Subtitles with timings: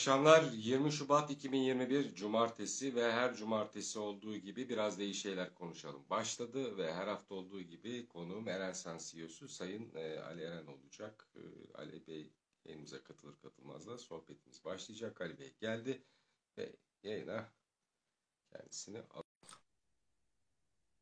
[0.00, 0.42] akşamlar.
[0.52, 6.02] 20 Şubat 2021 Cumartesi ve her cumartesi olduğu gibi biraz da iyi şeyler konuşalım.
[6.10, 11.28] Başladı ve her hafta olduğu gibi konuğum Erensan CEO'su Sayın e, Ali Eren olacak.
[11.36, 11.40] E,
[11.74, 12.32] Ali Bey
[12.66, 15.20] elimize katılır katılmaz da sohbetimiz başlayacak.
[15.20, 16.02] Ali Bey geldi
[16.58, 16.72] ve
[17.02, 17.52] yayına
[18.52, 19.22] kendisini al.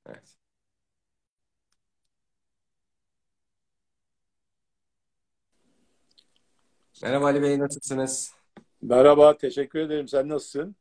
[0.06, 0.36] Evet.
[7.02, 8.37] Merhaba Ali Bey nasılsınız?
[8.82, 10.08] Merhaba, teşekkür ederim.
[10.08, 10.76] Sen nasılsın?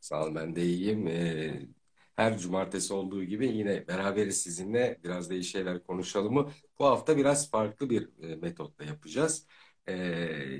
[0.00, 1.06] Sağ olun ben de iyiyim.
[1.06, 1.68] Ee,
[2.16, 5.00] her cumartesi olduğu gibi yine beraberiz sizinle.
[5.04, 6.50] Biraz iyi şeyler konuşalım mı?
[6.78, 9.46] Bu hafta biraz farklı bir e, metotla yapacağız.
[9.86, 9.94] Ee,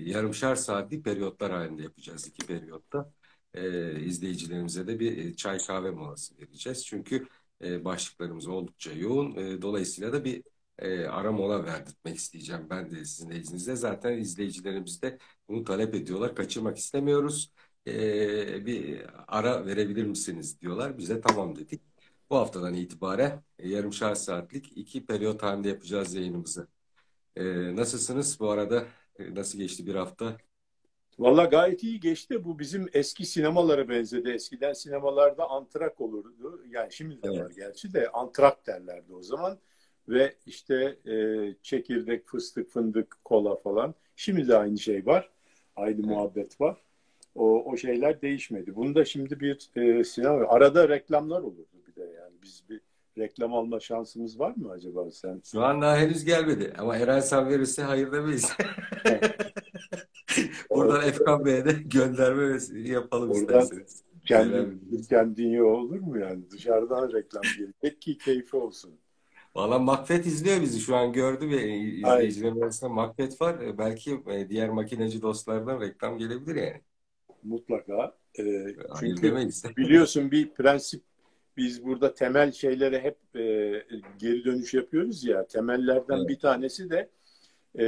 [0.04, 3.12] yarımşar saatlik periyotlar halinde yapacağız iki periyotta.
[3.54, 6.87] Ee, izleyicilerimize de bir e, çay kahve molası vereceğiz.
[6.87, 7.26] Çünkü
[7.64, 9.37] e, başlıklarımız oldukça yoğun.
[9.37, 10.42] E, dolayısıyla da bir
[10.79, 13.76] e, ara mola verdirtmek isteyeceğim ben de sizin izninizle.
[13.76, 16.34] Zaten izleyicilerimiz de bunu talep ediyorlar.
[16.34, 17.52] Kaçırmak istemiyoruz.
[17.86, 20.98] E, bir ara verebilir misiniz diyorlar.
[20.98, 21.82] Biz de tamam dedik.
[22.30, 26.68] Bu haftadan itibaren e, yarımşar saatlik iki periyot halinde yapacağız yayınımızı.
[27.36, 27.44] E,
[27.76, 28.84] nasılsınız bu arada?
[29.18, 30.36] E, nasıl geçti bir hafta?
[31.18, 32.44] Valla gayet iyi geçti.
[32.44, 34.30] Bu bizim eski sinemalara benzedi.
[34.30, 36.62] Eskiden sinemalarda antrak olurdu.
[36.70, 37.40] Yani şimdi de Evet.
[37.40, 39.58] var gerçi de antrak derlerdi o zaman.
[40.08, 41.14] Ve işte e,
[41.62, 43.94] çekirdek, fıstık, fındık, kola falan.
[44.16, 45.30] Şimdi de aynı şey var.
[45.77, 46.77] Aynı muhabbet var.
[47.35, 48.77] O, o şeyler değişmedi.
[48.77, 50.46] Bunda şimdi bir e, sinema.
[50.49, 52.35] Arada reklamlar olurdu bir de yani.
[52.43, 52.80] Biz bir
[53.19, 55.43] reklam alma şansımız var mı acaba sen?
[55.52, 58.52] Şu an daha henüz gelmedi ama Eren sen verirse hayır demeyiz.
[60.71, 64.03] Buradan Efkan Bey'e de gönderme yapalım Oradan isterseniz.
[64.27, 66.50] kendin, kendin olur mu yani?
[66.50, 68.94] Dışarıdan reklam gelecek ki keyfi olsun.
[69.56, 73.60] Valla Macbeth izliyor bizi şu an gördü ve izleyicilerin arasında Macbeth var.
[73.60, 76.80] E, Belki e, diğer makineci dostlardan reklam gelebilir yani.
[77.42, 78.16] Mutlaka.
[78.38, 78.66] Ee,
[79.00, 79.64] çünkü demeyiz.
[79.76, 81.03] biliyorsun bir prensip
[81.56, 83.42] biz burada temel şeylere hep e,
[84.19, 85.47] geri dönüş yapıyoruz ya.
[85.47, 86.28] Temellerden Evet.
[86.28, 87.10] bir tanesi de
[87.78, 87.86] e,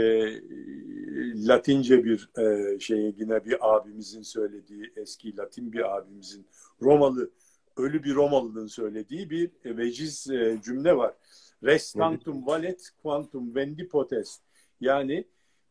[1.49, 6.47] Latince bir e, şey yine bir abimizin söylediği eski Latin bir abimizin
[6.83, 7.31] Romalı
[7.77, 11.15] ölü bir Romalı'nın söylediği bir veciz e, cümle var.
[11.65, 14.43] Res tantum valet quantum vendi potest.
[14.81, 15.25] Yani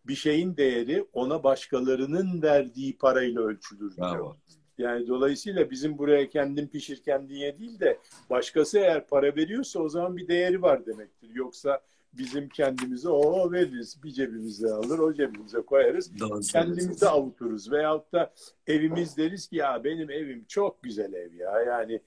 [0.08, 4.16] bir şeyin değeri ona başkalarının verdiği parayla ölçülür diyor.
[4.16, 4.36] Bravo.
[4.78, 8.00] Yani dolayısıyla bizim buraya kendin pişir kendin ye değil de
[8.30, 11.30] başkası eğer para veriyorsa o zaman bir değeri var demektir.
[11.34, 11.82] Yoksa
[12.14, 14.04] bizim kendimize o veririz.
[14.04, 16.20] Bir cebimize alır o cebimize koyarız.
[16.20, 16.42] Doğru.
[16.42, 17.72] Kendimizi avuturuz.
[17.72, 18.34] Veyahut da
[18.68, 21.62] evimiz deriz ki ya benim evim çok güzel ev ya.
[21.62, 22.02] Yani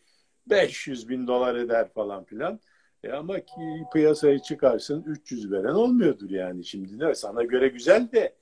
[0.47, 2.61] 500 bin dolar eder falan filan.
[3.05, 8.37] E ama ki piyasaya çıkarsın 300 veren olmuyordur yani şimdi ne sana göre güzel de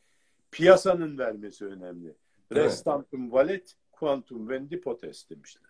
[0.50, 2.14] piyasanın vermesi önemli.
[2.52, 5.68] Restantum valet quantum vendi potest demişler.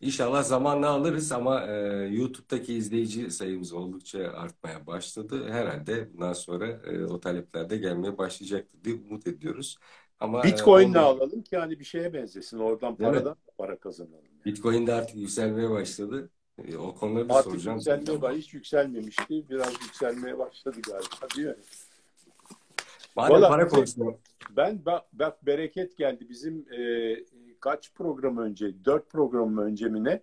[0.00, 1.74] İnşallah zamanla alırız ama e,
[2.12, 5.48] YouTube'daki izleyici sayımız oldukça artmaya başladı.
[5.50, 9.78] Herhalde bundan sonra e, o talepler de gelmeye başlayacaktır diye umut ediyoruz.
[10.20, 12.58] Ama e, Bitcoin'le ondan- alalım ki hani bir şeye benzesin.
[12.58, 14.24] Oradan Değil paradan da para kazanalım.
[14.44, 16.30] Bitcoin de artık yükselmeye başladı.
[16.64, 17.76] E, o konuları da Artık soracağım.
[17.76, 19.48] yükselmeye baş, hiç yükselmemişti.
[19.50, 21.54] Biraz yükselmeye başladı galiba değil mi?
[23.16, 24.14] Madem Valla- para konuşuyor.
[24.56, 26.26] Ben bak, bak bereket geldi.
[26.28, 27.16] Bizim e,
[27.60, 30.20] kaç program önce, dört program önce mi ne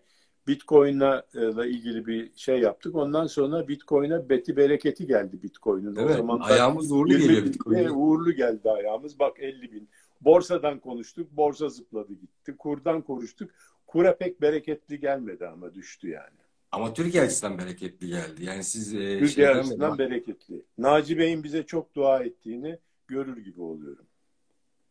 [0.48, 2.96] Bitcoin'la e, ilgili bir şey yaptık.
[2.96, 5.96] Ondan sonra Bitcoin'e beti bereketi geldi Bitcoin'in.
[5.96, 7.92] Değil o zaman Ayağımız uğurlu 20 geliyor Bitcoin'e.
[7.92, 9.20] uğurlu geldi ayağımız.
[9.20, 9.90] Bak 50 bin.
[10.22, 11.32] Borsadan konuştuk.
[11.32, 12.58] Borsa zıpladı gitti.
[12.58, 13.52] Kurdan konuştuk.
[13.94, 16.38] Kura pek bereketli gelmedi ama düştü yani.
[16.72, 18.46] Ama Türkiye açısından bereketli geldi.
[18.46, 20.62] Yani siz e, Türkiye şeyden açısından mi- bereketli.
[20.78, 24.06] Naci Bey'in bize çok dua ettiğini görür gibi oluyorum.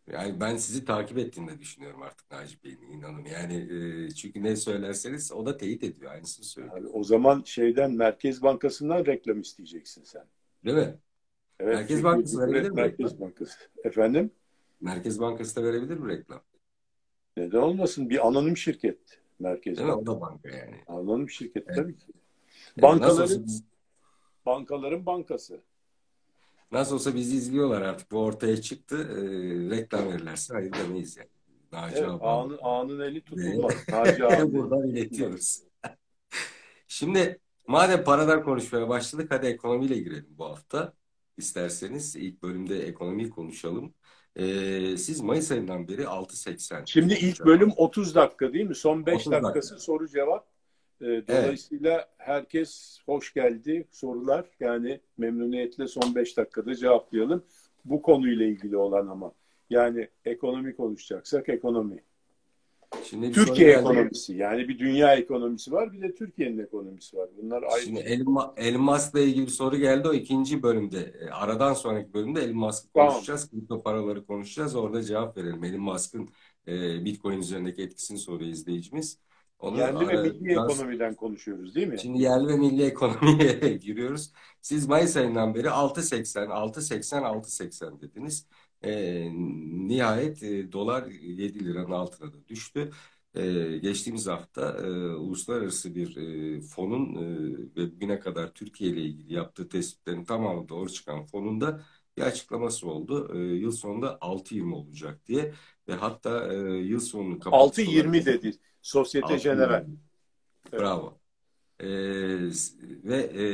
[0.06, 3.24] Yani ben sizi takip ettiğini de düşünüyorum artık Naci Bey'in inanın.
[3.24, 3.54] Yani
[4.04, 6.12] e, çünkü ne söylerseniz o da teyit ediyor.
[6.12, 6.76] Aynısını söylüyor.
[6.76, 10.24] Yani o zaman şeyden Merkez Bankası'ndan reklam isteyeceksin sen.
[10.64, 10.94] Değil mi?
[11.60, 13.20] Evet, Merkez Bankası verebilir mi Merkez reklam?
[13.20, 13.58] Bankası.
[13.84, 14.30] Efendim?
[14.80, 16.42] Merkez Bankası da verebilir mi reklam?
[17.36, 18.10] Neden olmasın?
[18.10, 18.98] Bir anonim şirket
[19.38, 19.94] Merkez Değil mi?
[19.94, 20.76] O da banka yani.
[20.86, 21.76] Anonim şirket Evet.
[21.76, 22.06] tabii ki.
[22.76, 23.64] Yani Bankaların olsa,
[24.46, 25.60] bankaların bankası.
[26.72, 28.10] nasıl olsa bizi izliyorlar artık.
[28.10, 28.96] Bu ortaya çıktı.
[28.96, 29.20] E,
[29.70, 31.28] reklam verirlerse hayır demeyiz yani.
[31.72, 32.24] Naci Evet, abi.
[32.24, 33.74] ağanın, ağanın eli tutulmaz.
[33.88, 34.52] Naci abi.
[34.52, 35.62] Buradan iletiyoruz.
[36.88, 40.92] Şimdi madem paradan konuşmaya başladık hadi ekonomiyle girelim bu hafta.
[41.36, 43.94] İsterseniz ilk bölümde ekonomiyi konuşalım.
[44.36, 46.82] Ee, siz Mayıs ayından beri 6.80.
[46.86, 48.74] Şimdi ilk bölüm 30 dakika değil mi?
[48.74, 49.48] Son 5 30 dakika.
[49.48, 50.46] dakikası soru cevap.
[51.00, 54.46] Ee, Dolayısıyla herkes hoş geldi sorular.
[54.60, 57.44] Yani memnuniyetle son 5 dakikada cevaplayalım.
[57.84, 59.32] Bu konuyla ilgili olan ama.
[59.70, 62.02] Yani ekonomi konuşacaksak ekonomi.
[63.04, 63.78] Şimdi bir Türkiye geldi.
[63.80, 64.32] ekonomisi.
[64.36, 67.28] Yani bir dünya ekonomisi var, bir de Türkiye'nin ekonomisi var.
[67.42, 67.84] Bunlar ayrı.
[67.84, 70.08] Şimdi Elma, Elmas'la ilgili bir soru geldi.
[70.08, 71.14] O ikinci bölümde.
[71.20, 73.08] E, Aradan sonraki bölümde Elon Musk'ı Tamam.
[73.12, 73.50] konuşacağız.
[73.50, 74.74] Kripto paraları konuşacağız.
[74.76, 75.64] Orada cevap verelim.
[75.64, 76.28] Elon Musk'ın
[76.68, 79.18] e, Bitcoin üzerindeki etkisini soruyor izleyicimiz.
[79.58, 81.98] Onu Yerli ve ara- milli biraz- ekonomiden konuşuyoruz değil mi?
[82.00, 83.52] Şimdi yerli ve milli ekonomiye
[83.82, 84.32] giriyoruz.
[84.60, 88.46] Siz Mayıs ayından beri 6.80, 6.80, 6.80 dediniz.
[88.84, 89.28] Ee,
[89.88, 92.90] nihayet e, dolar 7 liranın altına da düştü.
[93.34, 97.26] Ee, geçtiğimiz hafta e, uluslararası bir e, fonun e,
[97.76, 101.82] ve bugüne kadar Türkiye ile ilgili yaptığı tespitlerin tamamı doğru çıkan fonun da
[102.16, 103.30] bir açıklaması oldu.
[103.34, 105.52] E, yıl sonunda 6.20 olacak diye
[105.88, 109.42] ve hatta e, yıl sonunun kapatış 6.20 olarak- dedi Sosyete 6.20.
[109.42, 109.84] General.
[110.72, 110.80] Evet.
[110.80, 111.18] Bravo.
[111.80, 111.88] Ee,
[113.04, 113.44] ve e,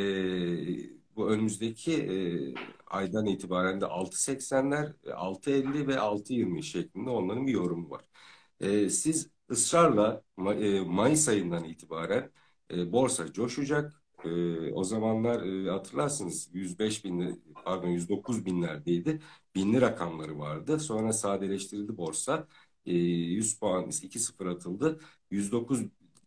[1.19, 2.55] bu önümüzdeki e,
[2.87, 8.05] aydan itibaren de 6.80'ler, 6.50 ve 6.20 şeklinde onların bir yorumu var.
[8.61, 12.33] Ee, siz ısrarla Ma- e, Mayıs ayından itibaren
[12.73, 14.03] e, borsa coşacak.
[14.25, 19.21] E, o zamanlar e, hatırlarsınız 105 bin, pardon 109 binlerdeydi.
[19.55, 20.81] Binli rakamları vardı.
[20.81, 22.49] Sonra sadeleştirildi borsa.
[22.87, 25.01] E, 100 puan, 2-0 atıldı.
[25.31, 25.81] 109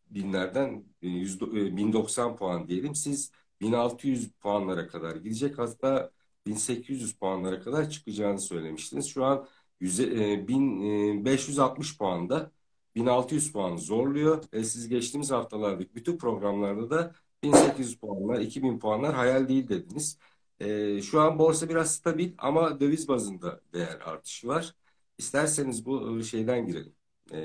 [0.10, 2.96] binlerden e, yüzde- e, 1090 puan diyelim.
[2.96, 6.12] Siz 1600 puanlara kadar gidecek hatta
[6.46, 9.06] 1800 puanlara kadar çıkacağını söylemiştiniz.
[9.08, 9.48] Şu an
[9.80, 10.04] yüze,
[10.34, 12.52] e, 1560 puanda
[12.96, 14.44] 1600 puan zorluyor.
[14.54, 20.20] E, siz geçtiğimiz haftalardaki bütün programlarda da 1800 puanlar, 2000 puanlar hayal değil dediniz.
[20.60, 24.76] E, şu an borsa biraz stabil ama döviz bazında değer artışı var.
[25.18, 26.96] İsterseniz bu e, şeyden girelim.
[27.34, 27.40] E,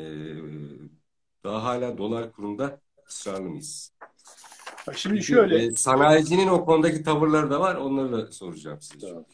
[1.45, 3.93] daha hala dolar kurunda ısrarlı mıyız?
[4.94, 7.75] Şimdi şöyle e, sanayicinin o konudaki tavırları da var.
[7.75, 9.06] Onları da soracağım size.
[9.06, 9.25] Tamam.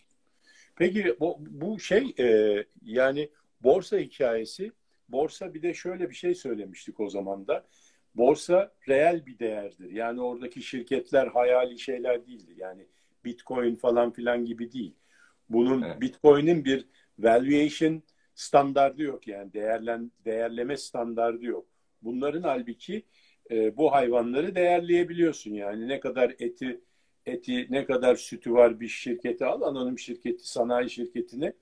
[0.76, 4.72] Peki bu, bu şey e, yani borsa hikayesi
[5.08, 7.66] borsa bir de şöyle bir şey söylemiştik o zaman da
[8.14, 9.90] borsa reel bir değerdir.
[9.90, 12.54] Yani oradaki şirketler hayali şeyler değildir.
[12.56, 12.86] Yani
[13.24, 14.94] Bitcoin falan filan gibi değil.
[15.48, 16.00] Bunun Evet.
[16.00, 16.86] Bitcoin'in bir
[17.18, 18.02] valuation
[18.34, 21.66] standardı yok yani değerlen değerleme standardı yok.
[22.02, 23.02] Bunların halbuki
[23.50, 26.80] e, bu hayvanları değerleyebiliyorsun yani ne kadar eti
[27.26, 31.52] eti ne kadar sütü var bir şirkete al anonim şirketi sanayi şirketine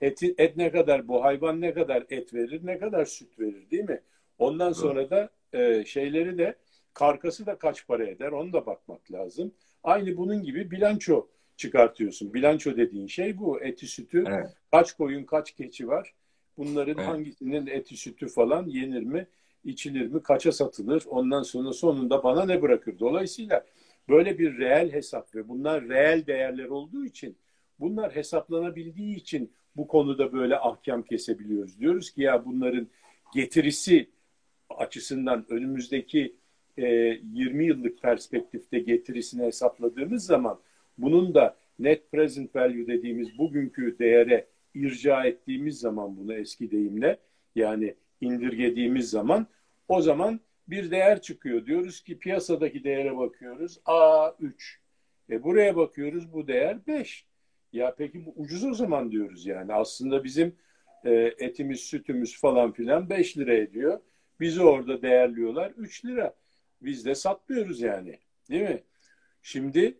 [0.00, 3.84] eti, et ne kadar bu hayvan ne kadar et verir ne kadar süt verir değil
[3.84, 4.00] mi?
[4.38, 6.56] Ondan sonra da e, şeyleri de
[6.94, 9.52] karkası da kaç para eder onu da bakmak lazım.
[9.84, 12.34] Aynı bunun gibi bilanço çıkartıyorsun.
[12.34, 14.46] Bilanço dediğin şey bu eti sütü Evet.
[14.70, 16.14] kaç koyun kaç keçi var
[16.56, 17.08] bunların Evet.
[17.08, 19.26] hangisinin eti sütü falan yenir mi
[19.64, 22.98] içilir mi kaça satılır ondan sonra sonunda bana ne bırakır.
[22.98, 23.66] Dolayısıyla
[24.08, 27.36] böyle bir reel hesap ve bunlar reel değerler olduğu için
[27.80, 31.80] bunlar hesaplanabildiği için bu konuda böyle ahkam kesebiliyoruz.
[31.80, 32.88] Diyoruz ki ya bunların
[33.34, 34.10] getirisi
[34.70, 36.36] açısından önümüzdeki
[36.76, 40.60] e, 20 yıllık perspektifte getirisini hesapladığımız zaman
[40.98, 47.18] bunun da net present value dediğimiz bugünkü değere irca ettiğimiz zaman bunu eski deyimle
[47.54, 49.46] yani indirgediğimiz zaman
[49.88, 51.66] o zaman bir değer çıkıyor.
[51.66, 54.52] Diyoruz ki piyasadaki değere bakıyoruz A3.
[55.30, 57.26] E buraya bakıyoruz bu değer 5.
[57.72, 59.74] Ya peki bu ucuz o zaman diyoruz yani.
[59.74, 60.56] Aslında bizim
[61.04, 64.00] e, etimiz, sütümüz falan filan 5 lira ediyor.
[64.40, 66.34] Bizi orada değerliyorlar 3 lira.
[66.82, 68.18] Biz de satmıyoruz yani.
[68.50, 68.82] Değil mi?
[69.42, 69.98] Şimdi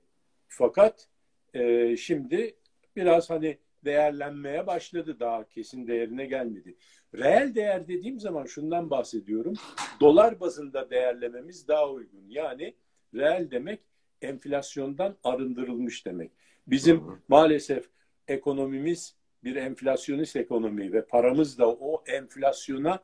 [0.48, 1.08] fakat
[1.54, 2.54] e, şimdi
[2.96, 5.20] biraz hani değerlenmeye başladı.
[5.20, 6.76] Daha kesin değerine gelmedi.
[7.14, 9.54] Reel değer dediğim zaman şundan bahsediyorum.
[10.00, 12.24] Dolar bazında değerlememiz daha uygun.
[12.28, 12.74] Yani
[13.14, 13.80] reel demek
[14.22, 16.30] enflasyondan arındırılmış demek.
[16.66, 17.18] Bizim Hı hı.
[17.28, 17.88] maalesef
[18.28, 23.02] ekonomimiz bir enflasyonist ekonomi ve paramız da o enflasyona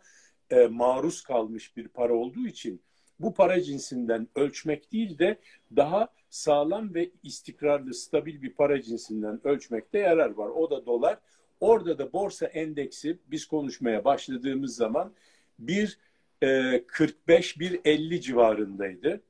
[0.50, 2.82] e, maruz kalmış bir para olduğu için
[3.20, 5.38] bu para cinsinden ölçmek değil de
[5.76, 10.48] daha sağlam ve istikrarlı, stabil bir para cinsinden ölçmekte yarar var.
[10.48, 11.18] O da dolar.
[11.64, 15.12] Orada da borsa endeksi biz konuşmaya başladığımız zaman
[15.58, 15.98] bir
[16.42, 19.20] e, 45 1.50 civarındaydı.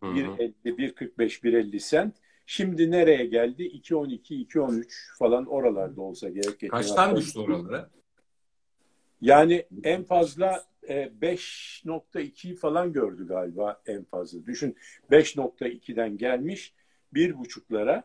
[0.00, 0.14] Hı hı.
[0.14, 2.14] 1.50 1.45 1.50 sent.
[2.46, 3.62] Şimdi nereye geldi?
[3.62, 6.70] 2.12 2.13 falan oralarda olsa gerek.
[6.70, 7.90] Kaçtan düştü oralara?
[9.20, 14.46] Yani en fazla e, 5.2 falan gördü galiba en fazla.
[14.46, 14.76] Düşün
[15.10, 16.74] 5.2'den gelmiş
[17.14, 18.04] bir buçuklara.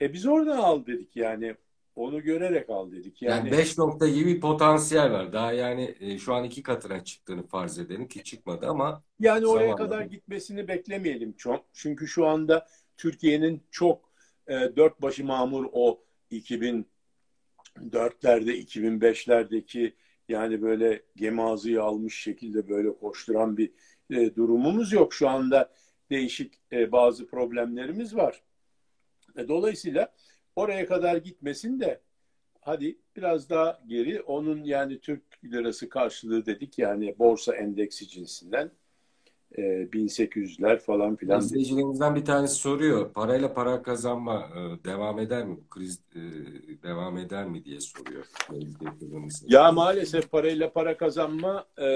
[0.00, 1.54] E biz oradan al dedik yani.
[1.96, 3.22] Onu görerek al dedik.
[3.22, 5.32] Yani Yani 5 nokta gibi potansiyel var.
[5.32, 9.68] Daha yani e, şu an iki katına çıktığını farz edelim ki çıkmadı ama Yani oraya
[9.70, 9.76] Zamanla.
[9.76, 11.64] kadar gitmesini beklemeyelim çok.
[11.72, 14.10] Çünkü şu anda Türkiye'nin çok
[14.48, 16.04] e, dört başı mamur o
[17.92, 19.94] dörtlerde 2005'lerdeki
[20.28, 23.72] yani böyle gemi ağzıyı almış şekilde böyle koşturan bir
[24.10, 25.14] e, durumumuz yok.
[25.14, 25.72] Şu anda
[26.10, 28.42] değişik e, bazı problemlerimiz var.
[29.36, 30.14] E, dolayısıyla
[30.56, 32.00] oraya kadar gitmesin de
[32.60, 38.70] hadi biraz daha geri onun yani Türk lirası karşılığı dedik yani borsa endeksi cinsinden
[39.58, 41.40] e, 1800'ler falan filan.
[41.40, 43.12] İzleyicilerimizden bir tanesi soruyor.
[43.12, 45.56] Parayla para kazanma e, devam eder mi?
[45.70, 46.20] Kriz e,
[46.82, 48.26] devam eder mi diye soruyor.
[49.46, 51.88] Ya maalesef parayla para kazanma e,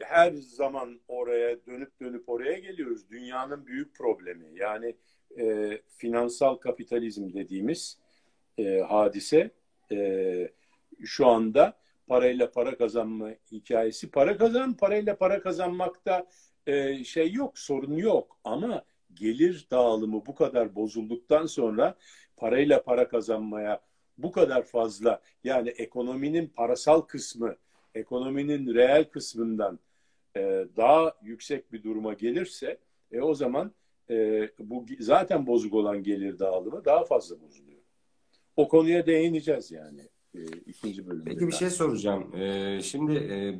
[0.00, 3.10] her zaman oraya dönüp dönüp oraya geliyoruz.
[3.10, 4.46] Dünyanın büyük problemi.
[4.54, 4.96] Yani
[5.38, 7.98] e, finansal kapitalizm dediğimiz
[8.58, 9.50] e, hadise
[9.92, 10.48] e,
[11.04, 14.10] şu anda parayla para kazanma hikayesi.
[14.10, 16.26] Para kazan, parayla para kazanmakta
[16.66, 18.38] e, şey yok, sorun yok.
[18.44, 21.96] Ama gelir dağılımı bu kadar bozulduktan sonra
[22.36, 23.80] parayla para kazanmaya
[24.18, 27.56] bu kadar fazla yani ekonominin parasal kısmı,
[27.94, 29.78] ekonominin reel kısmından
[30.36, 32.78] e, daha yüksek bir duruma gelirse
[33.12, 33.72] e, o zaman
[34.10, 37.80] e, bu zaten bozuk olan gelir dağılımı daha fazla bozuluyor.
[38.56, 40.00] O konuya değineceğiz yani
[40.34, 41.30] e, ikinci bölümde.
[41.30, 42.36] Peki bir şey soracağım.
[42.36, 43.58] E, şimdi e,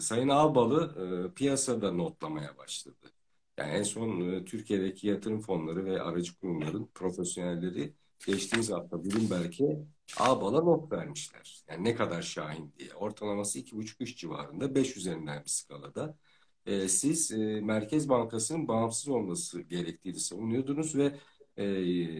[0.00, 3.12] Sayın Ağbalı e, piyasada notlamaya başladı.
[3.58, 7.92] Yani en son e, Türkiye'deki yatırım fonları ve aracı kurumların profesyonelleri
[8.26, 9.78] geçtiğimiz hafta Bloomberg'e
[10.16, 11.62] Ağbal'a not vermişler.
[11.68, 12.94] Yani ne kadar şahin diye.
[12.94, 16.16] Ortalaması 2,5-3 civarında 5 üzerinden bir skalada.
[16.68, 21.12] E, siz e, Merkez Bankası'nın bağımsız olması gerektiğini savunuyordunuz ve
[21.56, 21.64] e,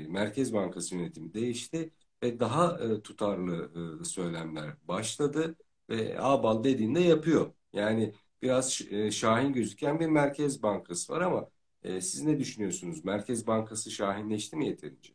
[0.09, 3.71] Merkez Bankası yönetimi değişti ve daha e, tutarlı
[4.03, 5.57] e, söylemler başladı
[5.91, 7.53] ve Ağbal dediğinde yapıyor.
[7.73, 11.51] Yani biraz e, şahin gözüken bir Merkez Bankası var ama
[11.83, 13.05] e, siz ne düşünüyorsunuz?
[13.05, 15.13] Merkez Bankası şahinleşti mi yeterince?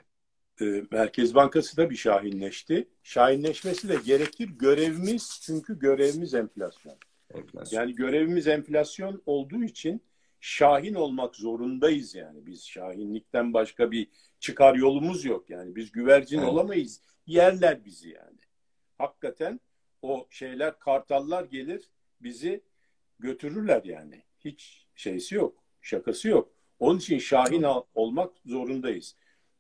[0.62, 2.90] E, Merkez Bankası da bir şahinleşti.
[3.04, 4.50] Şahinleşmesi de gerekir.
[4.50, 6.98] Görevimiz çünkü görevimiz enflasyon.
[7.36, 7.80] Enflasyon.
[7.82, 10.02] Yani görevimiz enflasyon olduğu için
[10.40, 12.46] şahin olmak zorundayız yani.
[12.46, 14.08] Biz şahinlikten başka bir
[14.40, 15.76] çıkar yolumuz yok yani.
[15.76, 16.50] Biz güvercin evet.
[16.50, 17.02] olamayız.
[17.28, 18.40] Yerler bizi yani.
[18.98, 19.60] Hakikaten
[20.02, 21.90] o şeyler kartallar gelir
[22.22, 22.64] bizi
[23.20, 24.24] götürürler yani.
[24.40, 25.64] Hiç şeysi yok.
[25.82, 26.54] Şakası yok.
[26.80, 29.16] Onun için şahin olmak zorundayız.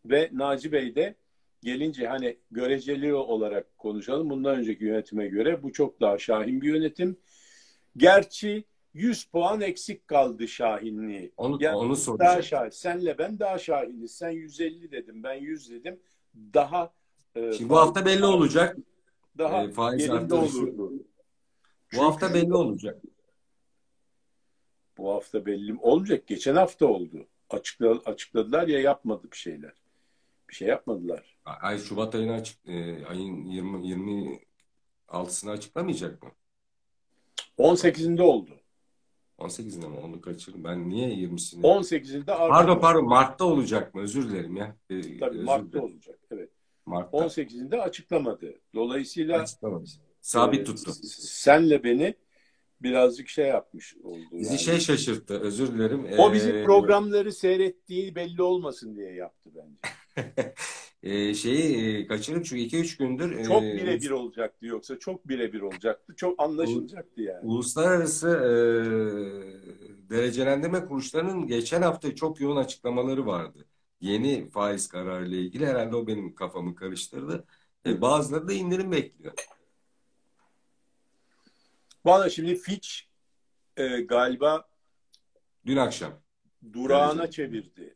[0.05, 1.15] Ve Naci Bey de
[1.61, 4.29] gelince hani göreceli olarak konuşalım.
[4.29, 7.17] Bundan önceki yönetime göre bu çok daha şahin bir yönetim.
[7.97, 11.33] Gerçi 100 puan eksik kaldı şahinliği.
[11.37, 12.31] Onu, yani onu soracağım.
[12.31, 12.69] Daha şahin.
[12.69, 14.15] Senle ben daha şahiniz.
[14.15, 15.99] Sen 150 dedim, ben 100 dedim.
[16.53, 16.93] Daha
[17.35, 18.77] e, Şimdi bu hafta belli olacak.
[19.37, 20.93] Daha e, faiz olurdu.
[21.95, 23.01] Bu hafta belli olacak.
[24.97, 26.27] Bu hafta belli olmayacak.
[26.27, 27.27] Geçen hafta oldu.
[27.49, 29.73] Açıkla, açıkladılar ya yapmadı bir şeyler.
[30.49, 31.37] Bir şey yapmadılar.
[31.45, 34.39] Ay Şubat ayına açık e, ayın 20
[35.07, 36.31] 26'sını açıklamayacak mı?
[37.63, 38.59] 18'inde oldu.
[39.39, 39.97] 18'inde mi?
[40.03, 40.63] Onu kaçırdım.
[40.63, 41.61] Ben niye 20'sini?
[41.61, 44.01] 18'inde Pardon pardon Mart'ta olacak mı?
[44.01, 44.77] Özür dilerim ya.
[44.89, 45.83] Ee, Tabii Mart'ta dilerim.
[45.83, 46.19] olacak.
[46.31, 46.49] Evet.
[46.85, 47.17] Mart'ta.
[47.17, 48.53] 18'inde açıklamadı.
[48.75, 49.85] Dolayısıyla açıklamadı.
[50.21, 50.91] Sabit e, tuttu.
[51.19, 52.15] Senle beni
[52.81, 54.25] birazcık şey yapmış oldu.
[54.31, 54.59] Bizi yani.
[54.59, 55.39] şey şaşırttı.
[55.39, 56.07] Özür dilerim.
[56.17, 59.77] O bizim ee, programları seyrettiği belli olmasın diye yaptı bence.
[61.03, 66.15] e, şeyi e, kaçırdım çünkü 2-3 gündür e, çok birebir olacaktı yoksa çok birebir olacaktı.
[66.15, 67.39] Çok anlaşılacaktı yani.
[67.45, 68.53] Uluslararası e,
[70.09, 73.65] derecelendirme kuruluşlarının geçen hafta çok yoğun açıklamaları vardı.
[74.01, 77.45] Yeni faiz kararı ile ilgili herhalde o benim kafamı karıştırdı.
[77.85, 79.33] E, bazıları da indirim bekliyor.
[82.05, 82.89] Valla şimdi Fitch
[83.77, 84.69] e, galiba
[85.65, 86.13] dün akşam
[86.73, 87.95] durağına çevirdi.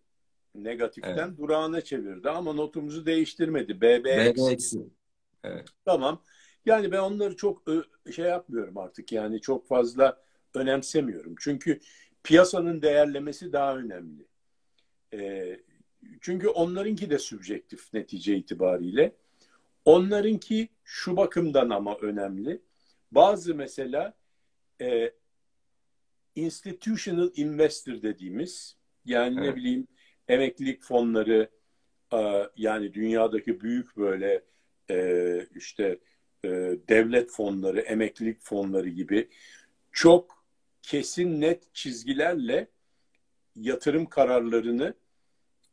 [0.63, 1.37] Negatiften evet.
[1.37, 3.81] durağına çevirdi ama notumuzu değiştirmedi.
[3.81, 4.05] BB
[4.51, 4.79] eksi.
[5.43, 5.67] Evet.
[5.85, 6.21] Tamam.
[6.65, 7.63] Yani ben onları çok
[8.15, 10.21] şey yapmıyorum artık yani çok fazla
[10.53, 11.35] önemsemiyorum.
[11.39, 11.79] Çünkü
[12.23, 14.25] piyasanın değerlemesi daha önemli.
[15.13, 15.59] E,
[16.21, 19.15] çünkü onlarınki de subjektif netice itibariyle.
[19.85, 22.61] Onlarınki şu bakımdan ama önemli.
[23.11, 24.13] Bazı mesela
[24.81, 25.11] e,
[26.35, 29.49] institutional investor dediğimiz yani evet.
[29.49, 29.87] ne bileyim
[30.27, 31.49] emeklilik fonları
[32.13, 34.43] e, yani dünyadaki büyük böyle
[34.89, 35.99] e, işte
[36.45, 36.49] e,
[36.89, 39.29] devlet fonları, emeklilik fonları gibi
[39.91, 40.43] çok
[40.81, 42.67] kesin net çizgilerle
[43.55, 44.93] yatırım kararlarını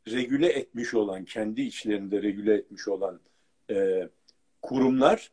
[0.07, 3.19] regüle etmiş olan, kendi içlerinde regüle etmiş olan
[3.69, 4.09] e,
[4.61, 5.31] kurumlar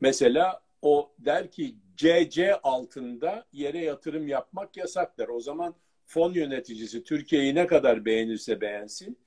[0.00, 5.28] mesela o der ki CC altında yere yatırım yapmak yasaktır.
[5.28, 5.74] O zaman
[6.10, 9.18] fon yöneticisi Türkiye'yi ne kadar beğenirse beğensin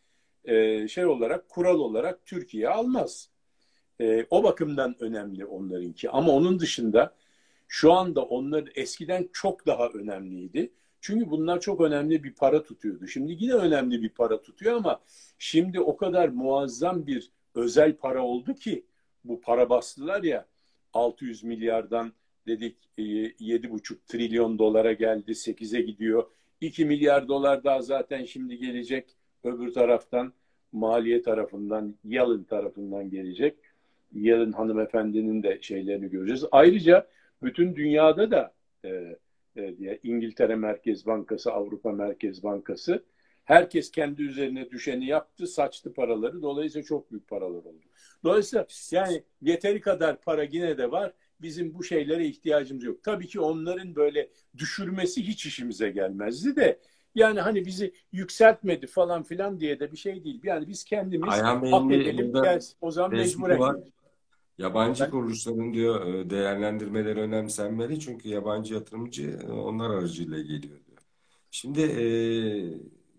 [0.46, 3.30] e, şey olarak kural olarak Türkiye almaz.
[4.02, 6.10] E, o bakımdan önemli onlarınki.
[6.10, 7.16] Ama onun dışında
[7.68, 10.74] şu anda onların eskiden çok daha önemliydi.
[11.02, 13.08] Çünkü bunlar çok önemli bir para tutuyordu.
[13.08, 15.02] Şimdi yine önemli bir para tutuyor ama
[15.38, 18.86] şimdi o kadar muazzam bir özel para oldu ki
[19.24, 20.48] bu para bastılar ya
[20.94, 22.14] 600 milyardan
[22.48, 26.26] dedik 7,5 e, trilyon dolara geldi 8'e gidiyor.
[26.64, 30.34] 2 milyar dolar daha zaten şimdi gelecek öbür taraftan
[30.72, 33.56] maliye tarafından Yalın tarafından gelecek.
[34.14, 36.46] Yalın hanımefendinin de şeylerini göreceğiz.
[36.52, 37.08] Ayrıca
[37.44, 38.54] bütün dünyada da
[38.86, 39.18] e,
[39.58, 43.04] e, İngiltere Merkez Bankası, Avrupa Merkez Bankası
[43.44, 46.42] herkes kendi üzerine düşeni yaptı, saçtı paraları.
[46.42, 47.86] Dolayısıyla çok büyük paralar oldu.
[48.24, 51.14] Dolayısıyla yani yeteri kadar para yine de var.
[51.44, 53.04] Bizim bu şeylere ihtiyacımız yok.
[53.04, 56.80] Tabii ki onların böyle düşürmesi hiç işimize gelmezdi de
[57.16, 60.42] yani hani bizi yükseltmedi falan filan diye de bir şey değil.
[60.44, 62.34] Yani biz kendimiz hak edelim.
[62.82, 63.84] O zaman mecburen.
[64.58, 70.98] Yabancı kuruluşların diyor e, değerlendirmeleri önemsenmeli çünkü yabancı yatırımcı e, onlar aracıyla geliyor diyor.
[71.52, 72.06] Şimdi e,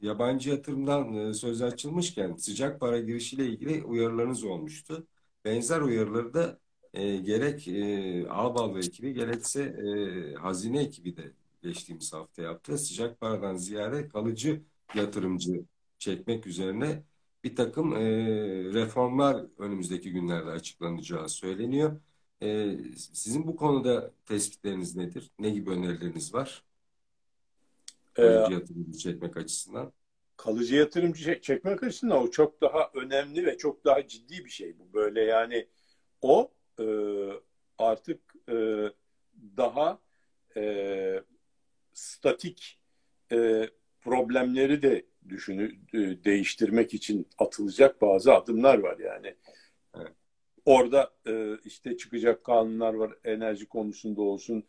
[0.07, 5.07] yabancı yatırımdan e, söz açılmışken sıcak para girişiyle ilgili uyarılarınız olmuştu.
[5.45, 6.59] Benzer uyarıları da
[6.95, 11.33] e, gerek e, Ağbal ekibi gerekse e, hazine ekibi de
[11.63, 12.79] geçtiğimiz hafta yaptı.
[12.79, 14.63] Sıcak paradan ziyade kalıcı
[14.95, 15.65] yatırımcı
[15.99, 17.03] çekmek üzerine
[17.45, 18.01] bir takım e,
[18.75, 22.01] reformlar önümüzdeki günlerde açıklanacağı söyleniyor.
[22.43, 25.31] E, sizin bu konuda tespitleriniz nedir?
[25.39, 26.65] Ne gibi önerileriniz var?
[28.17, 29.93] Ee, kalıcı ee, yatırımcı çekmek açısından.
[30.37, 34.93] Kalıcı yatırımcı çekmek açısından o çok daha önemli ve çok daha ciddi bir şey bu.
[34.95, 35.69] Böyle yani
[36.23, 36.51] o
[36.81, 36.87] e,
[37.79, 38.89] artık e,
[39.57, 39.99] daha
[40.57, 41.23] e,
[41.93, 42.81] statik
[43.33, 43.69] e,
[44.01, 49.35] problemleri de düşünü e, değiştirmek için atılacak bazı adımlar var yani.
[49.95, 50.13] Evet.
[50.65, 54.65] Orada e, işte çıkacak kanunlar var enerji konusunda olsun,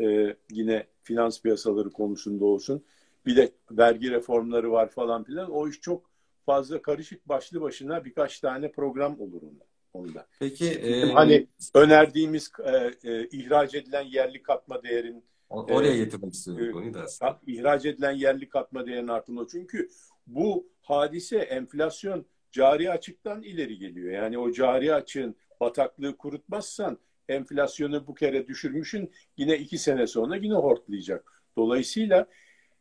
[0.00, 2.84] e, yine finans piyasaları konusunda olsun.
[3.26, 5.50] Bir de vergi reformları var falan filan.
[5.50, 6.10] O iş çok
[6.46, 9.64] fazla karışık başlı başına birkaç tane program olur onda.
[9.94, 10.26] Onda.
[10.40, 16.94] Peki e, hani önerdiğimiz e, e, ihraç edilen yerli katma değerin Oraya getirmek istiyorum konuyu
[16.94, 17.40] da aslında.
[17.46, 19.48] İhraç edilen yerli katma değerinin artması.
[19.50, 19.88] Çünkü
[20.26, 24.12] bu hadise enflasyon cari açıktan ileri geliyor.
[24.12, 30.54] Yani o cari açığın bataklığı kurutmazsan enflasyonu bu kere düşürmüşün yine iki sene sonra yine
[30.54, 31.32] hortlayacak.
[31.56, 32.26] Dolayısıyla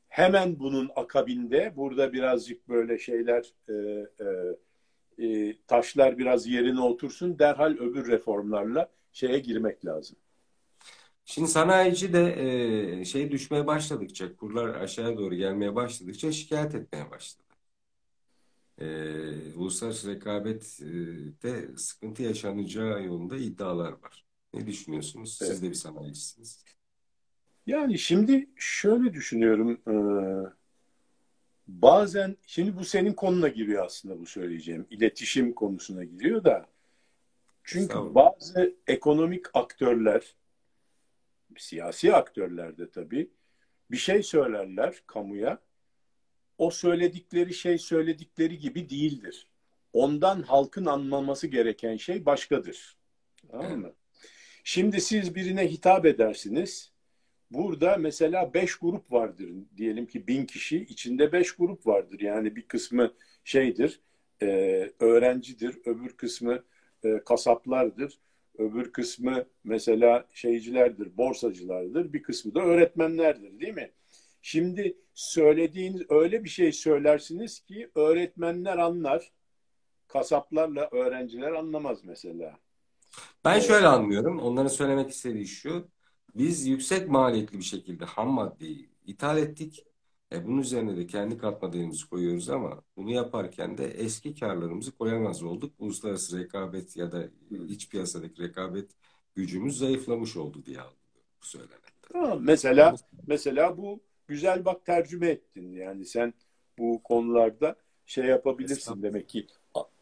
[0.07, 4.25] hemen bunun akabinde burada birazcık böyle şeyler e, e,
[5.17, 10.17] e, taşlar biraz yerine otursun derhal öbür reformlarla şeye girmek lazım.
[11.25, 12.35] Şimdi sanayici de
[13.01, 17.43] e, şey düşmeye başladıkça, kurlar aşağıya doğru gelmeye başladıkça şikayet etmeye başladı.
[18.77, 18.85] E,
[19.55, 24.25] uluslararası rekabette sıkıntı yaşanacağı yolunda iddialar var.
[24.53, 25.37] Ne düşünüyorsunuz?
[25.37, 25.61] Siz evet.
[25.61, 26.63] de bir sanayicisiniz.
[27.65, 29.81] Yani şimdi şöyle düşünüyorum.
[29.87, 29.93] E,
[31.67, 34.87] bazen, şimdi bu senin konuna giriyor aslında bu söyleyeceğim.
[34.89, 36.65] İletişim konusuna giriyor da.
[37.63, 40.35] Çünkü bazı ekonomik aktörler
[41.57, 43.29] siyasi aktörler de tabii
[43.91, 45.59] bir şey söylerler kamuya.
[46.57, 49.47] O söyledikleri şey söyledikleri gibi değildir.
[49.93, 52.97] Ondan halkın anlaması gereken şey başkadır.
[53.51, 53.93] Tamam mı?
[54.63, 56.91] Şimdi siz birine hitap edersiniz.
[57.51, 59.49] Burada mesela beş grup vardır.
[59.77, 62.19] Diyelim ki bin kişi içinde beş grup vardır.
[62.19, 64.01] Yani bir kısmı şeydir,
[64.41, 64.47] e,
[64.99, 66.63] öğrencidir, öbür kısmı
[67.03, 68.19] e, kasaplardır,
[68.57, 72.13] Öbür kısmı mesela şeycilerdir, borsacılardır.
[72.13, 73.91] Bir kısmı da öğretmenlerdir değil mi?
[74.41, 79.31] Şimdi söylediğiniz öyle bir şey söylersiniz ki öğretmenler anlar.
[80.07, 82.59] Kasaplarla öğrenciler anlamaz mesela.
[83.45, 84.39] Ben şöyle anlıyorum.
[84.39, 85.87] Onların söylemek istediği şu.
[86.35, 89.85] Biz yüksek maliyetli bir şekilde ham maddeyi ithal ettik.
[90.33, 95.43] E bunun üzerine de kendi katma değerimizi koyuyoruz ama bunu yaparken de eski karlarımızı koyamaz
[95.43, 95.73] olduk.
[95.79, 97.27] Uluslararası rekabet ya da
[97.67, 98.91] iç piyasadaki rekabet
[99.35, 101.79] gücümüz zayıflamış oldu diye algılıyorum bu söylenen.
[102.13, 102.95] Tamam, mesela
[103.27, 105.73] mesela bu güzel bak tercüme ettin.
[105.73, 106.33] Yani sen
[106.77, 109.47] bu konularda şey yapabilirsin demek ki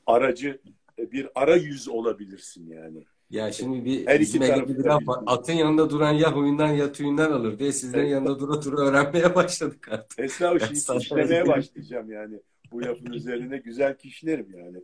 [0.08, 0.62] aracı
[0.98, 3.06] bir ara yüz olabilirsin yani.
[3.30, 5.24] Ya şimdi bir Her bizim Ege'de bir laf var.
[5.26, 8.12] Atın yanında duran ya huyundan ya tüyünden alır diye sizlerin evet.
[8.12, 10.20] yanında dura dura öğrenmeye başladık artık.
[10.20, 12.40] Esra şimdi kişnemeye başlayacağım yani.
[12.72, 14.78] Bu lafın üzerine güzel kişnerim yani.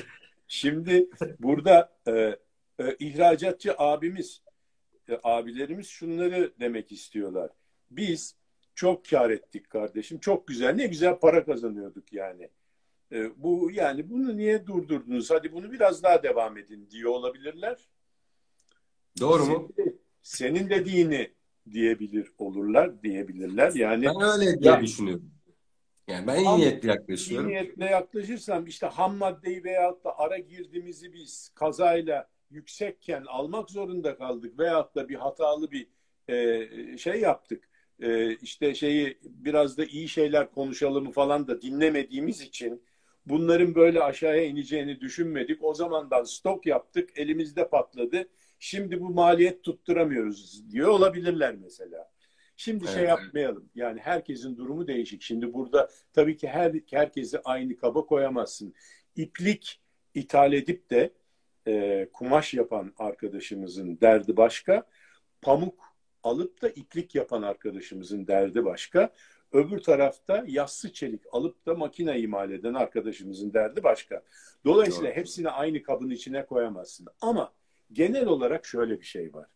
[0.48, 2.38] Şimdi, burada e,
[2.78, 4.42] e, ihracatçı abimiz,
[5.08, 7.50] e, abilerimiz şunları demek istiyorlar.
[7.90, 8.36] Biz
[8.74, 10.18] çok kar ettik kardeşim.
[10.18, 10.74] Çok güzel.
[10.74, 12.48] Ne güzel para kazanıyorduk yani.
[13.12, 15.30] E, bu yani bunu niye durdurdunuz?
[15.30, 17.78] Hadi bunu biraz daha devam edin diye olabilirler.
[19.20, 19.68] Doğru mu?
[19.76, 21.30] Senin, senin dediğini
[21.72, 23.72] diyebilir olurlar, diyebilirler.
[23.74, 25.30] Yani Ben öyle diye Ya- düşünüyorum.
[26.08, 27.48] Yani ben iyi Ama niyetli iyi yaklaşıyorum.
[27.48, 34.58] niyetle yaklaşırsam işte ham maddeyi veyahut da ara girdiğimizi biz kazayla yüksekken almak zorunda kaldık
[34.58, 35.86] veyahut da bir hatalı bir
[36.28, 37.68] e, şey yaptık.
[38.00, 42.82] E, işte şeyi biraz da iyi şeyler konuşalım falan da dinlemediğimiz için
[43.30, 45.64] bunların böyle aşağıya ineceğini düşünmedik.
[45.64, 48.28] O zamandan stok yaptık, elimizde patladı.
[48.58, 52.10] Şimdi bu maliyet tutturamıyoruz diyor olabilirler mesela.
[52.56, 53.08] Şimdi şey Evet.
[53.08, 53.70] yapmayalım.
[53.74, 55.22] Yani herkesin durumu değişik.
[55.22, 58.74] Şimdi burada tabii ki her herkesi aynı kaba koyamazsın.
[59.16, 59.80] İplik
[60.14, 61.12] ithal edip de
[61.66, 64.86] e, kumaş yapan arkadaşımızın derdi başka.
[65.42, 65.84] Pamuk
[66.22, 69.12] alıp da iplik yapan arkadaşımızın derdi başka.
[69.52, 74.22] Öbür tarafta yassı çelik alıp da makine imal eden arkadaşımızın derdi başka.
[74.64, 75.16] Dolayısıyla Doğru.
[75.16, 77.06] hepsini aynı kabın içine koyamazsın.
[77.20, 77.52] Ama
[77.92, 79.46] genel olarak şöyle bir şey var.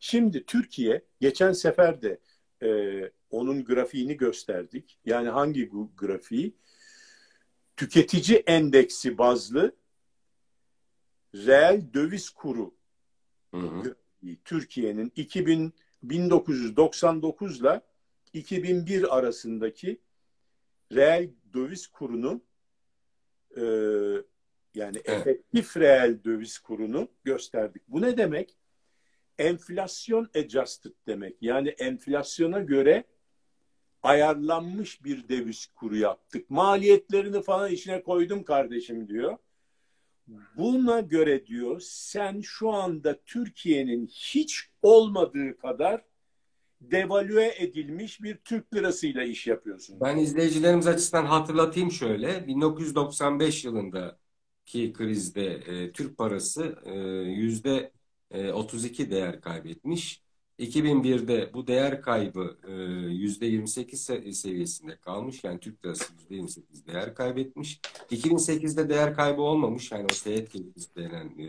[0.00, 2.18] Şimdi Türkiye geçen sefer de
[2.62, 3.00] e,
[3.30, 4.98] onun grafiğini gösterdik.
[5.04, 6.56] Yani hangi grafiği?
[7.76, 9.76] Tüketici endeksi bazlı
[11.34, 12.74] reel döviz kuru
[13.50, 13.82] Hı hı.
[13.82, 14.38] grafiği.
[14.44, 15.72] Türkiye'nin 2000
[16.02, 17.80] 1999 ile
[18.32, 20.00] 2001 arasındaki
[20.92, 22.42] reel döviz kurunu
[23.56, 23.62] e,
[24.74, 25.08] yani Evet.
[25.08, 27.82] efektif reel döviz kurunu gösterdik.
[27.88, 28.56] Bu ne demek?
[29.38, 31.36] Enflasyon adjusted demek.
[31.40, 33.04] Yani enflasyona göre
[34.02, 36.50] ayarlanmış bir döviz kuru yaptık.
[36.50, 39.38] Maliyetlerini falan içine koydum kardeşim diyor.
[40.56, 46.04] Buna göre diyor sen şu anda Türkiye'nin hiç olmadığı kadar
[46.80, 50.00] devalüe edilmiş bir Türk lirasıyla iş yapıyorsun.
[50.00, 52.46] Ben izleyicilerimiz açısından hatırlatayım şöyle.
[52.46, 56.94] 1995 yılındaki krizde e, Türk parası e,
[57.30, 57.92] yüzde
[58.30, 60.22] e, 32 değer kaybetmiş.
[60.58, 62.72] 2001'de bu değer kaybı e,
[63.12, 65.44] yüzde 28 se- seviyesinde kalmış.
[65.44, 67.80] Yani Türk lirası yüzde 28 değer kaybetmiş.
[68.10, 69.92] 2008'de değer kaybı olmamış.
[69.92, 71.46] Yani o teğet krizi denen e,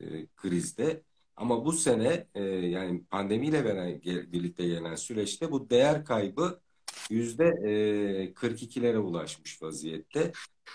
[0.00, 1.02] e, krizde.
[1.36, 6.60] Ama bu sene e, yani pandemiyle veren, ge- birlikte gelen süreçte bu değer kaybı
[7.10, 10.32] yüzde e, 42'lere ulaşmış vaziyette.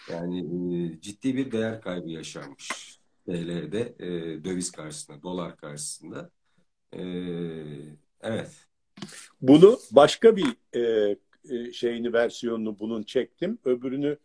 [0.10, 4.10] Yani e, ciddi bir değer kaybı yaşanmış TL'de e,
[4.44, 6.30] döviz karşısında, dolar karşısında.
[6.94, 7.02] E,
[8.22, 8.68] evet.
[9.42, 11.16] Bunu başka bir e,
[11.50, 13.58] e, şeyini versiyonunu bunun çektim.
[13.66, 14.18] Öbürünü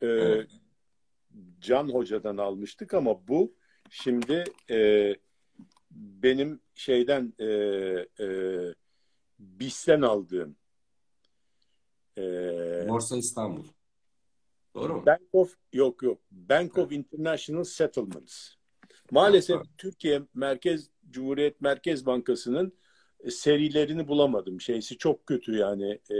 [0.00, 0.50] e, Evet.
[1.60, 3.54] Can Hoca'dan almıştık ama bu
[3.90, 5.14] şimdi e,
[5.94, 7.46] benim şeyden e,
[8.20, 8.26] e,
[9.38, 10.56] BIS'ten aldığım
[12.18, 12.22] e,
[12.88, 13.64] Borsa İstanbul.
[14.74, 15.06] Doğru mu?
[15.06, 18.48] Bank of yok yok Bank of International Settlements.
[19.10, 22.72] Maalesef Yok, Türkiye Merkez Cumhuriyet Merkez Bankası'nın
[23.20, 24.60] e, serilerini bulamadım.
[24.60, 26.16] Şeysi çok kötü yani e,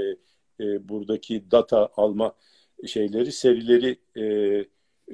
[0.64, 2.36] e, buradaki data alma
[2.86, 4.24] şeyleri serileri e,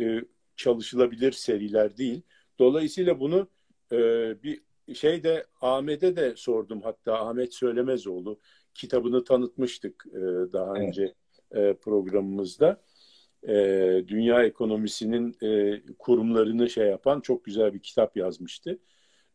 [0.04, 0.24] e,
[0.56, 2.22] çalışılabilir seriler değil.
[2.58, 3.48] Dolayısıyla bunu
[3.92, 3.98] e,
[4.42, 4.60] bir
[4.94, 8.38] şeyde Ahmet'e de sordum hatta Ahmet Söylemezoğlu
[8.74, 10.20] kitabını tanıtmıştık e,
[10.52, 10.88] daha Evet.
[10.88, 11.14] önce
[11.54, 12.80] e, programımızda.
[13.48, 13.54] E,
[14.08, 18.78] dünya ekonomisinin e, kurumlarını şey yapan çok güzel bir kitap yazmıştı.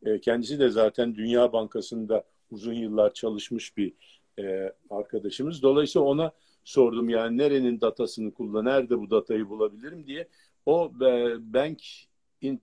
[0.05, 3.93] E, kendisi de zaten Dünya Bankası'nda uzun yıllar çalışmış bir
[4.39, 5.61] e, arkadaşımız.
[5.63, 6.31] Dolayısıyla ona
[6.63, 10.27] sordum yani nerenin datasını kullan, nerede bu datayı bulabilirim diye.
[10.65, 11.81] O e, Bank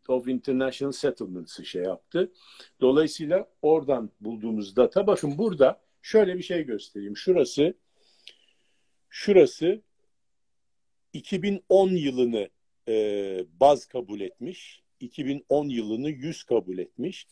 [0.09, 2.33] of International Settlements'ı şey yaptı.
[2.81, 7.17] Dolayısıyla oradan bulduğumuz data, bakın burada şöyle bir şey göstereyim.
[7.17, 7.75] Şurası,
[9.09, 9.83] şurası
[11.13, 12.49] 2010 yılını
[12.89, 14.83] e, baz kabul etmiş.
[15.01, 17.27] 2010 yılını 100 kabul etmiş.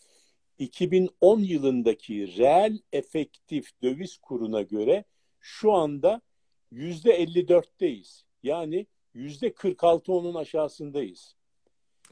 [0.58, 5.04] 2010 yılındaki reel efektif döviz kuruna göre
[5.40, 6.20] şu anda
[6.72, 8.22] %54'teyiz.
[8.42, 11.37] Yani %46 onun aşağısındayız.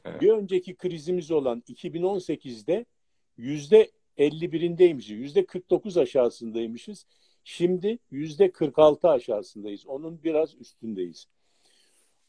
[0.05, 0.21] Evet.
[0.21, 2.85] Bir önceki krizimiz olan 2018'de
[3.37, 5.13] %51'indeymişiz.
[5.13, 7.05] %49 aşağısındaymışız.
[7.43, 9.87] Şimdi %46 aşağısındayız.
[9.87, 11.27] Onun biraz üstündeyiz.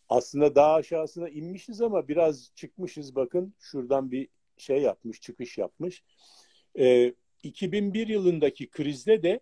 [0.09, 3.15] Aslında daha aşağısına inmişiz ama biraz çıkmışız.
[3.15, 6.03] Bakın şuradan bir şey yapmış, çıkış yapmış.
[6.79, 9.41] Ee, 2001 yılındaki krizde de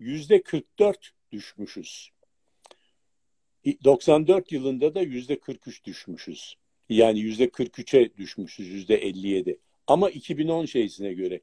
[0.00, 2.10] %44 düşmüşüz.
[3.84, 6.56] 94 yılında da %43 düşmüşüz.
[6.90, 9.58] Yani %43'e düşmüşüz, %57.
[9.86, 11.40] Ama 2010 şeysine göre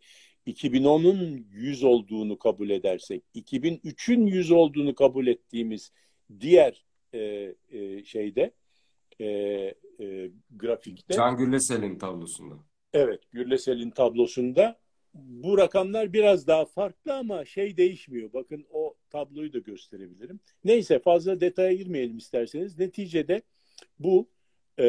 [0.48, 5.92] 2010'un 100 olduğunu kabul edersek, 2003'ün 100 olduğunu kabul ettiğimiz
[6.40, 8.54] diğer e, e, şeyde
[9.20, 9.26] e,
[10.00, 11.14] e, grafikte.
[11.14, 12.56] Can Gürlesel'in tablosunda.
[12.94, 14.80] Evet, Gürlesel'in tablosunda
[15.14, 18.34] bu rakamlar biraz daha farklı ama şey değişmiyor.
[18.34, 20.40] Bakın o tabloyu da gösterebilirim.
[20.64, 22.78] Neyse fazla detaya girmeyelim isterseniz.
[22.78, 23.42] Neticede
[24.00, 24.30] bu
[24.80, 24.86] e,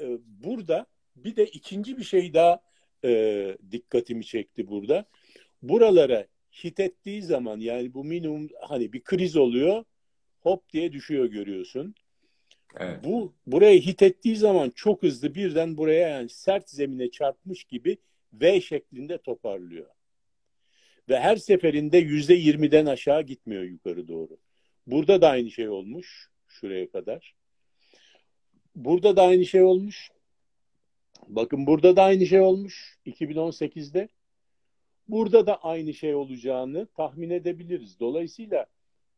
[0.00, 2.62] e, burada bir de ikinci bir şey daha
[3.04, 5.04] e, dikkatimi çekti burada.
[5.62, 6.26] Buralara
[6.64, 9.84] hit ettiği zaman yani bu minimum hani bir kriz oluyor
[10.40, 11.94] hop diye düşüyor görüyorsun.
[12.76, 13.04] Evet.
[13.04, 17.98] Bu buraya hit ettiği zaman çok hızlı birden buraya yani sert zemine çarpmış gibi
[18.32, 19.86] V şeklinde toparlıyor.
[21.08, 24.38] Ve her seferinde yüzde yirmiden aşağı gitmiyor yukarı doğru.
[24.86, 27.34] Burada da aynı şey olmuş şuraya kadar.
[28.74, 30.10] Burada da aynı şey olmuş.
[31.28, 34.08] Bakın burada da aynı şey olmuş 2018'de.
[35.08, 38.00] Burada da aynı şey olacağını tahmin edebiliriz.
[38.00, 38.66] Dolayısıyla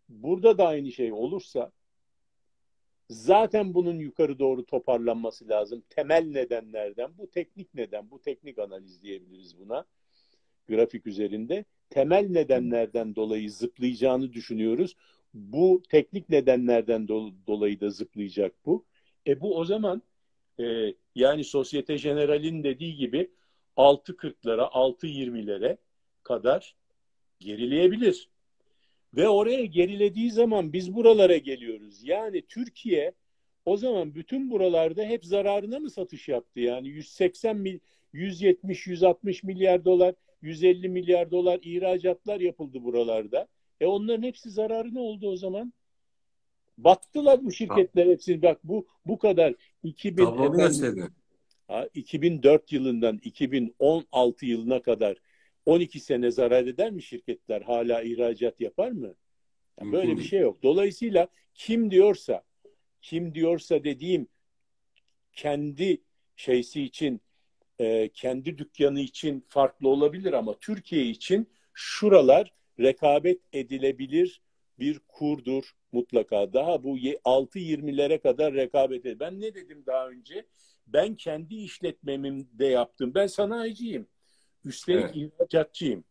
[0.08, 1.72] burada da aynı şey olursa
[3.10, 5.82] zaten bunun yukarı doğru toparlanması lazım.
[5.90, 9.84] Temel nedenlerden bu teknik neden, bu teknik analiz diyebiliriz buna
[10.68, 11.64] grafik üzerinde.
[11.90, 14.96] Temel nedenlerden dolayı zıplayacağını düşünüyoruz.
[15.34, 18.84] Bu teknik nedenlerden do- dolayı da zıplayacak bu.
[19.26, 20.02] E bu o zaman
[20.60, 23.30] e, yani Sosyete General'in dediği gibi
[23.76, 25.76] 6.40'lara, 6.20'lere
[26.22, 26.76] kadar
[27.40, 28.28] gerileyebilir.
[29.14, 32.04] Ve oraya gerilediği zaman biz buralara geliyoruz.
[32.04, 33.12] Yani Türkiye
[33.64, 36.60] o zaman bütün buralarda hep zararına mı satış yaptı?
[36.60, 37.78] Yani 180 mil,
[38.12, 43.48] 170, 160 milyar dolar, 150 milyar dolar ihracatlar yapıldı buralarda.
[43.80, 45.72] E onların hepsi zararı ne oldu o zaman?
[46.78, 48.42] Battılar bu şirketler hepsi.
[48.42, 51.10] Bak bu bu kadar 2000 efendim,
[51.94, 55.16] 2004 yılından 2016 yılına kadar
[55.66, 57.62] 12 sene zarar eder mi şirketler?
[57.62, 59.14] Hala ihracat yapar mı?
[59.80, 60.62] Yani böyle bir şey yok.
[60.62, 62.42] Dolayısıyla kim diyorsa
[63.02, 64.28] kim diyorsa dediğim
[65.32, 66.02] kendi
[66.37, 67.20] şeysi için
[67.78, 74.42] e, kendi dükkanı için farklı olabilir ama Türkiye için şuralar rekabet edilebilir
[74.78, 76.52] bir kurdur mutlaka.
[76.52, 79.20] Daha bu 6-20'lere kadar rekabet edilir.
[79.20, 80.46] Ben ne dedim daha önce?
[80.87, 83.14] Ben kendi işletmemde yaptım.
[83.14, 84.06] Ben sanayiciyim.
[84.64, 85.16] Üstelik evet.
[85.16, 86.04] ihracatçıyım.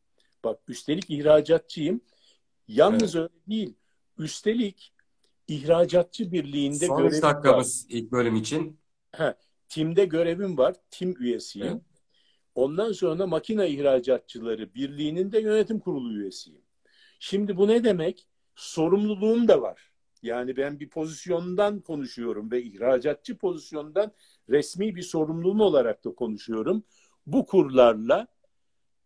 [0.44, 2.02] Bak üstelik ihracatçıyım.
[2.68, 3.32] Yalnız evet.
[3.32, 3.76] öyle değil.
[4.18, 4.94] Üstelik
[5.48, 7.96] ihracatçı birliğinde Son görevim dakikamız var.
[7.96, 8.80] ilk bölüm için.
[9.12, 9.38] Ha,
[9.70, 10.76] timde görevim var.
[10.92, 11.68] Tim üyesiyim.
[11.68, 11.82] Evet.
[12.56, 16.62] Ondan sonra makine ihracatçıları birliğinin de yönetim kurulu üyesiyim.
[17.20, 18.28] Şimdi bu ne demek?
[18.56, 19.92] Sorumluluğum da var.
[20.22, 24.12] Yani ben bir pozisyondan konuşuyorum ve ihracatçı pozisyondan
[24.50, 26.84] resmi bir sorumluluğum olarak da konuşuyorum.
[27.28, 28.28] Bu kurlarla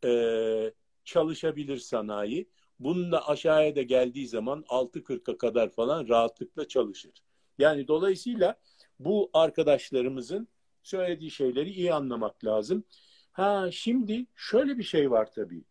[0.06, 0.74] e,
[1.06, 2.50] çalışabilir sanayi.
[2.80, 7.12] Bunun da aşağıya da geldiği zaman 6.40'a kadar falan rahatlıkla çalışır.
[7.58, 8.60] Yani dolayısıyla
[9.00, 10.48] bu arkadaşlarımızın
[10.84, 12.84] söylediği şeyleri iyi anlamak lazım.
[13.32, 15.64] Ha şimdi şöyle bir şey var tabii.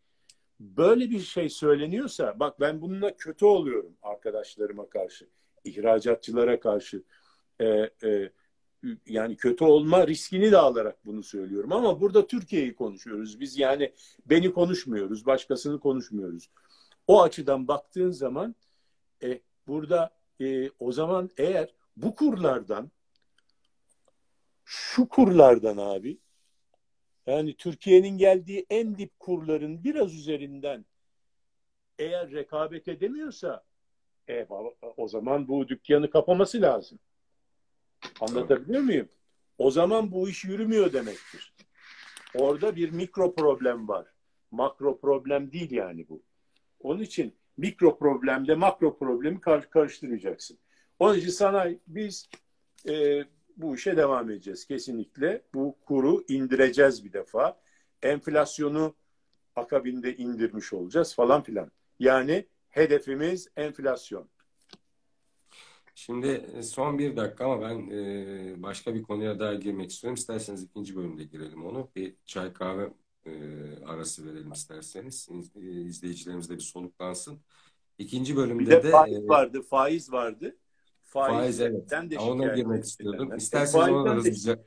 [0.61, 5.29] Böyle bir şey söyleniyorsa bak ben bununla kötü oluyorum arkadaşlarıma karşı,
[5.65, 7.03] ihracatçılara karşı.
[7.61, 7.67] E,
[8.05, 8.31] e,
[9.07, 11.73] yani kötü olma riskini de alarak bunu söylüyorum.
[11.73, 13.41] Ama burada Türkiye'yi konuşuyoruz.
[13.41, 13.93] Biz yani
[14.27, 16.51] beni konuşmuyoruz, başkasını konuşmuyoruz.
[17.07, 18.55] O açıdan baktığın zaman
[19.23, 22.91] e, burada e, o zaman eğer bu kurlardan
[24.65, 26.19] şu kurlardan abi
[27.27, 30.85] yani Türkiye'nin geldiği en dip kurların biraz üzerinden
[31.99, 33.65] eğer rekabet edemiyorsa
[34.29, 34.47] e,
[34.97, 36.99] o zaman bu dükkanı kapaması lazım.
[38.21, 39.09] Anlatabiliyor muyum?
[39.59, 41.55] O zaman bu iş yürümüyor demektir.
[42.35, 44.07] Orada bir mikro problem var.
[44.51, 46.23] Makro problem değil yani bu.
[46.81, 50.59] Onun için mikro problemle makro problemi kar karıştırmayacaksın.
[50.99, 52.29] Onun için sana biz
[52.89, 53.25] e,
[53.57, 55.43] bu işe devam edeceğiz kesinlikle.
[55.55, 57.61] Bu kuru indireceğiz bir defa.
[58.03, 58.95] Enflasyonu
[59.57, 61.71] akabinde indirmiş olacağız falan filan.
[61.99, 64.29] Yani hedefimiz enflasyon.
[65.95, 70.15] Şimdi e, son bir dakika ama ben e, başka bir konuya daha girmek istiyorum.
[70.15, 71.91] İsterseniz ikinci bölümde girelim onu.
[71.97, 72.91] Bir çay kahve
[73.27, 73.33] e,
[73.87, 75.29] arası verelim isterseniz.
[75.57, 77.39] İzleyicilerimiz de bir soluklansın.
[77.99, 80.57] İkinci bölümde bir de, de faiz vardı, faiz vardı.
[81.17, 81.91] Faiz, evet.
[81.91, 83.37] De ona girmek istiyordum.
[83.37, 84.59] İsterseniz e, ona hızlıca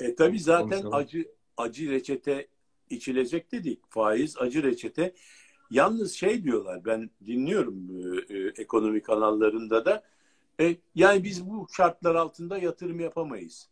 [0.00, 0.94] E tabii zaten konuşalım.
[0.94, 2.48] acı acı reçete
[2.90, 3.80] içilecek dedik.
[3.88, 5.14] Faiz acı reçete.
[5.70, 10.02] Yalnız şey diyorlar ben dinliyorum e, e, ekonomi kanallarında da
[10.60, 13.68] e, yani biz bu şartlar altında yatırım yapamayız.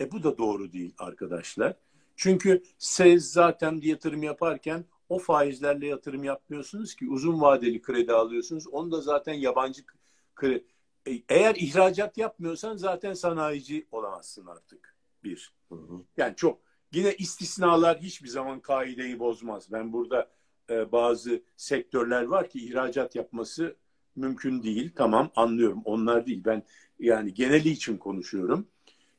[0.00, 1.76] E bu da doğru değil arkadaşlar.
[2.16, 8.66] Çünkü siz zaten yatırım yaparken o faizlerle yatırım yapmıyorsunuz ki uzun vadeli kredi alıyorsunuz.
[8.66, 9.82] Onu da zaten yabancı
[10.34, 10.64] kredi,
[11.28, 14.96] eğer ihracat yapmıyorsan zaten sanayici olamazsın artık.
[15.24, 15.52] Bir.
[15.68, 16.00] Hı hı.
[16.16, 16.60] Yani çok
[16.92, 19.72] yine istisnalar hiçbir zaman kaideyi bozmaz.
[19.72, 20.30] Ben burada
[20.70, 23.76] e, bazı sektörler var ki ihracat yapması
[24.16, 24.92] mümkün değil.
[24.96, 25.82] Tamam anlıyorum.
[25.84, 26.42] Onlar değil.
[26.44, 26.62] Ben
[26.98, 28.66] yani geneli için konuşuyorum.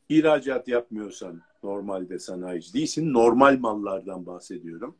[0.09, 3.13] İhracat yapmıyorsan normalde sanayici değilsin.
[3.13, 4.97] Normal mallardan bahsediyorum.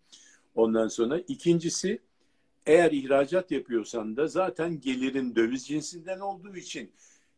[0.55, 1.99] Ondan sonra ikincisi
[2.65, 6.91] eğer ihracat yapıyorsan da zaten gelirin döviz cinsinden olduğu için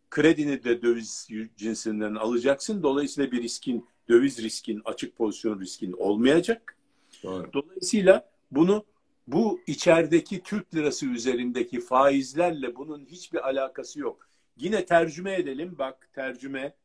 [0.09, 2.83] kredini de döviz cinsinden alacaksın.
[2.83, 6.77] Dolayısıyla bir riskin, döviz riskin, açık pozisyon riskin olmayacak.
[7.23, 7.53] Doğru.
[7.53, 8.85] Dolayısıyla bunu
[9.27, 14.29] bu içerideki Türk lirası üzerindeki faizlerle bunun hiçbir alakası yok.
[14.57, 15.75] Yine tercüme edelim.
[15.77, 16.75] Bak tercüme,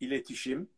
[0.00, 0.68] iletişim.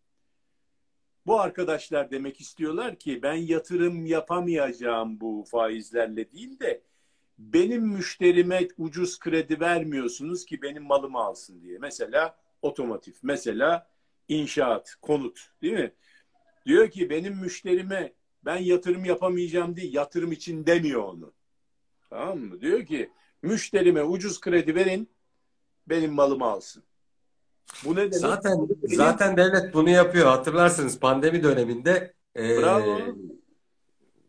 [1.27, 6.83] Bu arkadaşlar demek istiyorlar ki ben yatırım yapamayacağım bu faizlerle değil de
[7.39, 11.79] benim müşterime ucuz kredi vermiyorsunuz ki benim malımı alsın diye.
[11.79, 13.89] Mesela otomotiv, mesela
[14.29, 15.93] inşaat, konut değil mi?
[16.67, 18.13] Diyor ki benim müşterime
[18.45, 21.33] ben yatırım yapamayacağım diye yatırım için demiyor onu.
[22.11, 22.61] Tamam mı?
[22.61, 23.11] Diyor ki
[23.43, 25.11] müşterime ucuz kredi verin
[25.87, 26.83] benim malımı alsın.
[27.85, 28.15] Bu ne demek?
[28.15, 30.27] Zaten zaten devlet bunu yapıyor.
[30.27, 32.99] Hatırlarsınız pandemi döneminde e, Bravo.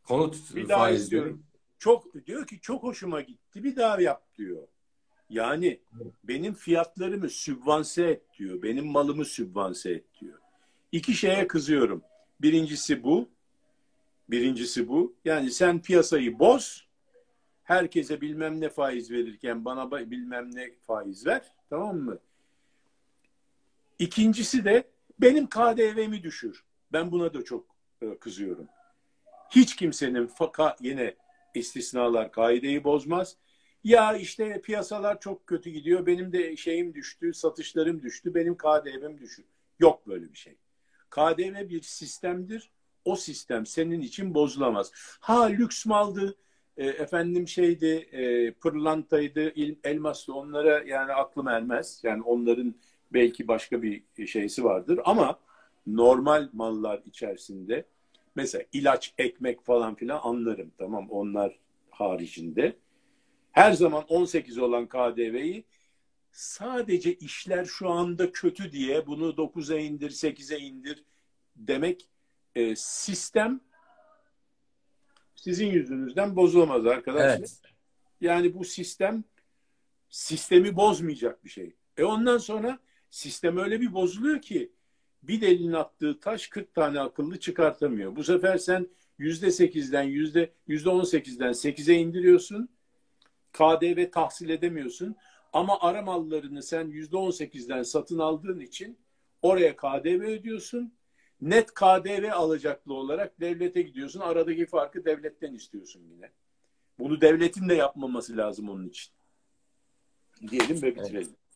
[0.04, 1.47] konut Bir daha faizleri istiyorum.
[1.80, 3.64] Çok diyor ki çok hoşuma gitti.
[3.64, 4.68] Bir daha yap diyor.
[5.30, 5.80] Yani
[6.24, 8.62] benim fiyatlarımı sübvanse et diyor.
[8.62, 10.40] Benim malımı sübvanse et diyor.
[10.92, 12.04] İki şeye kızıyorum.
[12.42, 13.30] Birincisi bu.
[14.30, 15.16] Birincisi bu.
[15.26, 16.88] Yani sen piyasayı boz.
[17.64, 21.52] Herkese bilmem ne faiz verirken bana ba- bilmem ne faiz ver.
[21.70, 22.20] Tamam mı?
[24.00, 24.84] İkincisi de
[25.20, 26.64] benim KDV'mi düşür.
[26.94, 27.66] Ben buna da çok
[28.02, 28.68] e, kızıyorum.
[29.50, 31.16] Hiç kimsenin faka yine
[31.58, 33.38] istisnalar kaideyi bozmaz.
[33.84, 36.06] Ya işte piyasalar çok kötü gidiyor.
[36.06, 38.36] Benim de şeyim düştü, satışlarım düştü.
[38.36, 39.46] Benim KDV'm düşür.
[39.80, 40.56] Yok böyle bir şey.
[41.10, 42.72] KDV bir sistemdir.
[43.06, 44.92] O sistem senin için bozulamaz.
[45.20, 46.36] Ha lüks maldı,
[46.78, 52.02] e, efendim şeydi, e, pırlantaydı, elmastı onlara yani aklım ermez.
[52.04, 52.76] Yani onların
[53.14, 55.40] belki başka bir şeysi vardır ama
[55.88, 57.86] normal mallar içerisinde
[58.38, 60.72] mesela ilaç, ekmek falan filan anlarım.
[60.78, 62.78] Tamam onlar haricinde.
[63.52, 65.66] Her zaman 18 olan KDV'yi
[66.32, 71.04] sadece işler şu anda kötü diye bunu 9'a indir, 8'e indir
[71.56, 72.10] demek
[72.56, 73.62] e, sistem
[75.36, 77.38] sizin yüzünüzden bozulamaz arkadaşlar.
[77.38, 77.62] Evet.
[78.22, 79.24] Yani bu sistem
[80.10, 81.76] sistemi bozmayacak bir şey.
[81.98, 84.72] E ondan sonra sistem öyle bir bozuluyor ki
[85.28, 88.16] bir delinin attığı taş 40 tane akıllı çıkartamıyor.
[88.16, 88.88] Bu sefer sen
[89.20, 92.70] %8'den yüzde 18'den 8'e indiriyorsun.
[93.54, 95.16] KDV tahsil edemiyorsun.
[95.54, 98.98] Ama ara mallarını sen %18'den satın aldığın için
[99.42, 100.94] oraya KDV ödüyorsun.
[101.42, 104.20] Net KDV alacaklı olarak devlete gidiyorsun.
[104.20, 106.32] Aradaki farkı devletten istiyorsun yine.
[107.00, 109.14] Bunu devletin de yapmaması lazım onun için.
[110.52, 111.16] Diyelim ve bitirelim.
[111.16, 111.47] Evet,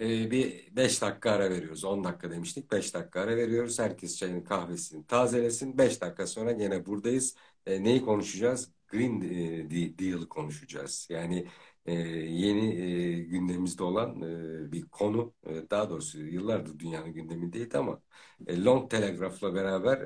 [0.00, 1.84] e, bir 5 dakika ara veriyoruz.
[1.84, 2.72] 10 dakika demiştik.
[2.72, 3.78] 5 dakika ara veriyoruz.
[3.78, 5.78] Herkes çayını kahvesini tazelesin.
[5.78, 7.36] 5 dakika sonra gene buradayız.
[7.66, 8.70] E, neyi konuşacağız?
[8.88, 11.06] Green e, De- Deal'ı konuşacağız.
[11.10, 11.46] Yani
[11.86, 12.76] e, yeni
[13.28, 14.20] gündemimizde olan
[14.72, 15.34] bir konu.
[15.70, 18.02] Daha doğrusu yıllardır dünyanın gündemindeydi ama
[18.50, 20.00] Long Telegraph'la beraber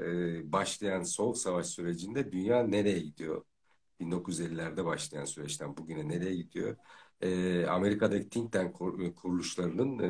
[0.53, 3.45] başlayan Soğuk Savaş sürecinde dünya nereye gidiyor?
[4.01, 6.77] 1950'lerde başlayan süreçten bugüne nereye gidiyor?
[7.21, 10.07] E, Amerika'daki think tank kur- kuruluşlarının e,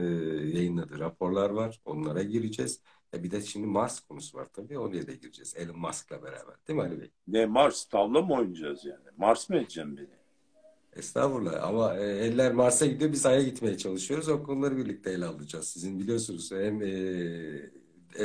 [0.58, 1.80] yayınladığı raporlar var.
[1.84, 2.80] Onlara gireceğiz.
[3.14, 4.78] E, bir de şimdi Mars konusu var tabii.
[4.78, 5.54] Oraya da gireceğiz.
[5.56, 6.54] Elon Musk'la beraber.
[6.68, 7.10] Değil mi Ali Bey?
[7.28, 9.04] Ne Mars tavla mı oynayacağız yani?
[9.16, 10.20] Mars mı edeceğim beni?
[10.96, 11.62] Estağfurullah.
[11.64, 13.12] Ama e, eller Mars'a gidiyor.
[13.12, 14.28] Biz Ay'a gitmeye çalışıyoruz.
[14.28, 15.68] O konuları birlikte ele alacağız.
[15.68, 16.86] Sizin biliyorsunuz hem e,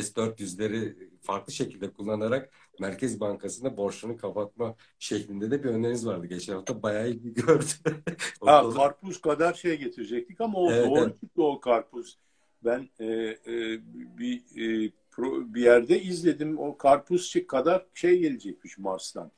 [0.01, 6.25] S-400'leri farklı şekilde kullanarak Merkez Bankası'nda borçunu kapatma şeklinde de bir öneriniz vardı.
[6.25, 7.65] Geçen hafta bayağı ilgi gördü.
[8.45, 11.19] Ha, karpuz kadar şey getirecektik ama o Evet, doğru evet.
[11.21, 12.17] çıktı o karpuz.
[12.65, 13.79] Ben e, e,
[14.17, 19.31] bir e, pro- bir yerde izledim o karpuz kadar şey gelecekmiş Mars'tan.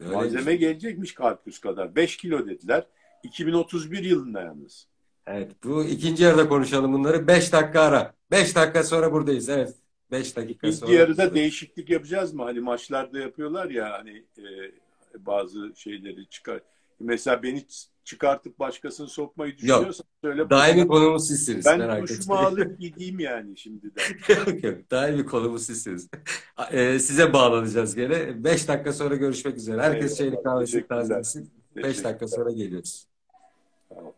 [0.00, 0.16] Öyleymiş.
[0.16, 1.96] Malzeme gelecekmiş karpuz kadar.
[1.96, 2.86] 5 kilo dediler.
[3.22, 4.86] 2031 yılında yalnız.
[5.26, 7.26] Evet, bu ikinci yarıda konuşalım bunları.
[7.28, 8.14] 5 dakika ara.
[8.30, 9.48] 5 dakika sonra buradayız.
[9.48, 9.74] Evet.
[10.10, 10.92] 5 dakika İlk sonra.
[10.92, 12.42] yarıda değişiklik yapacağız mı?
[12.42, 14.44] Hani maçlarda yapıyorlar ya hani e,
[15.18, 16.60] bazı şeyleri çıkar.
[17.00, 17.66] Mesela beni
[18.04, 20.50] çıkartıp başkasını sokmayı düşünüyorsan söyle.
[20.50, 21.66] Daimi konumuz sizsiniz.
[21.66, 24.02] Ben merak duşumu alıp gideyim yani şimdiden.
[24.28, 24.90] Yok yok.
[24.90, 26.08] Daimi konumuz sizsiniz.
[26.72, 28.44] Ee, size bağlanacağız gene.
[28.44, 29.82] 5 dakika sonra görüşmek üzere.
[29.82, 31.50] Herkes Eyvallah, çayını kahvesini tazelesin.
[31.76, 33.06] 5 dakika sonra geliyoruz.
[33.88, 34.12] Tamam.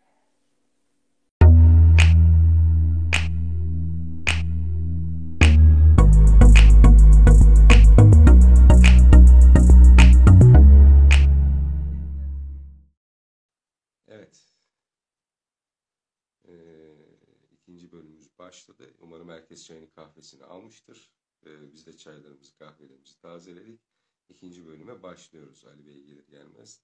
[18.48, 18.94] Başladı.
[18.98, 21.12] Umarım herkes çayını kahvesini almıştır.
[21.46, 23.80] Ee, biz de çaylarımızı kahvelerimizi tazeledik.
[24.28, 26.82] İkinci bölüme başlıyoruz Ali Bey gelir gelmez.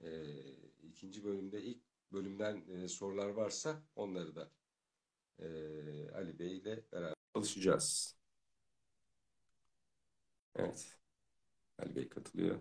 [0.00, 0.22] Ee,
[0.82, 4.50] ikinci bölümde ilk bölümden e, sorular varsa onları da
[5.38, 5.46] e,
[6.10, 8.16] Ali Bey ile beraber çalışacağız.
[10.56, 10.98] Evet.
[11.78, 12.60] Ali Bey katılıyor.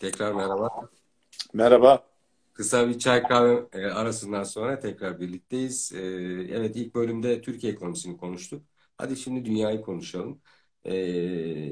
[0.00, 0.90] Tekrar merhaba.
[1.52, 2.11] Merhaba.
[2.54, 5.92] Kısa bir çay kahve e, arasından sonra tekrar birlikteyiz.
[5.92, 5.98] E,
[6.50, 8.62] evet ilk bölümde Türkiye ekonomisini konuştuk.
[8.96, 10.40] Hadi şimdi dünyayı konuşalım.
[10.84, 10.96] E,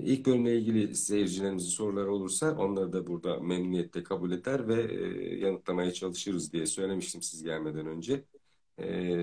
[0.00, 4.94] ilk bölümle ilgili seyircilerimizin soruları olursa onları da burada memnuniyetle kabul eder ve
[5.36, 8.24] yanıtlamaya çalışırız diye söylemiştim siz gelmeden önce.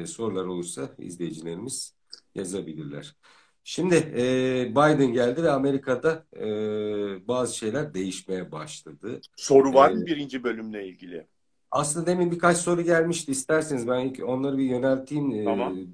[0.05, 1.95] Sorular olursa izleyicilerimiz
[2.35, 3.15] yazabilirler.
[3.63, 9.21] Şimdi e, Biden geldi ve Amerika'da e, bazı şeyler değişmeye başladı.
[9.35, 11.27] Soru var mı birinci bölümle ilgili?
[11.71, 13.31] Aslında demin birkaç soru gelmişti.
[13.31, 15.73] İsterseniz ben ilk onları bir yönelteyim tamam.
[15.79, 15.87] e,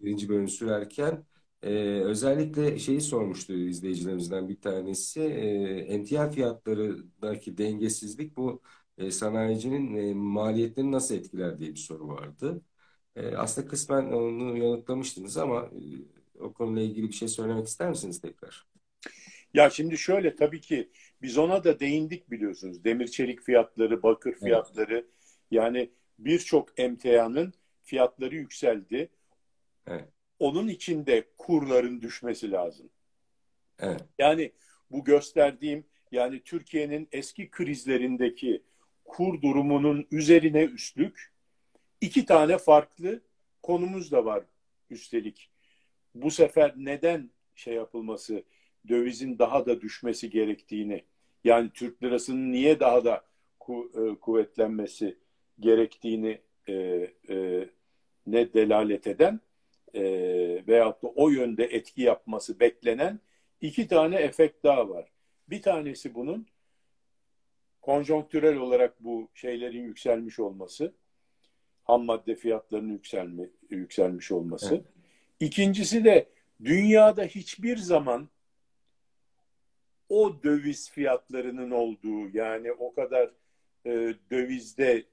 [0.00, 1.24] birinci bölüm sürerken.
[1.62, 1.70] E,
[2.00, 5.20] özellikle şeyi sormuştu izleyicilerimizden bir tanesi.
[5.20, 5.46] E,
[5.80, 8.62] emtia fiyatlarındaki dengesizlik bu
[8.98, 12.62] e, sanayicinin e, maliyetlerini nasıl etkiler diye bir soru vardı.
[13.16, 15.70] E, aslında kısmen onu yanıtlamıştınız ama
[16.36, 18.66] e, o konuyla ilgili bir şey söylemek ister misiniz tekrar?
[19.54, 20.90] Ya şimdi şöyle tabii ki
[21.22, 22.84] biz ona da değindik biliyorsunuz.
[22.84, 25.19] Demir çelik fiyatları, bakır fiyatları evet.
[25.50, 29.08] Yani birçok emtianın fiyatları yükseldi.
[29.86, 30.08] Evet.
[30.38, 32.90] Onun içinde kurların düşmesi lazım.
[33.78, 34.04] Evet.
[34.18, 34.52] Yani
[34.90, 38.62] bu gösterdiğim yani Türkiye'nin eski krizlerindeki
[39.04, 41.32] kur durumunun üzerine üstlük
[42.00, 43.20] iki tane farklı
[43.62, 44.44] konumuz da var
[44.90, 45.50] üstelik.
[46.14, 48.42] Bu sefer neden şey yapılması,
[48.88, 51.04] dövizin daha da düşmesi gerektiğini,
[51.44, 53.24] yani Türk lirasının niye daha da
[53.60, 55.18] ku, e, kuvvetlenmesi
[55.60, 56.74] gerektiğini e,
[57.28, 57.68] e,
[58.26, 59.40] ne delalet eden
[59.94, 60.02] e,
[60.66, 63.20] veyahut da o yönde etki yapması beklenen
[63.60, 65.12] iki tane efekt daha var.
[65.48, 66.46] Bir tanesi bunun
[67.80, 70.94] konjonktürel olarak bu şeylerin yükselmiş olması,
[71.84, 74.74] ham madde fiyatlarının yükselme, yükselmiş olması.
[74.74, 74.84] Evet.
[75.40, 76.28] İkincisi de
[76.64, 78.28] dünyada hiçbir zaman
[80.08, 83.30] o döviz fiyatlarının olduğu yani o kadar
[83.86, 85.04] e, dövizde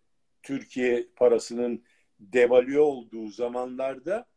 [0.43, 1.83] Türkiye parasının
[2.19, 4.27] devalüe olduğu zamanlarda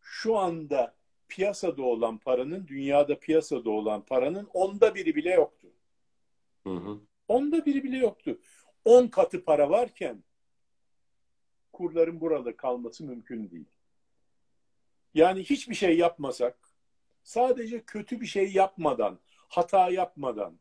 [0.00, 0.94] şu anda
[1.28, 5.68] piyasada olan paranın dünyada piyasada olan paranın onda biri bile yoktu.
[6.64, 7.00] Hı hı.
[7.28, 8.40] Onda biri bile yoktu.
[8.84, 10.24] On katı para varken
[11.72, 13.68] kurların burada kalması mümkün değil.
[15.14, 16.58] Yani hiçbir şey yapmasak,
[17.22, 19.18] sadece kötü bir şey yapmadan,
[19.48, 20.58] hata yapmadan,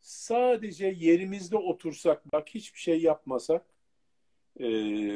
[0.00, 3.66] sadece yerimizde otursak, bak hiçbir şey yapmasak,
[4.60, 4.66] e,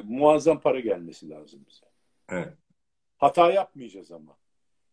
[0.03, 1.87] muazzam para gelmesi lazım bize.
[2.29, 2.53] Evet.
[3.19, 4.37] Hata yapmayacağız ama.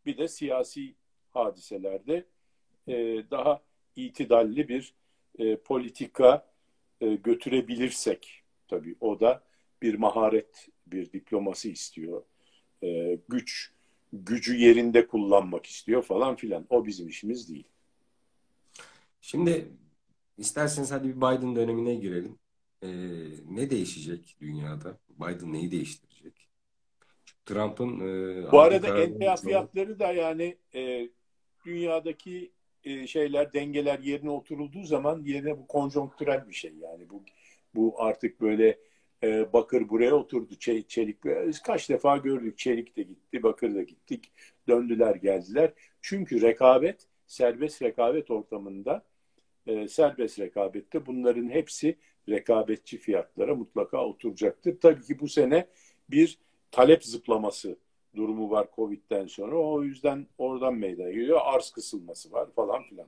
[0.06, 0.96] Bir de siyasi
[1.32, 2.26] hadiselerde
[2.88, 2.94] e,
[3.32, 3.62] daha
[3.96, 4.94] itidalli bir
[5.40, 6.54] e, politika
[7.02, 9.44] e, götürebilirsek, tabii o da
[9.82, 12.24] bir maharet, bir diplomasi istiyor.
[12.84, 13.72] E, güç,
[14.14, 16.66] gücü yerinde kullanmak istiyor falan filan.
[16.70, 17.68] O bizim işimiz değil.
[19.22, 19.72] Şimdi
[20.38, 22.40] isterseniz hadi bir Biden dönemine girelim.
[22.84, 22.88] Ee,
[23.50, 24.98] ne değişecek dünyada?
[25.10, 26.50] Biden neyi değiştirecek?
[27.46, 31.10] Trump'ın e, bu arada emtia fiyatları da yani e,
[31.66, 32.52] dünyadaki
[32.84, 37.24] e, şeyler dengeler yerine oturulduğu zaman yerine bu konjonktürel bir şey yani bu
[37.76, 38.80] bu artık böyle
[39.24, 41.18] e, bakır buraya oturdu çelik, çelik
[41.64, 44.32] kaç defa gördük çelik de gitti bakır da gittik
[44.68, 49.06] döndüler geldiler çünkü rekabet serbest rekabet ortamında
[49.68, 51.98] e, serbest rekabette bunların hepsi
[52.30, 54.80] rekabetçi fiyatlara mutlaka oturacaktır.
[54.80, 55.68] Tabii ki bu sene
[56.10, 56.38] bir
[56.72, 57.78] talep zıplaması
[58.16, 59.56] durumu var Covid'den sonra.
[59.56, 61.40] O yüzden oradan meydana geliyor.
[61.44, 63.08] Arz kısılması var falan filan.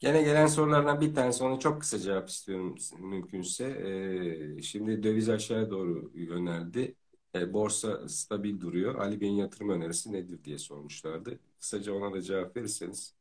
[0.00, 3.64] Gene gelen sorulardan bir tanesi onu çok kısa cevap istiyorum mümkünse.
[3.64, 6.94] Ee, şimdi döviz aşağıya doğru yöneldi.
[7.34, 8.94] Ee, borsa stabil duruyor.
[8.94, 11.38] Ali Bey'in yatırım önerisi nedir diye sormuşlardı.
[11.58, 13.14] Kısaca ona da cevap verirseniz.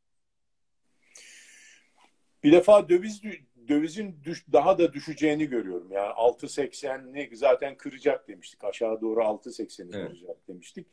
[2.44, 3.22] Bir defa döviz
[3.68, 5.92] dövizin düş, daha da düşeceğini görüyorum.
[5.92, 8.64] Yani 6.80'ni zaten kıracak demiştik.
[8.64, 10.08] Aşağı doğru 6.80'i evet.
[10.08, 10.88] kıracak demiştik.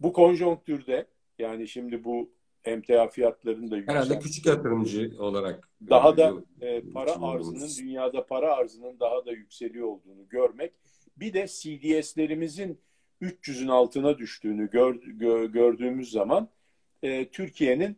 [0.00, 1.06] Bu konjonktürde
[1.38, 2.30] yani şimdi bu
[2.64, 4.06] emtia fiyatlarının da yükselmesi.
[4.06, 9.86] Herhalde küçük yatırımcı olarak daha da e, para arzının dünyada para arzının daha da yükseliyor
[9.86, 10.72] olduğunu görmek.
[11.16, 12.80] Bir de CDS'lerimizin
[13.22, 16.48] 300'ün altına düştüğünü gör, gö, gördüğümüz zaman
[17.02, 17.96] e, Türkiye'nin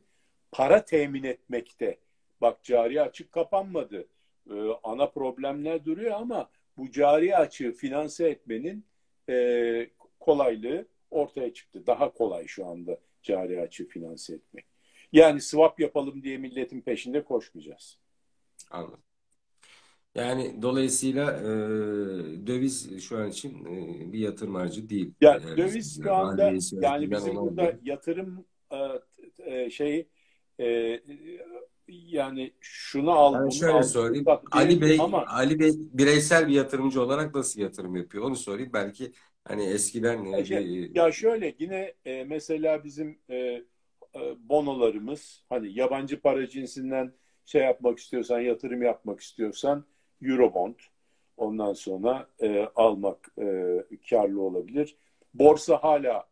[0.53, 1.99] para temin etmekte
[2.41, 4.09] Bak cari açık kapanmadı.
[4.51, 8.87] Ee, ana problemler duruyor ama bu cari açığı finanse etmenin
[9.29, 11.87] e, kolaylığı ortaya çıktı.
[11.87, 14.67] Daha kolay şu anda cari açığı finanse etmek.
[15.13, 17.99] Yani swap yapalım diye milletin peşinde koşmayacağız.
[18.71, 19.01] Anladım.
[20.15, 21.47] Yani dolayısıyla e,
[22.47, 25.15] döviz şu an için e, bir yatırım aracı değil.
[25.21, 28.79] Ya Yani döviz şu anda yani bizim burada yatırım e,
[29.39, 30.09] e, şey
[30.61, 31.01] e,
[31.89, 36.53] yani şunu Ben al bunu şöyle al bak Ali Bey, ama Ali Bey bireysel bir
[36.53, 38.25] yatırımcı olarak nasıl yatırım yapıyor?
[38.25, 38.71] Onu sorayım.
[38.73, 39.13] Belki
[39.45, 43.63] hani eskiden e, şey, bir ya şöyle yine e, mesela bizim e, e,
[44.39, 47.13] bonolarımız hani yabancı para cinsinden
[47.45, 49.85] şey yapmak istiyorsan yatırım yapmak istiyorsan
[50.23, 50.75] Eurobond
[51.37, 53.77] ondan sonra e, almak e,
[54.11, 54.97] karlı olabilir.
[55.35, 56.29] Borsa hala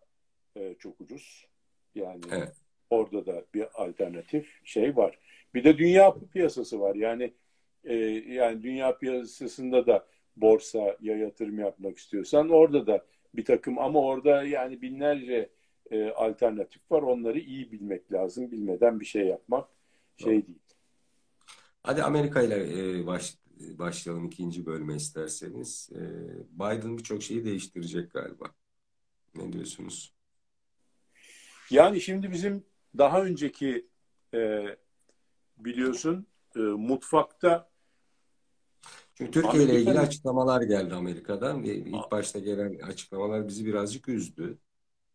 [0.56, 1.46] e, çok ucuz.
[1.94, 2.52] Yani Evet.
[2.90, 5.18] orada da bir alternatif şey var.
[5.54, 6.94] Bir de dünya piyasası var.
[6.94, 7.34] Yani
[7.84, 7.94] e,
[8.34, 14.82] yani dünya piyasasında da borsaya yatırım yapmak istiyorsan orada da bir takım ama orada yani
[14.82, 15.50] binlerce
[15.90, 17.02] e, alternatif var.
[17.02, 18.50] Onları iyi bilmek lazım.
[18.50, 19.68] Bilmeden bir şey yapmak
[20.16, 20.46] şey Doğru.
[20.46, 20.58] değil.
[21.82, 22.56] Hadi Amerika ile
[23.00, 25.90] e, baş, başlayalım ikinci bölüme isterseniz.
[25.92, 26.00] E,
[26.54, 28.44] Biden birçok şeyi değiştirecek galiba.
[29.34, 30.14] Ne diyorsunuz?
[31.70, 32.64] Yani şimdi bizim
[32.98, 33.86] daha önceki
[34.34, 34.64] e,
[35.56, 36.26] biliyorsun
[36.56, 37.68] e, mutfakta
[39.14, 44.58] Çünkü Türkiye ile ilgili açıklamalar geldi Amerika'dan ve ilk başta gelen açıklamalar bizi birazcık üzdü.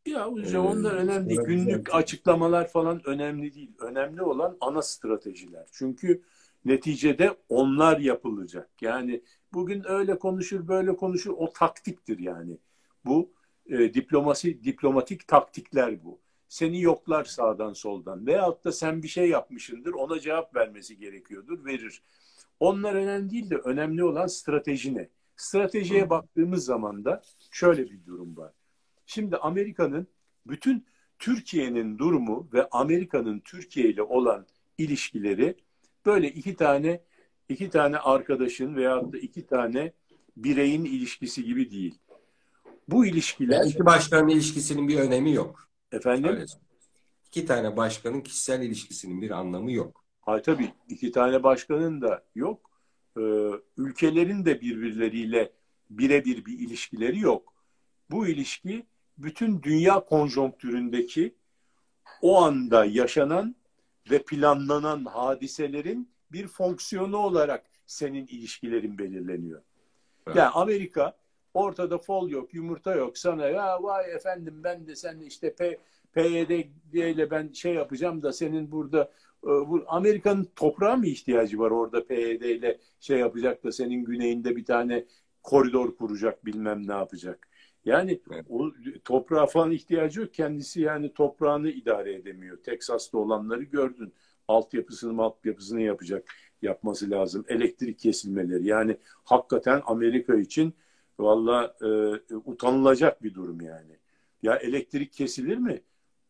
[0.06, 1.42] Ya hocam onlar önemli değil.
[1.42, 3.72] Günlük açıklamalar falan önemli değil.
[3.80, 5.68] Önemli olan ana stratejiler.
[5.72, 6.22] Çünkü
[6.66, 8.70] neticede onlar yapılacak.
[8.82, 9.24] Yani
[9.54, 11.34] bugün öyle konuşur, böyle konuşur.
[11.38, 12.58] O taktiktir yani.
[13.06, 13.32] Bu
[13.66, 16.20] e, diplomasi, diplomatik taktikler bu.
[16.50, 18.28] Seni yoklar sağdan soldan.
[18.28, 22.04] Veyahut da sen bir şey yapmışındır, ona cevap vermesi gerekiyordur, verir.
[22.60, 25.10] Onlar önemli değil de önemli olan strateji ne?
[25.36, 26.10] Stratejiye Hı.
[26.10, 27.22] baktığımız zaman da
[27.52, 28.54] şöyle bir durum var.
[29.06, 30.08] Şimdi Amerika'nın
[30.48, 30.86] bütün
[31.20, 34.46] Türkiye'nin durumu ve Amerika'nın Türkiye ile olan
[34.78, 35.56] ilişkileri
[36.06, 37.02] böyle iki tane
[37.50, 39.94] iki tane arkadaşın veyahut da iki tane
[40.38, 42.00] bireyin ilişkisi gibi değil.
[42.88, 45.69] Bu Yani ilişkiler iki başkanın ilişkisinin bir önemi yok.
[45.92, 46.50] Efendim söyleyeyim.
[47.28, 50.04] İki tane başkanın kişisel ilişkisinin bir anlamı yok.
[50.22, 52.70] hay tabii iki tane başkanın da yok.
[53.18, 53.22] Ee,
[53.78, 55.54] ülkelerin de birbirleriyle
[55.90, 57.54] birebir bir ilişkileri yok.
[58.12, 58.86] Bu ilişki
[59.18, 61.36] bütün dünya konjonktüründeki
[62.22, 63.56] o anda yaşanan
[64.12, 69.62] ve planlanan hadiselerin bir fonksiyonu olarak senin ilişkilerin belirleniyor.
[70.28, 70.38] Evet.
[70.38, 71.18] Yani Amerika
[71.54, 73.18] ortada fol yok, yumurta yok.
[73.18, 75.78] Sana ya vay efendim ben de sen işte P,
[76.14, 76.50] PYD
[76.94, 79.12] ile ben şey yapacağım da senin burada
[79.44, 84.56] e, bu Amerika'nın toprağa mı ihtiyacı var orada PYD ile şey yapacak da senin güneyinde
[84.56, 85.06] bir tane
[85.44, 87.48] koridor kuracak bilmem ne yapacak.
[87.86, 88.46] Yani Evet.
[88.50, 88.72] o
[89.06, 90.34] toprağa falan ihtiyacı yok.
[90.34, 92.58] Kendisi yani toprağını idare edemiyor.
[92.64, 94.14] Teksas'ta olanları gördün.
[94.48, 97.46] Altyapısını altyapısını yapacak yapması lazım.
[97.48, 98.68] Elektrik kesilmeleri.
[98.68, 100.74] Yani hakikaten Amerika için
[101.20, 101.88] valla e,
[102.36, 103.98] utanılacak bir durum yani.
[104.44, 105.82] Ya elektrik kesilir mi?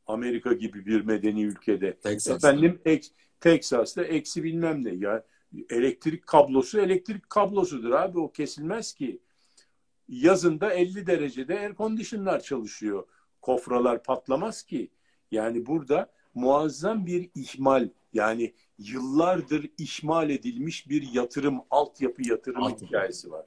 [0.07, 1.93] Amerika gibi bir medeni ülkede.
[1.93, 2.49] Texas'ta.
[2.49, 3.09] Efendim eks,
[3.39, 4.93] Teksas'ta eksi bilmem ne.
[4.93, 5.23] Ya
[5.69, 8.19] elektrik kablosu elektrik kablosudur abi.
[8.19, 9.19] O kesilmez ki.
[10.07, 13.03] Yazında 50 derecede air conditionlar çalışıyor.
[13.41, 14.89] Kofralar patlamaz ki.
[15.31, 22.85] Yani burada muazzam bir ihmal yani yıllardır ihmal edilmiş bir yatırım, altyapı yatırım Altyapı.
[22.85, 23.45] hikayesi var.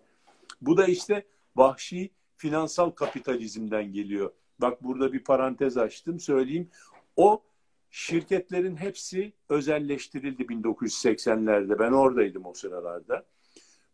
[0.62, 4.32] Bu da işte vahşi finansal kapitalizmden geliyor.
[4.58, 6.70] Bak burada bir parantez açtım söyleyeyim.
[7.16, 7.42] O
[7.90, 11.78] şirketlerin hepsi özelleştirildi 1980'lerde.
[11.78, 13.26] Ben oradaydım o sıralarda.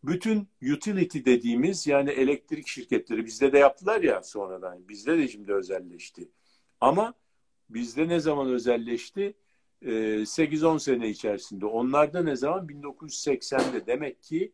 [0.05, 4.89] Bütün utility dediğimiz yani elektrik şirketleri bizde de yaptılar ya sonradan.
[4.89, 6.29] Bizde de şimdi özelleşti.
[6.81, 7.15] Ama
[7.71, 9.35] bizde ne zaman özelleşti?
[9.83, 9.89] Ee,
[10.27, 11.67] 8-10 sene içerisinde.
[11.67, 12.67] Onlarda ne zaman?
[12.67, 13.87] 1980'de.
[13.87, 14.53] Demek ki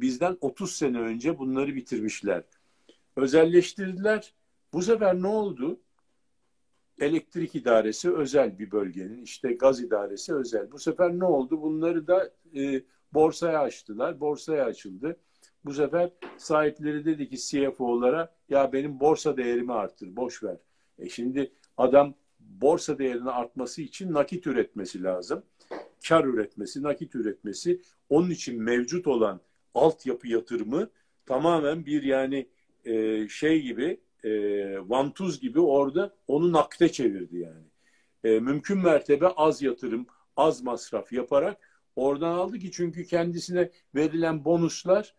[0.00, 2.44] bizden 30 sene önce bunları bitirmişler.
[3.16, 4.34] Özelleştirdiler.
[4.72, 5.80] Bu sefer ne oldu?
[7.00, 10.72] Elektrik idaresi özel bir bölgenin, işte gaz idaresi özel.
[10.72, 11.62] Bu sefer ne oldu?
[11.62, 12.82] Bunları da e,
[13.14, 14.20] borsaya açtılar.
[14.20, 15.16] Borsaya açıldı.
[15.64, 20.56] Bu sefer sahipleri dedi ki CFO'lara ya benim borsa değerimi arttır, boş ver.
[20.98, 25.42] E şimdi adam borsa değerini artması için nakit üretmesi lazım.
[26.08, 27.80] Kar üretmesi, nakit üretmesi.
[28.08, 29.40] Onun için mevcut olan
[29.74, 30.90] altyapı yatırımı
[31.26, 32.48] tamamen bir yani
[32.84, 34.30] e, şey gibi e,
[34.88, 37.66] vantuz gibi orada onu nakde çevirdi yani.
[38.24, 40.06] E, mümkün mertebe az yatırım,
[40.36, 45.14] az masraf yaparak oradan aldı ki çünkü kendisine verilen bonuslar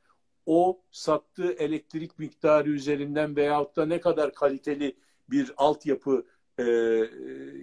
[0.45, 4.95] o sattığı elektrik miktarı üzerinden veyahut da ne kadar kaliteli
[5.29, 6.25] bir altyapı
[6.59, 6.65] e,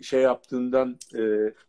[0.02, 1.20] şey yaptığından e,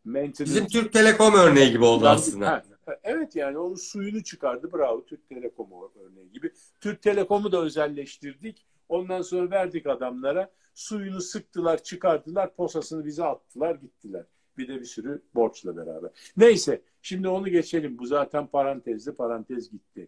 [0.05, 2.47] maintenance Bizim Türk Telekom örneği gibi oldu aslında.
[2.47, 2.63] Ha,
[3.03, 4.73] evet yani onun suyunu çıkardı.
[4.73, 6.51] Bravo Türk Telekom örneği gibi.
[6.81, 8.65] Türk Telekom'u da özelleştirdik.
[8.89, 10.51] Ondan sonra verdik adamlara.
[10.73, 14.25] Suyunu sıktılar, çıkardılar, posasını bize attılar, gittiler.
[14.57, 16.11] Bir de bir sürü borçla beraber.
[16.37, 17.97] Neyse, şimdi onu geçelim.
[17.97, 20.07] Bu zaten parantezde, parantez gitti.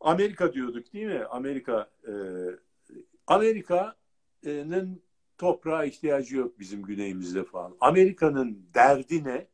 [0.00, 1.24] Amerika diyorduk değil mi?
[1.24, 2.12] Amerika e,
[3.26, 5.02] Amerika'nın
[5.38, 7.76] toprağa ihtiyacı yok bizim güneyimizde falan.
[7.80, 9.46] Amerika'nın derdi ne?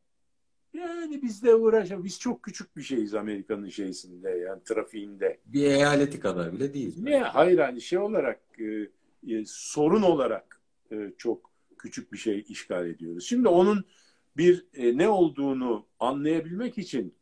[0.73, 5.39] Yani bizle uğraşan, biz çok küçük bir şeyiz Amerika'nın şeysinde yani trafiğinde.
[5.45, 6.95] Bir eyaleti kadar bile değil.
[6.97, 7.19] Ne?
[7.19, 8.89] Hayır hani şey olarak e,
[9.33, 10.61] e, sorun olarak
[10.91, 13.25] e, çok küçük bir şey işgal ediyoruz.
[13.25, 13.85] Şimdi onun
[14.37, 17.15] bir e, ne olduğunu anlayabilmek için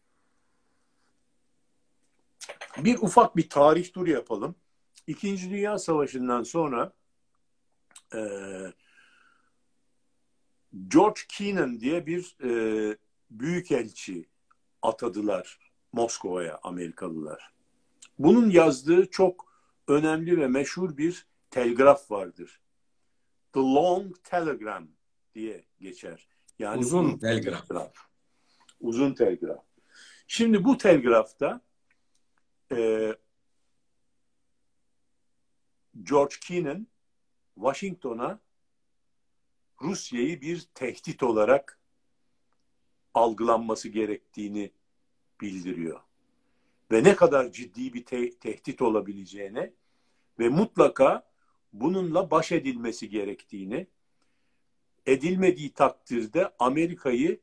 [2.78, 4.56] bir ufak bir tarih turu yapalım.
[5.08, 6.94] İkinci Dünya Savaşı'ndan sonra
[8.16, 8.22] e,
[10.88, 12.98] George Kennan diye bir e,
[13.32, 14.30] büyükelçi
[14.82, 15.60] atadılar
[15.94, 17.54] Moskova'ya Amerikalılar.
[18.20, 19.54] Bunun yazdığı çok
[19.88, 22.62] önemli ve meşhur bir telgraf vardır.
[23.54, 24.88] The Long Telegram
[25.36, 26.28] diye geçer.
[26.60, 27.68] Yani uzun telgraf.
[27.68, 27.94] telgraf.
[28.80, 29.64] Uzun telgraf.
[30.28, 31.62] Şimdi bu telgrafta
[32.72, 33.12] e,
[36.04, 36.88] George Kennan
[37.56, 38.40] Washington'a
[39.82, 41.81] Rusya'yı bir tehdit olarak
[43.14, 44.72] algılanması gerektiğini
[45.42, 46.00] bildiriyor.
[46.92, 49.74] Ve ne kadar ciddi bir te- tehdit olabileceğine
[50.40, 51.32] ve mutlaka
[51.74, 53.88] bununla baş edilmesi gerektiğini,
[55.06, 57.40] edilmediği takdirde Amerika'yı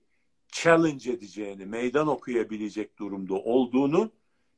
[0.52, 4.10] challenge edeceğini, meydan okuyabilecek durumda olduğunu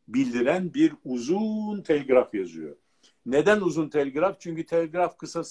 [0.08, 2.76] bildiren bir uzun telgraf yazıyor.
[3.26, 4.40] Neden uzun telgraf?
[4.40, 5.42] Çünkü telgraf kısa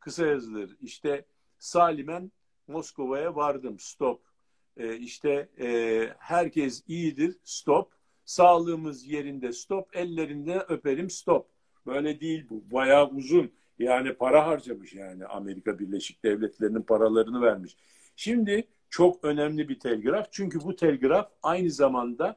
[0.00, 0.76] kısa yazılır.
[0.80, 1.24] İşte
[1.58, 2.32] Salimen
[2.68, 3.78] Moskova'ya vardım.
[3.78, 4.33] Stop.
[4.76, 7.36] E, işte e, herkes iyidir.
[7.44, 7.92] Stop.
[8.24, 9.52] Sağlığımız yerinde.
[9.52, 9.96] Stop.
[9.96, 11.10] Ellerinde öperim.
[11.10, 11.46] Stop.
[11.86, 12.64] Böyle değil bu.
[12.70, 13.52] Bayağı uzun.
[13.78, 17.76] Yani para harcamış yani Amerika Birleşik Devletleri'nin paralarını vermiş.
[18.16, 20.28] Şimdi çok önemli bir telgraf.
[20.30, 22.36] Çünkü bu telgraf aynı zamanda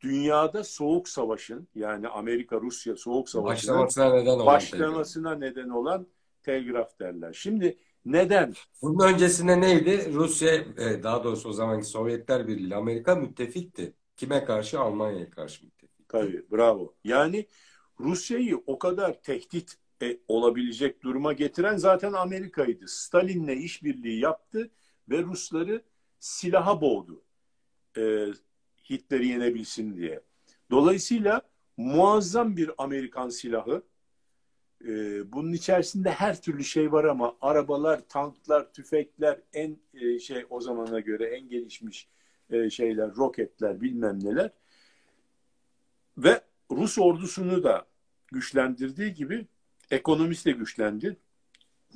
[0.00, 6.06] dünyada soğuk savaşın yani Amerika-Rusya soğuk savaşının başlamasına neden olan, başlamasına neden olan
[6.42, 7.32] telgraf derler.
[7.32, 7.78] Şimdi
[8.12, 8.54] neden?
[8.82, 10.12] Bunun öncesinde neydi?
[10.12, 13.94] Rusya, e, daha doğrusu o zamanki Sovyetler Birliği Amerika müttefikti.
[14.16, 14.80] Kime karşı?
[14.80, 16.08] Almanya'ya karşı müttefik.
[16.08, 16.94] Tabii, bravo.
[17.04, 17.46] Yani
[18.00, 22.88] Rusya'yı o kadar tehdit e, olabilecek duruma getiren zaten Amerika'ydı.
[22.88, 24.70] Stalin'le işbirliği yaptı
[25.08, 25.82] ve Rusları
[26.18, 27.22] silaha boğdu.
[27.96, 28.26] E,
[28.90, 30.20] Hitler'i yenebilsin diye.
[30.70, 31.42] Dolayısıyla
[31.76, 33.82] muazzam bir Amerikan silahı.
[34.84, 40.60] Ee, bunun içerisinde her türlü şey var ama arabalar, tanklar, tüfekler, en e, şey o
[40.60, 42.08] zamana göre en gelişmiş
[42.50, 44.50] e, şeyler, roketler, bilmem neler.
[46.18, 47.86] Ve Rus ordusunu da
[48.32, 49.46] güçlendirdiği gibi
[49.90, 51.16] ekonomisi de güçlendi.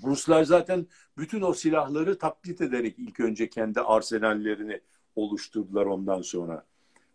[0.05, 0.87] Ruslar zaten
[1.19, 4.81] bütün o silahları taklit ederek ilk önce kendi arsenallerini
[5.17, 6.67] oluşturdular ondan sonra.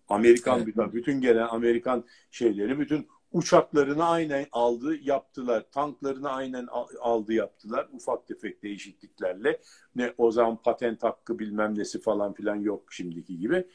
[0.09, 0.93] Amerikan evet.
[0.93, 5.65] bütün gelen Amerikan şeyleri bütün uçaklarını aynen aldı yaptılar.
[5.71, 6.67] Tanklarını aynen
[6.99, 7.88] aldı yaptılar.
[7.93, 9.61] Ufak tefek değişikliklerle.
[9.95, 13.67] Ne o zaman patent hakkı bilmem nesi falan filan yok şimdiki gibi.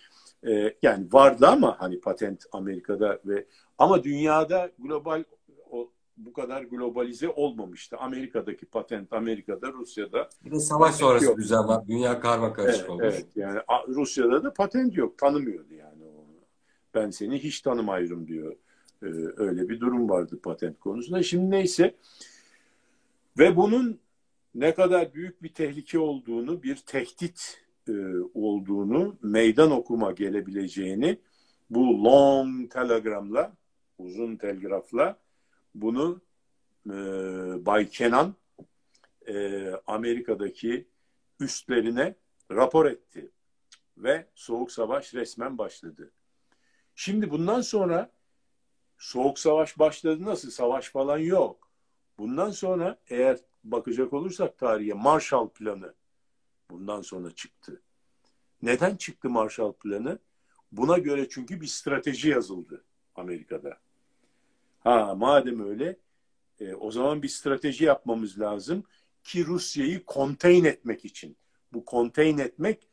[0.47, 3.47] Ee, yani vardı ama hani patent Amerika'da ve
[3.79, 5.25] ama dünyada global
[5.71, 7.97] o, bu kadar globalize olmamıştı.
[7.97, 10.29] Amerika'daki patent Amerika'da, Rusya'da.
[10.45, 11.87] Bir de savaş sonrası düzen var.
[11.89, 13.05] Dünya karma karışık evet, olmuş.
[13.05, 15.19] Evet yani Rusya'da da patent yok.
[15.19, 16.03] Tanımıyordu yani
[16.95, 18.57] ben seni hiç tanımayırım diyor.
[19.03, 21.23] Ee, öyle bir durum vardı patent konusunda.
[21.23, 21.95] Şimdi neyse
[23.39, 24.01] ve bunun
[24.55, 27.93] ne kadar büyük bir tehlike olduğunu, bir tehdit e,
[28.35, 31.19] olduğunu, meydan okuma gelebileceğini
[31.71, 33.53] bu long telegramla,
[33.99, 35.19] uzun telgrafla
[35.75, 36.21] bunu
[36.87, 36.93] e,
[37.67, 38.35] Bay Kenan
[39.29, 40.87] e, Amerika'daki
[41.41, 42.15] üstlerine
[42.51, 43.31] rapor etti
[43.97, 46.11] ve soğuk savaş resmen başladı.
[46.95, 48.11] Şimdi bundan sonra
[49.03, 50.51] soğuk savaş başladı nasıl?
[50.51, 51.69] Savaş falan yok.
[52.19, 55.95] Bundan sonra eğer bakacak olursak tarihe Marshall Planı
[56.71, 57.83] bundan sonra çıktı.
[58.63, 60.19] Neden çıktı Marshall Planı?
[60.73, 62.85] Buna göre çünkü bir strateji yazıldı
[63.15, 63.79] Amerika'da.
[64.81, 65.97] Ha madem öyle
[66.61, 68.85] e, o zaman bir strateji yapmamız lazım
[69.25, 71.37] ki Rusya'yı contain etmek için.
[71.73, 72.89] Bu contain etmek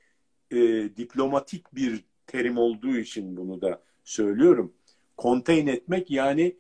[0.51, 0.57] e,
[0.97, 4.73] diplomatik bir terim olduğu için bunu da söylüyorum.
[5.19, 6.57] Konteyn etmek yani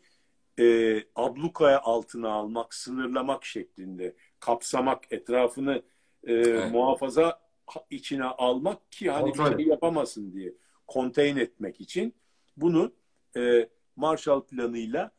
[0.59, 4.15] e, ablukaya altına almak, sınırlamak şeklinde.
[4.39, 5.83] Kapsamak, etrafını
[6.23, 6.71] e, evet.
[6.71, 7.41] muhafaza
[7.89, 9.57] içine almak ki hani Kontrol.
[9.57, 10.53] bir şey yapamasın diye.
[10.87, 12.15] Konteyn etmek için.
[12.57, 12.91] Bunu
[13.37, 15.11] e, Marshall Planı'yla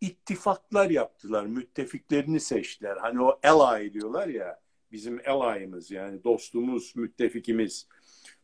[0.00, 1.46] ittifaklar yaptılar.
[1.46, 2.96] Müttefiklerini seçtiler.
[2.96, 4.60] Hani o ally diyorlar ya
[4.92, 7.88] bizim ally'ımız yani dostumuz, müttefikimiz.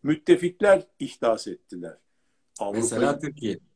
[0.02, 1.96] Müttefikler ihdas ettiler.
[2.58, 3.67] Avrupa, mesela Türkiye.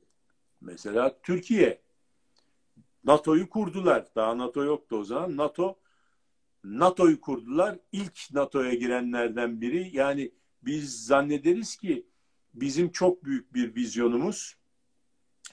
[0.62, 1.82] Mesela Türkiye.
[3.04, 4.06] NATO'yu kurdular.
[4.16, 5.36] Daha NATO yoktu o zaman.
[5.36, 5.78] NATO
[6.64, 7.78] NATO'yu kurdular.
[7.92, 9.90] İlk NATO'ya girenlerden biri.
[9.92, 10.32] Yani
[10.62, 12.06] biz zannederiz ki
[12.54, 14.56] bizim çok büyük bir vizyonumuz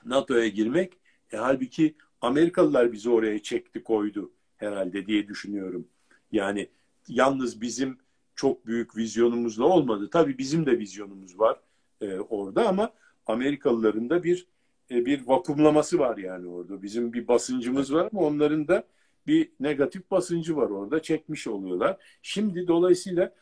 [0.06, 0.94] NATO'ya girmek.
[1.32, 5.88] E, halbuki Amerikalılar bizi oraya çekti koydu herhalde diye düşünüyorum.
[6.32, 6.70] Yani
[7.08, 7.98] yalnız bizim
[8.36, 10.10] çok büyük vizyonumuzla olmadı.
[10.10, 11.60] Tabii bizim de vizyonumuz var
[12.02, 12.94] e, orada ama
[13.26, 14.48] Amerikalıların da bir
[14.90, 16.82] bir vakumlaması var yani orada.
[16.82, 18.84] Bizim bir basıncımız var ama onların da
[19.28, 21.02] bir negatif basıncı var orada.
[21.02, 21.98] Çekmiş oluyorlar.
[22.22, 23.34] Şimdi dolayısıyla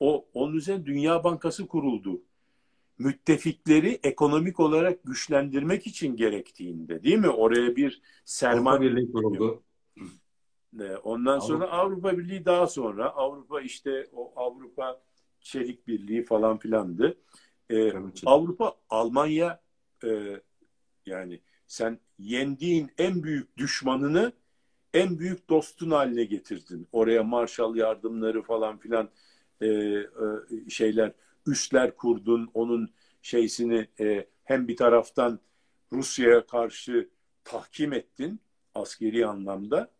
[0.00, 2.22] o onun üzerine Dünya Bankası kuruldu.
[2.98, 7.28] Müttefikleri ekonomik olarak güçlendirmek için gerektiğinde değil mi?
[7.28, 9.62] Oraya bir sermaye birliği kuruldu.
[10.80, 11.76] E, ondan sonra Avrupa.
[11.76, 15.02] Avrupa Birliği daha sonra Avrupa işte o Avrupa
[15.40, 17.18] Çelik Birliği falan filandı.
[17.70, 17.92] Ee,
[18.26, 19.60] Avrupa Almanya
[20.04, 20.40] e,
[21.06, 24.32] yani sen yendiğin en büyük düşmanını
[24.94, 26.88] en büyük dostun haline getirdin.
[26.92, 29.10] Oraya Marshall yardımları falan filan
[29.60, 30.04] e, e,
[30.68, 31.12] şeyler
[31.46, 32.50] üsler kurdun.
[32.54, 32.90] Onun
[33.22, 35.40] şeysini e, hem bir taraftan
[35.92, 37.08] Rusya'ya karşı
[37.44, 38.40] tahkim ettin
[38.74, 39.90] askeri anlamda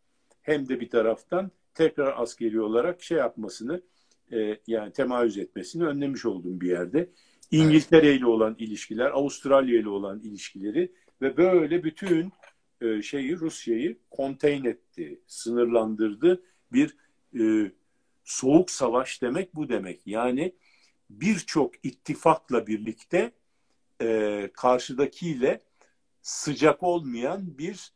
[0.42, 3.82] hem de bir taraftan tekrar askeri olarak şey yapmasını
[4.32, 7.11] e, yani temayüz etmesini önlemiş oldun bir yerde.
[7.51, 10.92] İngiltere ile olan ilişkiler, Avustralya ile olan ilişkileri
[11.22, 12.32] ve böyle bütün
[12.80, 16.42] e, şeyi Rusya'yı konteyn etti, sınırlandırdı.
[16.72, 16.97] Bir
[17.40, 17.72] e,
[18.24, 20.07] soğuk savaş demek bu demek.
[20.07, 20.55] Yani
[21.11, 23.32] birçok ittifakla birlikte
[24.03, 25.61] e, karşıdakiyle
[26.22, 27.92] sıcak olmayan bir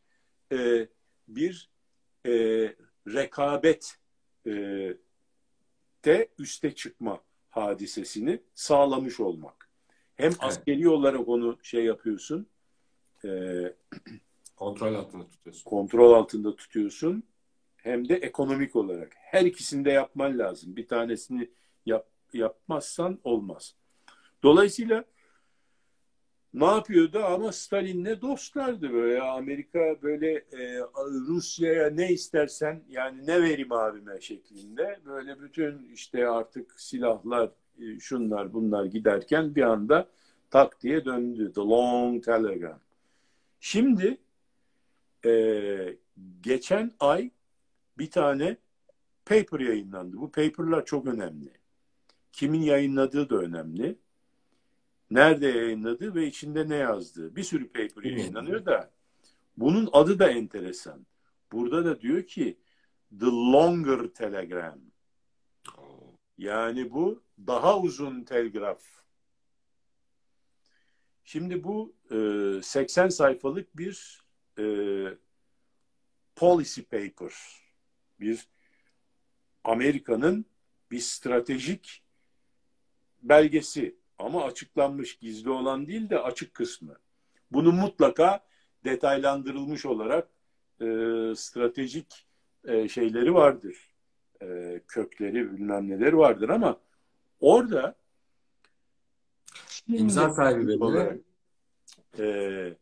[0.51, 0.87] e,
[1.27, 1.69] bir
[2.25, 2.31] e,
[3.07, 3.97] rekabet
[4.47, 4.51] e,
[6.05, 7.21] de üste çıkma
[7.51, 9.69] hadisesini sağlamış olmak.
[10.15, 10.37] Hem evet.
[10.39, 12.47] askeri olarak onu şey yapıyorsun,
[13.25, 13.29] e,
[14.55, 15.69] kontrol altında tutuyorsun.
[15.69, 17.23] Kontrol altında tutuyorsun.
[17.77, 19.11] Hem de ekonomik olarak.
[19.15, 20.75] Her ikisini de yapman lazım.
[20.75, 21.49] Bir tanesini
[21.85, 23.75] yap, yapmazsan olmaz.
[24.43, 25.05] Dolayısıyla
[26.53, 30.79] ne yapıyordu ama Stalin'le dostlardı böyle Amerika böyle e,
[31.27, 37.49] Rusya'ya ne istersen yani ne vereyim abime şeklinde böyle bütün işte artık silahlar
[37.79, 40.07] e, şunlar bunlar giderken bir anda
[40.49, 42.79] tak diye döndü The Long Telegram.
[43.59, 44.17] Şimdi
[45.25, 45.97] e,
[46.41, 47.31] geçen ay
[47.97, 48.57] bir tane
[49.25, 50.17] paper yayınlandı.
[50.17, 51.51] Bu paperlar çok önemli.
[52.33, 53.95] Kimin yayınladığı da önemli
[55.11, 57.35] nerede yayınladı ve içinde ne yazdı.
[57.35, 58.91] Bir sürü paper yayınlanıyor da
[59.57, 61.05] bunun adı da enteresan.
[61.51, 62.57] Burada da diyor ki
[63.19, 64.79] The Longer Telegram.
[66.37, 68.81] Yani bu daha uzun telgraf.
[71.23, 74.21] Şimdi bu e, 80 sayfalık bir
[74.59, 74.65] e,
[76.35, 77.33] policy paper.
[78.19, 78.47] Bir
[79.63, 80.45] Amerika'nın
[80.91, 82.03] bir stratejik
[83.21, 86.95] belgesi ama açıklanmış gizli olan değil de açık kısmı.
[87.51, 88.45] Bunun mutlaka
[88.85, 90.29] detaylandırılmış olarak
[90.81, 90.85] e,
[91.35, 92.27] stratejik
[92.65, 93.77] e, şeyleri vardır.
[94.41, 96.79] E, kökleri bilmem neleri vardır ama
[97.39, 97.95] orada
[99.87, 101.19] imza sahibi olarak
[102.19, 102.75] e,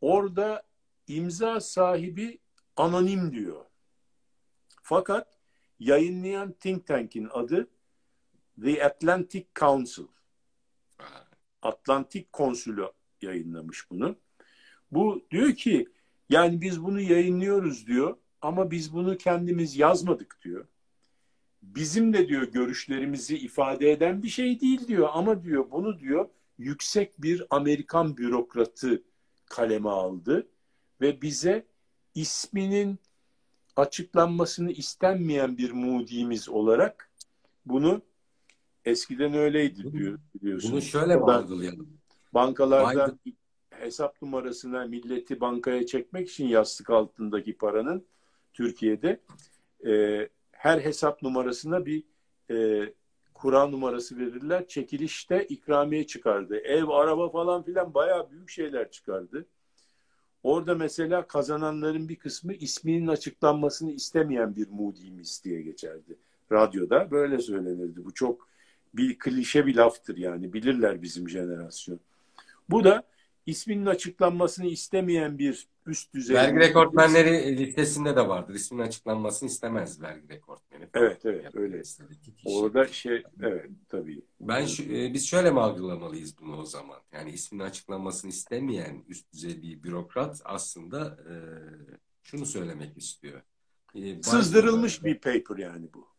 [0.00, 0.62] orada
[1.06, 2.38] imza sahibi
[2.76, 3.64] anonim diyor.
[4.82, 5.38] Fakat
[5.78, 7.68] yayınlayan think tank'in adı
[8.62, 10.06] The Atlantic Council.
[11.62, 12.84] Atlantik Konsülü
[13.22, 14.16] yayınlamış bunu.
[14.90, 15.88] Bu diyor ki
[16.28, 20.66] yani biz bunu yayınlıyoruz diyor ama biz bunu kendimiz yazmadık diyor.
[21.62, 26.28] Bizim de diyor görüşlerimizi ifade eden bir şey değil diyor ama diyor bunu diyor
[26.58, 29.02] yüksek bir Amerikan bürokratı
[29.46, 30.48] kaleme aldı
[31.00, 31.66] ve bize
[32.14, 32.98] isminin
[33.76, 37.10] açıklanmasını istenmeyen bir mudimiz olarak
[37.66, 38.02] bunu
[38.84, 40.72] Eskiden öyleydi diyor, biliyorsun.
[40.72, 41.88] Bunu şöyle algılayalım?
[42.34, 43.36] Bankalardan Biden...
[43.70, 48.06] hesap numarasına milleti bankaya çekmek için yastık altındaki paranın
[48.52, 49.20] Türkiye'de
[49.86, 52.04] e, her hesap numarasına bir
[52.50, 52.88] e,
[53.34, 54.68] kura numarası verirler.
[54.68, 56.56] Çekilişte ikramiye çıkardı.
[56.56, 59.46] Ev, araba falan filan bayağı büyük şeyler çıkardı.
[60.42, 66.16] Orada mesela kazananların bir kısmı isminin açıklanmasını istemeyen bir Moody Miss diye geçerdi.
[66.52, 68.04] Radyoda böyle söylenirdi.
[68.04, 68.48] Bu çok
[68.96, 70.52] bir klişe bir laftır yani.
[70.52, 72.00] Bilirler bizim jenerasyon.
[72.70, 73.02] Bu da
[73.46, 76.36] isminin açıklanmasını istemeyen bir üst düzey...
[76.36, 78.54] Vergi rekortmenleri listesinde de vardır.
[78.54, 80.88] İsminin açıklanmasını istemez vergi rekortmeni.
[80.94, 81.82] Evet evet öyle.
[82.44, 84.22] Orada şey evet tabii.
[84.40, 87.00] Ben şu, e, biz şöyle mi algılamalıyız bunu o zaman?
[87.12, 91.34] Yani isminin açıklanmasını istemeyen üst düzey bir bürokrat aslında e,
[92.22, 93.42] şunu söylemek istiyor.
[93.94, 96.13] E, Sızdırılmış bir paper yani bu.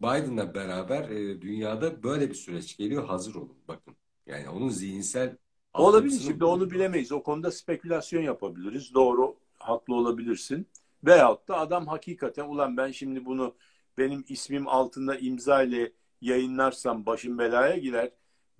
[0.00, 3.04] Biden'la beraber e, dünyada böyle bir süreç geliyor.
[3.06, 3.58] Hazır olun.
[3.68, 3.96] Bakın.
[4.26, 5.36] Yani onun zihinsel
[5.74, 6.20] Olabilir.
[6.20, 7.12] Şimdi onu bilemeyiz.
[7.12, 8.94] O konuda spekülasyon yapabiliriz.
[8.94, 10.68] Doğru, haklı olabilirsin.
[11.04, 13.54] Veyahut da adam hakikaten ulan ben şimdi bunu
[13.98, 18.10] benim ismim altında imza ile yayınlarsam başım belaya girer.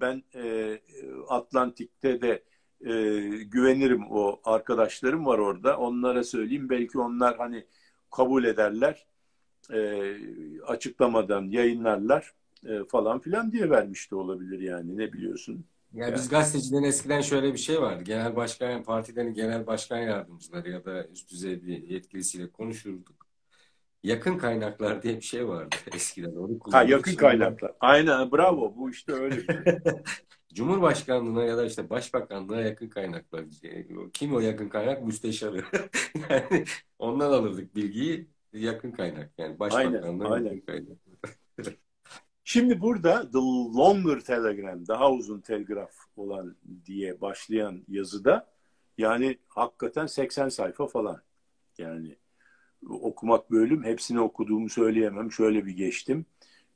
[0.00, 0.80] Ben e,
[1.28, 2.44] Atlantik'te de
[2.80, 2.92] e,
[3.44, 5.78] güvenirim o arkadaşlarım var orada.
[5.78, 6.70] Onlara söyleyeyim.
[6.70, 7.66] Belki onlar hani
[8.10, 9.06] kabul ederler.
[9.72, 10.12] E,
[10.66, 12.34] açıklamadan yayınlarlar
[12.66, 14.98] e, falan filan diye vermiş olabilir yani.
[14.98, 15.64] Ne biliyorsun?
[15.92, 18.02] Yani, yani biz gazetecilerin eskiden şöyle bir şey vardı.
[18.04, 23.26] Genel başkan, partilerin genel başkan yardımcıları ya da üst düzey bir yetkilisiyle konuşurduk.
[24.02, 26.36] Yakın kaynaklar diye bir şey vardı eskiden.
[26.36, 27.72] Onu ha yakın kaynaklar.
[27.80, 28.76] Aynen bravo.
[28.76, 29.46] Bu işte öyle şey.
[30.54, 33.44] Cumhurbaşkanlığına ya da işte başbakanlığa yakın kaynaklar.
[34.12, 35.04] Kim o yakın kaynak?
[35.04, 35.64] Müsteşarı.
[36.30, 36.64] yani
[36.98, 39.30] ondan alırdık bilgiyi yakın kaynak.
[39.38, 40.60] Yani başbakanlığa aynen, yakın aynen.
[40.60, 40.98] kaynak.
[42.44, 43.38] Şimdi burada The
[43.78, 48.54] Longer Telegram, daha uzun telgraf olan diye başlayan yazıda
[48.98, 51.22] yani hakikaten 80 sayfa falan.
[51.78, 52.16] Yani
[52.88, 55.32] okumak bölüm hepsini okuduğumu söyleyemem.
[55.32, 56.26] Şöyle bir geçtim.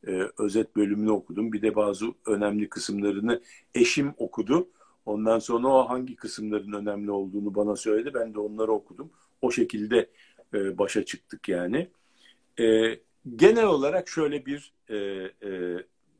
[0.06, 1.52] Ee, özet bölümünü okudum.
[1.52, 3.42] Bir de bazı önemli kısımlarını
[3.74, 4.68] eşim okudu.
[5.06, 8.14] Ondan sonra o hangi kısımların önemli olduğunu bana söyledi.
[8.14, 9.10] Ben de onları okudum.
[9.42, 10.10] O şekilde
[10.54, 11.90] e, başa çıktık yani.
[12.60, 12.98] E,
[13.36, 15.50] genel olarak şöyle bir e, e,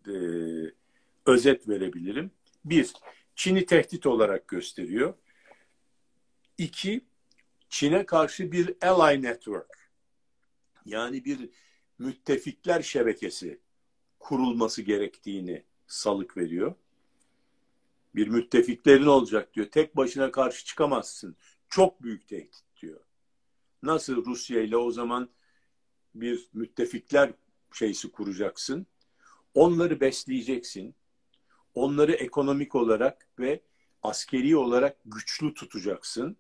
[0.09, 0.15] e,
[1.27, 2.31] özet verebilirim.
[2.65, 2.93] Bir,
[3.35, 5.15] Çin'i tehdit olarak gösteriyor.
[6.59, 7.05] İki,
[7.69, 9.91] Çin'e karşı bir ally network
[10.89, 11.51] yani bir
[11.99, 13.61] müttefikler şebekesi
[14.19, 16.75] kurulması gerektiğini salık veriyor.
[18.15, 19.67] Bir müttefiklerin olacak diyor.
[19.67, 21.37] Tek başına karşı çıkamazsın.
[21.69, 22.68] Çok büyük tehdit.
[23.83, 25.29] Nasıl Rusya ile o zaman
[26.15, 27.33] bir müttefikler
[27.73, 28.87] şeysi kuracaksın.
[29.55, 30.95] Onları besleyeceksin.
[31.75, 33.61] Onları ekonomik olarak ve
[34.03, 36.37] askeri olarak güçlü tutacaksın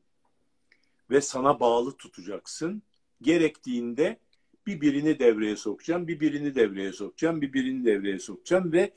[1.10, 2.82] ve sana bağlı tutacaksın.
[3.22, 4.18] Gerektiğinde
[4.66, 8.92] bir birini devreye sokacağım, bir birini devreye sokacağım, bir birini devreye sokacağım ve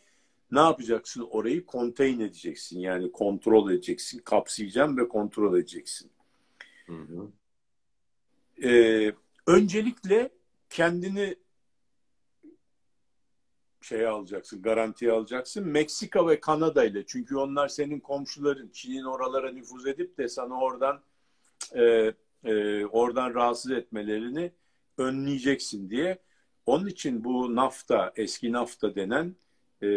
[0.51, 1.27] ne yapacaksın?
[1.29, 2.79] Orayı konteyn edeceksin.
[2.79, 4.19] Yani kontrol edeceksin.
[4.19, 6.11] Kapsayacağım ve kontrol edeceksin.
[6.85, 7.31] Hı hı.
[8.63, 9.11] Ee,
[9.47, 10.29] öncelikle
[10.69, 11.35] kendini
[13.81, 15.67] şeye alacaksın, garantiye alacaksın.
[15.67, 17.05] Meksika ve Kanada ile.
[17.05, 18.69] Çünkü onlar senin komşuların.
[18.73, 21.01] Çin'in oralara nüfuz edip de sana oradan
[21.75, 24.51] e, e, oradan rahatsız etmelerini
[24.97, 26.17] önleyeceksin diye.
[26.65, 29.35] Onun için bu NAFTA, eski NAFTA denen
[29.81, 29.89] e,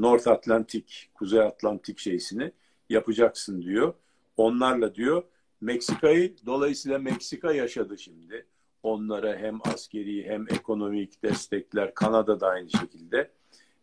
[0.00, 2.52] North Atlantik, Kuzey Atlantik şeysini
[2.88, 3.94] yapacaksın diyor.
[4.36, 5.22] Onlarla diyor
[5.62, 8.46] Meksika'yı, dolayısıyla Meksika yaşadı şimdi
[8.82, 13.30] onlara hem askeri hem ekonomik destekler Kanada da aynı şekilde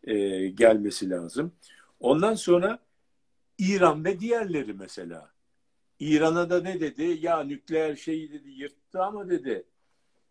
[0.04, 1.52] e, gelmesi lazım.
[2.00, 2.80] Ondan sonra
[3.58, 5.32] İran ve diğerleri mesela.
[6.00, 7.18] İran'a da ne dedi?
[7.22, 9.64] Ya nükleer şeyi dedi yırttı ama dedi.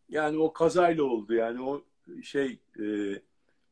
[0.08, 1.34] Yani o kazayla oldu.
[1.34, 1.84] Yani o
[2.22, 2.84] şey e,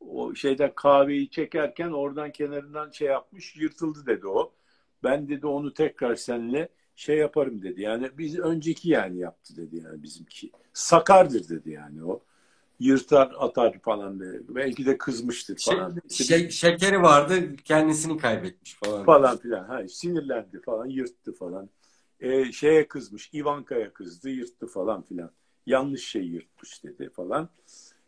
[0.01, 4.53] o şeyden kahveyi çekerken oradan kenarından şey yapmış yırtıldı dedi o.
[5.03, 7.83] Ben dedi onu tekrar seninle şey yaparım dedi.
[7.83, 10.51] Yani biz önceki yani yaptı dedi yani bizimki.
[10.73, 12.23] Sakardır dedi yani o.
[12.81, 14.43] Yırtar atar falan dedi.
[14.49, 15.99] Belki de kızmıştır şey, falan.
[16.11, 19.05] Şey, şey, şekeri vardı kendisini kaybetmiş falan.
[19.05, 19.65] Falan filan.
[19.65, 21.71] Ha, sinirlendi falan yırttı falan.
[22.21, 23.31] Ee, şeye kızmış.
[23.35, 25.31] Ivanka'ya kızdı yırttı falan filan.
[25.67, 27.49] Yanlış şey yırtmış dedi falan.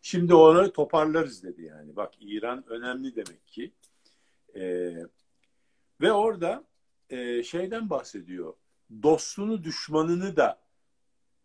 [0.03, 1.97] Şimdi onu toparlarız dedi yani.
[1.97, 3.73] Bak İran önemli demek ki.
[4.57, 4.97] Ee,
[6.01, 6.65] ve orada
[7.11, 8.55] e, şeyden bahsediyor
[9.03, 10.61] dostunu düşmanını da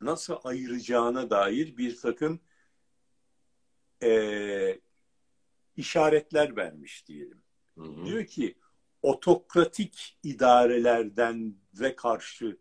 [0.02, 2.40] nasıl ayıracağına dair bir takım
[4.04, 4.80] e,
[5.78, 7.42] işaretler vermiş diyelim.
[7.78, 8.06] Hı hı.
[8.06, 8.56] Diyor ki
[9.02, 12.58] otokratik idarelerden ve karşı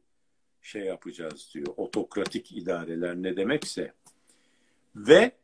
[0.63, 1.67] şey yapacağız diyor.
[1.77, 3.95] Otokratik idareler ne demekse
[4.97, 5.37] ve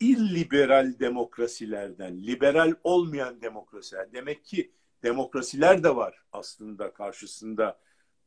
[0.00, 4.12] illiberal demokrasilerden, liberal olmayan demokrasiler.
[4.12, 4.70] Demek ki
[5.02, 7.78] demokrasiler de var aslında karşısında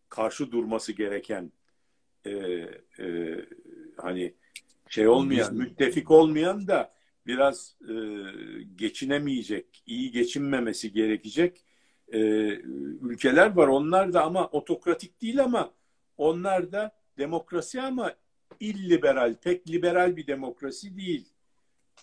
[0.10, 1.52] karşı durması gereken
[2.26, 2.32] e,
[3.00, 3.36] e,
[3.98, 4.34] hani
[4.90, 6.94] şey olmayan, müttefik olmayan da
[7.28, 7.96] biraz e,
[8.76, 11.66] geçinemeyecek, iyi geçinmemesi gerekecek
[12.08, 12.20] e,
[13.02, 13.68] ülkeler var.
[13.68, 15.74] Onlar da ama otokratik değil ama
[16.18, 18.16] onlar da demokrasi ama
[18.60, 21.30] illiberal, pek liberal bir demokrasi değil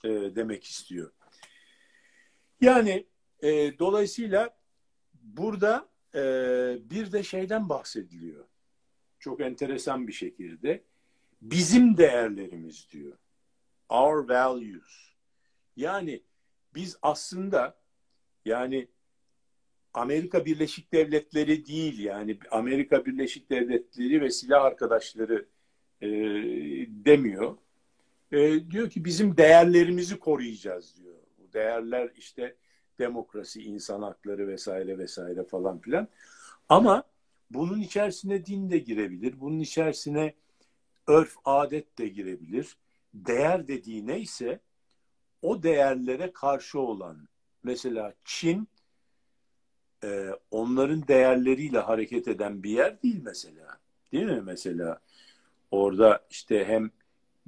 [0.05, 1.13] e, demek istiyor.
[2.61, 3.07] Yani
[3.43, 4.58] e, dolayısıyla
[5.37, 6.21] burada e,
[6.91, 8.45] bir de şeyden bahsediliyor.
[9.19, 10.85] Çok enteresan bir şekilde.
[11.43, 13.19] Bizim değerlerimiz diyor.
[13.89, 15.15] Our values.
[15.77, 16.23] Yani
[16.75, 17.79] biz aslında
[18.45, 18.89] yani
[19.95, 25.47] Amerika Birleşik Devletleri değil yani Amerika Birleşik Devletleri ve silah arkadaşları
[26.01, 26.09] e,
[27.05, 27.57] demiyor.
[28.33, 31.15] E, diyor ki bizim değerlerimizi koruyacağız diyor.
[31.39, 32.57] Bu değerler işte
[32.99, 36.09] demokrasi, insan hakları vesaire vesaire falan filan.
[36.69, 37.03] Ama
[37.51, 39.41] bunun içerisine din de girebilir.
[39.41, 40.35] Bunun içerisine
[41.07, 42.77] örf, adet de girebilir.
[43.15, 44.61] Değer dediği neyse
[45.43, 47.29] o değerlere karşı olan
[47.63, 48.69] mesela Çin
[50.05, 53.79] e, onların değerleriyle hareket eden bir yer değil mesela.
[54.13, 55.01] Değil mi mesela?
[55.71, 56.91] Orada işte hem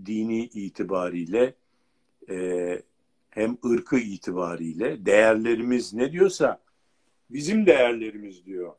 [0.07, 1.55] dini itibariyle
[2.31, 2.37] e,
[3.31, 6.63] hem ırkı itibariyle değerlerimiz ne diyorsa
[7.31, 8.75] bizim değerlerimiz diyor.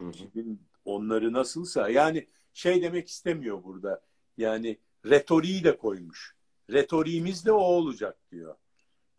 [0.00, 0.42] Hı hı.
[0.84, 4.00] Onları nasılsa yani şey demek istemiyor burada.
[4.36, 6.34] Yani retoriği de koymuş.
[6.70, 8.54] Retoriğimiz de o olacak diyor.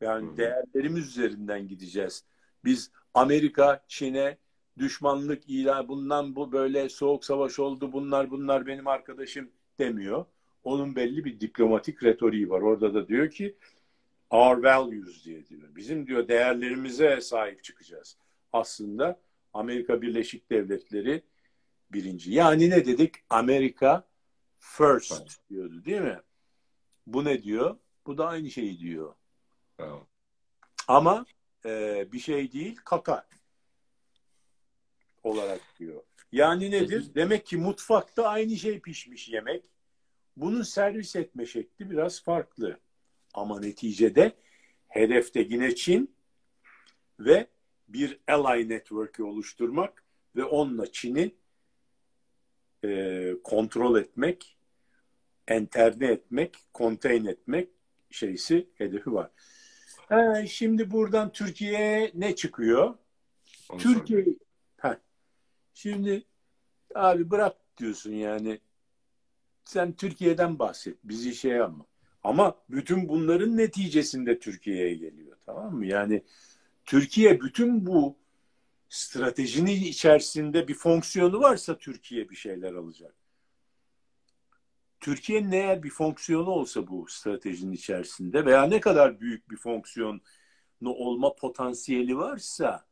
[0.02, 2.24] Yani hı değerlerimiz üzerinden gideceğiz.
[2.66, 4.38] Biz Amerika, Çin'e
[4.78, 10.26] düşmanlık ilan bundan bu böyle soğuk savaş oldu bunlar bunlar benim arkadaşım demiyor.
[10.64, 12.62] Onun belli bir diplomatik retoriği var.
[12.62, 13.56] Orada da diyor ki
[14.30, 15.76] our values diye diyor.
[15.76, 18.18] Bizim diyor değerlerimize sahip çıkacağız.
[18.54, 19.20] Aslında
[19.54, 21.24] Amerika Birleşik Devletleri
[21.92, 22.32] birinci.
[22.34, 23.16] Yani ne dedik?
[23.30, 24.08] Amerika
[24.60, 26.20] first diyordu değil mi?
[27.08, 27.78] Bu ne diyor?
[28.06, 29.16] Bu da aynı şeyi diyor.
[29.78, 30.08] Tamam.
[30.88, 31.26] Ama
[31.66, 33.28] e, bir şey değil kaka
[35.24, 36.04] olarak diyor.
[36.32, 37.16] Yani nedir?
[37.16, 39.64] Demek ki mutfakta aynı şey pişmiş yemek.
[40.38, 42.80] Bunun servis etme şekli biraz farklı.
[43.38, 44.32] Ama neticede
[44.88, 46.16] hedefte yine Çin
[47.20, 47.48] ve
[47.88, 50.04] bir ally network'ü oluşturmak
[50.36, 51.36] ve onunla Çin'i
[52.84, 54.58] e, kontrol etmek,
[55.48, 57.70] enterne etmek, contain etmek
[58.10, 59.32] şeysi hedefi var.
[60.10, 62.98] He, şimdi buradan Türkiye'ye ne çıkıyor?
[63.70, 64.26] Onu Türkiye
[64.78, 65.02] ha.
[65.74, 66.24] Şimdi
[66.96, 68.60] abi bırak diyorsun yani.
[69.66, 70.98] Sen Türkiye'den bahset.
[71.04, 71.87] Bizi şey ama.
[72.28, 75.38] Ama bütün bunların neticesinde Türkiye'ye geliyor.
[75.46, 75.86] Tamam mı?
[75.86, 76.24] Yani
[76.86, 78.18] Türkiye bütün bu
[78.90, 83.16] stratejinin içerisinde bir fonksiyonu varsa Türkiye bir şeyler alacak.
[85.00, 90.22] Türkiye'nin eğer bir fonksiyonu olsa bu stratejinin içerisinde veya ne kadar büyük bir fonksiyonu
[90.84, 92.86] olma potansiyeli varsa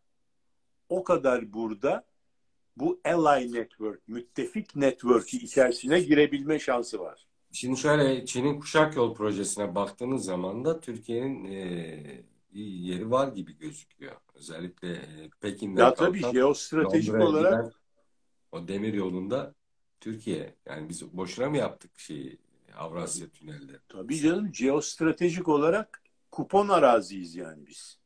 [0.90, 2.06] o kadar burada
[2.78, 7.28] bu ally network, müttefik network'ü içerisine girebilme şansı var.
[7.56, 14.16] Şimdi şöyle Çin'in kuşak yol projesine baktığınız zaman da Türkiye'nin e, yeri var gibi gözüküyor.
[14.34, 17.72] Özellikle e, Pekin'den ya tabii jeostratejik olarak giden,
[18.52, 19.54] o demir yolunda
[20.00, 22.38] Türkiye yani biz boşuna mı yaptık şeyi
[22.78, 23.80] Avrasya tünelleri?
[23.90, 28.00] Tabii canım jeostratejik olarak kupon araziyiz yani biz.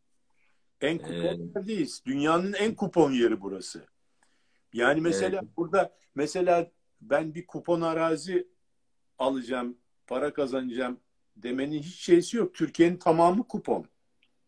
[0.82, 2.02] En kupon ee, yerdeyiz.
[2.06, 3.86] Dünyanın en kupon yeri burası.
[4.74, 5.58] Yani mesela evet.
[5.58, 6.72] burada mesela
[7.02, 8.47] ben bir kupon arazi
[9.20, 10.99] alacağım, para kazanacağım
[11.36, 12.53] demenin hiç şeysi yok.
[12.53, 13.86] Türkiye'nin tamamı kupon.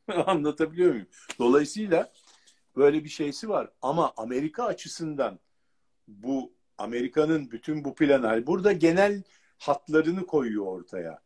[0.26, 1.08] Anlatabiliyor muyum?
[1.40, 2.12] Dolayısıyla
[2.76, 3.70] böyle bir şeysi var.
[3.82, 5.40] Ama Amerika açısından
[6.08, 9.24] bu Amerika'nın bütün bu planı burada genel
[9.58, 11.22] hatlarını koyuyor ortaya.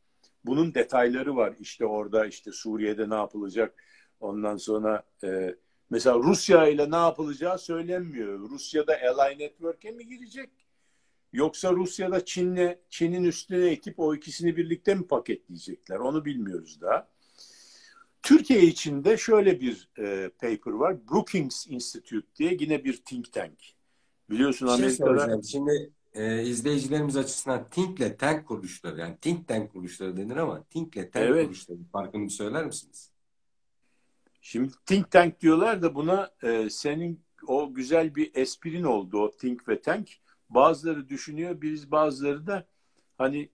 [0.45, 1.53] Bunun detayları var.
[1.59, 3.83] İşte orada işte Suriye'de ne yapılacak?
[4.19, 5.55] Ondan sonra e,
[5.89, 8.39] mesela Rusya ile ne yapılacağı söylenmiyor.
[8.39, 10.49] Rusya'da Ally Network'e mi girecek?
[11.35, 15.95] Yoksa Rusya'da Çin'le Çin'in üstüne ekip o ikisini birlikte mi paketleyecekler?
[15.95, 17.07] Onu bilmiyoruz daha.
[18.23, 21.07] Türkiye içinde şöyle bir e, paper var.
[21.07, 23.59] Brookings Institute diye yine bir think tank.
[24.29, 25.41] Biliyorsun şey Amerika'da...
[25.41, 30.95] Şimdi e, izleyicilerimiz açısından think ile tank kuruluşları yani think tank kuruluşları denir ama think
[30.95, 31.43] ile tank evet.
[31.43, 33.11] kuruluşları farkını söyler misiniz?
[34.41, 39.69] Şimdi think tank diyorlar da buna e, senin o güzel bir esprin oldu o think
[39.69, 40.09] ve tank.
[40.49, 42.65] Bazıları düşünüyor, biz bazıları da
[43.17, 43.49] hani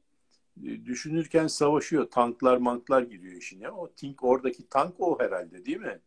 [0.85, 2.09] düşünürken savaşıyor.
[2.09, 3.69] Tanklar manklar giriyor işine.
[3.69, 5.99] O tink oradaki tank o herhalde değil mi?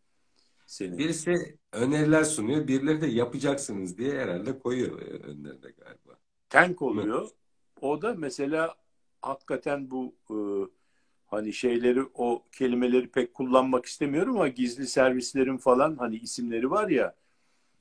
[0.67, 0.99] Senin.
[0.99, 2.69] Birisi öneriler sunuyor.
[2.69, 6.19] Birileri de yapacaksınız diye herhalde koyuyor e, önlerine galiba.
[6.49, 7.29] Tank oluyor.
[7.81, 8.75] O da mesela
[9.23, 10.37] hakikaten bu e,
[11.27, 17.15] hani şeyleri o kelimeleri pek kullanmak istemiyorum ama gizli servislerin falan hani isimleri var ya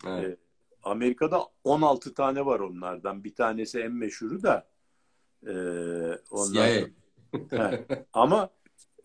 [0.07, 0.39] evet.
[0.83, 3.23] Amerika'da 16 tane var onlardan.
[3.23, 4.67] Bir tanesi en meşhuru da
[5.47, 5.53] e,
[6.31, 6.83] onlar
[8.13, 8.49] ama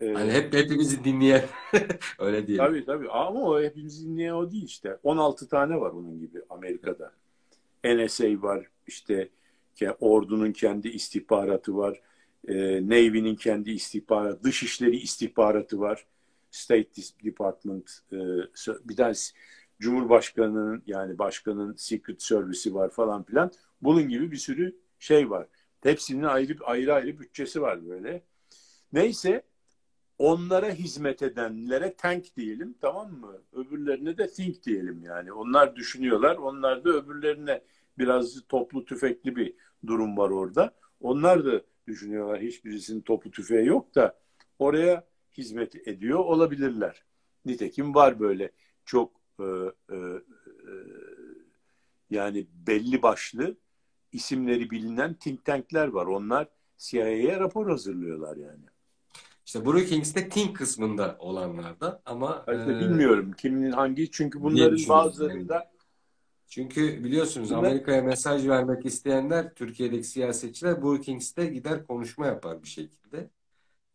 [0.01, 1.45] e, hani hep hepimizi dinleyen
[2.19, 2.65] öyle diyelim.
[2.65, 4.97] Tabii tabii ama o hepimizi dinleyen o değil işte.
[5.03, 7.11] 16 tane var onun gibi Amerika'da.
[7.83, 9.29] NSA var işte
[9.99, 12.01] ordunun kendi istihbaratı var.
[12.47, 12.55] E,
[12.87, 16.05] Navy'nin kendi istihbaratı, dışişleri istihbaratı var.
[16.51, 18.17] State Department, e,
[18.83, 19.13] bir tane
[19.79, 23.51] Cumhurbaşkanı'nın yani başkanın Secret Service'i var falan filan.
[23.81, 25.47] Bunun gibi bir sürü şey var.
[25.83, 28.23] Hepsinin ayrı ayrı ayrı bütçesi var böyle.
[28.93, 29.43] Neyse
[30.17, 33.41] onlara hizmet edenlere tank diyelim tamam mı?
[33.53, 35.33] Öbürlerine de think diyelim yani.
[35.33, 36.35] Onlar düşünüyorlar.
[36.35, 37.61] Onlar da öbürlerine
[37.97, 39.53] biraz toplu tüfekli bir
[39.87, 40.75] durum var orada.
[41.01, 42.41] Onlar da düşünüyorlar.
[42.41, 44.19] Hiçbirisinin topu tüfeği yok da
[44.59, 45.07] oraya
[45.37, 47.03] hizmet ediyor olabilirler.
[47.45, 48.51] Nitekim var böyle
[48.85, 50.73] çok e, e, e,
[52.09, 53.57] yani belli başlı
[54.11, 56.05] isimleri bilinen think tankler var.
[56.05, 58.65] Onlar CIA'ye rapor hazırlıyorlar yani.
[59.45, 65.71] İşte Brookings'te think kısmında olanlardan ama işte e, bilmiyorum kimin hangi çünkü bunların bazılarında
[66.47, 73.29] çünkü biliyorsunuz Amerika'ya mesaj vermek isteyenler Türkiye'deki siyasetçiler Brookings'te gider konuşma yapar bir şekilde.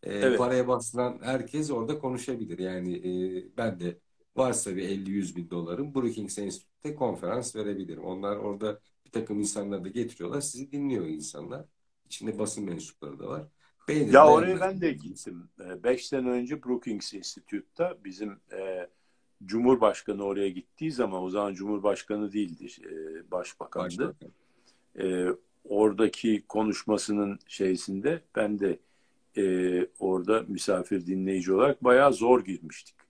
[0.03, 0.39] E, evet.
[0.39, 2.59] Paraya basılan herkes orada konuşabilir.
[2.59, 3.99] Yani e, ben de
[4.37, 8.05] varsa bir 50-100 bin dolarım Brookings Enstitü'de konferans verebilirim.
[8.05, 10.41] Onlar orada bir takım insanları da getiriyorlar.
[10.41, 11.65] Sizi dinliyor insanlar.
[12.07, 13.47] İçinde basın mensupları da var.
[13.89, 15.49] Beğenir, ya oraya ben de gittim.
[15.61, 18.89] Ee, beş sene önce Brookings Institute'da bizim e,
[19.45, 23.87] Cumhurbaşkanı oraya gittiği zaman o zaman Cumhurbaşkanı değildi, e, başbakandı.
[23.89, 24.33] Başbakan.
[24.99, 25.27] E,
[25.65, 28.79] oradaki konuşmasının şeysinde ben de
[29.37, 33.04] e, orada misafir dinleyici olarak bayağı zor girmiştik.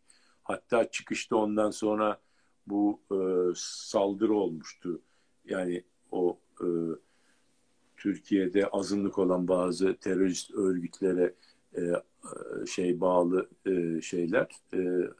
[0.44, 2.20] Hatta çıkışta ondan sonra
[2.66, 3.18] bu e,
[3.56, 5.00] saldırı olmuştu.
[5.44, 6.66] Yani o e,
[7.96, 11.34] Türkiye'de azınlık olan bazı terörist örgütlere
[11.74, 15.10] e, e şey bağlı e, şeyler e,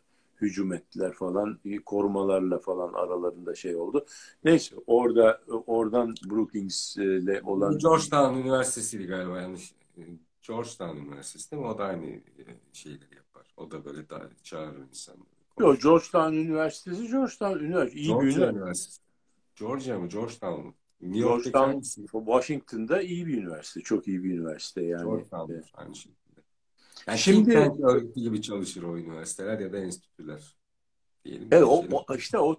[0.40, 4.06] hücum ettiler falan korumalarla falan aralarında şey oldu.
[4.44, 9.74] Neyse orada oradan Brookings ile olan Georgetown Üniversitesi'ydi galiba yanlış.
[10.48, 11.68] Georgetown Üniversitesi değil mi?
[11.68, 12.22] O da aynı e,
[12.72, 13.23] şeyleri yapar.
[13.56, 15.28] O da böyle daha çağırır insanları.
[15.58, 18.00] Yok Georgetown Üniversitesi Georgetown Üniversitesi.
[18.00, 19.00] İyi Georgia bir üniversitesi.
[19.56, 20.08] Georgia mı?
[20.08, 20.74] Georgetown mı?
[21.00, 21.80] New Georgetown,
[22.24, 23.80] Washington'da iyi bir üniversite.
[23.80, 25.04] Çok iyi bir üniversite yani.
[25.04, 25.64] Georgetown evet.
[25.74, 26.40] aynı şekilde.
[27.06, 30.56] Yani Şimdi think gibi çalışır o üniversiteler ya da enstitüler
[31.24, 31.48] diyelim.
[31.50, 32.56] Evet o, o işte o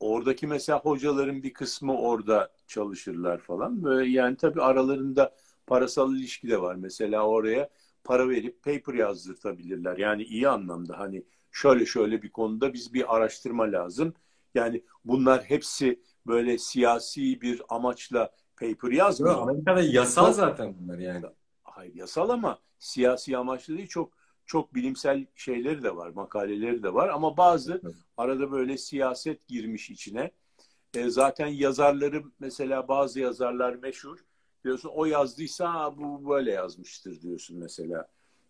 [0.00, 3.82] oradaki mesela hocaların bir kısmı orada çalışırlar falan.
[3.82, 5.34] Böyle yani tabii aralarında
[5.66, 6.74] parasal ilişki de var.
[6.74, 7.68] Mesela oraya
[8.08, 9.96] para verip paper yazdırtabilirler.
[9.96, 14.14] Yani iyi anlamda hani şöyle şöyle bir konuda biz bir araştırma lazım.
[14.54, 19.42] Yani bunlar hepsi böyle siyasi bir amaçla paper yazmıyor.
[19.42, 21.26] Amerika'da yasal zaten bunlar yani.
[21.62, 24.12] Hayır yasal ama siyasi amaçlı değil çok
[24.46, 27.82] çok bilimsel şeyleri de var, makaleleri de var ama bazı
[28.16, 30.30] arada böyle siyaset girmiş içine.
[30.94, 34.18] E, zaten yazarları mesela bazı yazarlar meşhur.
[34.64, 38.08] Diyorsun o yazdıysa bu böyle yazmıştır diyorsun mesela.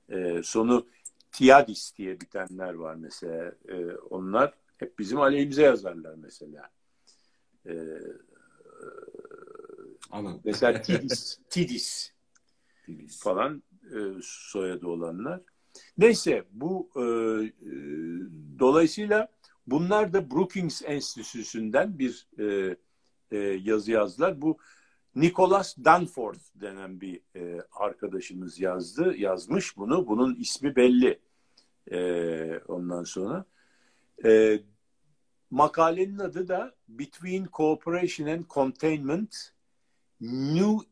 [0.08, 0.86] E, sonu
[1.32, 3.52] Tiadis diye bitenler var mesela.
[3.68, 6.70] E, onlar hep bizim aleyhimize yazarlar mesela.
[7.66, 7.72] E,
[10.10, 10.40] Anladım.
[10.44, 12.12] Mesela Tidis, Tidis,
[12.86, 15.40] Tidis falan e, soyadı olanlar.
[15.98, 17.72] Neyse bu e, e,
[18.58, 19.28] dolayısıyla
[19.66, 22.76] bunlar da Brookings Enstitüsü'nden bir e,
[23.30, 24.42] e, yazı yazdılar.
[24.42, 24.58] Bu
[25.20, 30.06] Nicholas Danforth denen bir e, arkadaşımız yazdı, yazmış bunu.
[30.06, 31.18] Bunun ismi belli.
[31.90, 33.44] E, ondan sonra
[34.24, 34.60] e,
[35.50, 39.52] makalenin adı da Between Cooperation and Containment
[40.20, 40.86] New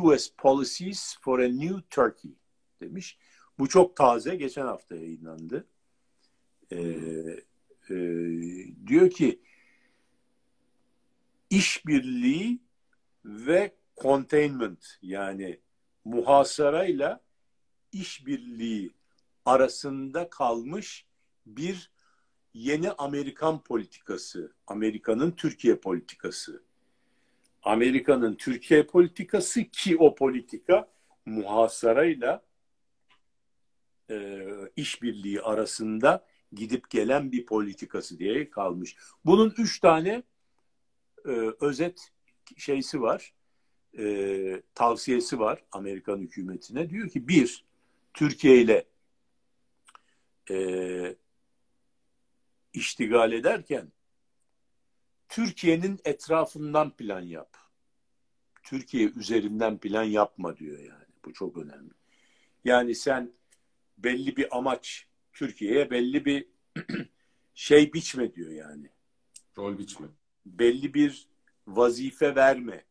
[0.00, 2.30] US Policies for a New Turkey
[2.80, 3.18] demiş.
[3.58, 4.36] Bu çok taze.
[4.36, 5.66] Geçen hafta yayınlandı.
[6.72, 6.78] Ee,
[7.90, 7.96] e,
[8.86, 9.40] diyor ki
[11.50, 12.58] işbirliği
[13.28, 15.60] ve containment yani
[16.04, 17.20] muhasarayla
[17.92, 18.92] işbirliği
[19.44, 21.06] arasında kalmış
[21.46, 21.90] bir
[22.54, 26.62] yeni Amerikan politikası, Amerika'nın Türkiye politikası.
[27.62, 30.88] Amerika'nın Türkiye politikası ki o politika
[31.26, 32.42] muhasarayla
[34.10, 34.46] e,
[34.76, 38.96] işbirliği arasında gidip gelen bir politikası diye kalmış.
[39.24, 40.22] Bunun üç tane
[41.24, 41.30] e,
[41.60, 42.12] özet
[42.56, 43.32] şeysi var,
[43.98, 46.90] e, tavsiyesi var Amerikan hükümetine.
[46.90, 47.64] Diyor ki bir,
[48.14, 48.84] Türkiye ile
[50.50, 51.16] e,
[52.72, 53.92] iştigal ederken
[55.28, 57.56] Türkiye'nin etrafından plan yap.
[58.62, 61.04] Türkiye üzerinden plan yapma diyor yani.
[61.24, 61.90] Bu çok önemli.
[62.64, 63.32] Yani sen
[63.98, 66.46] belli bir amaç Türkiye'ye belli bir
[67.54, 68.90] şey biçme diyor yani.
[69.58, 70.06] Rol biçme.
[70.46, 71.28] Belli bir
[71.76, 72.84] vazife verme.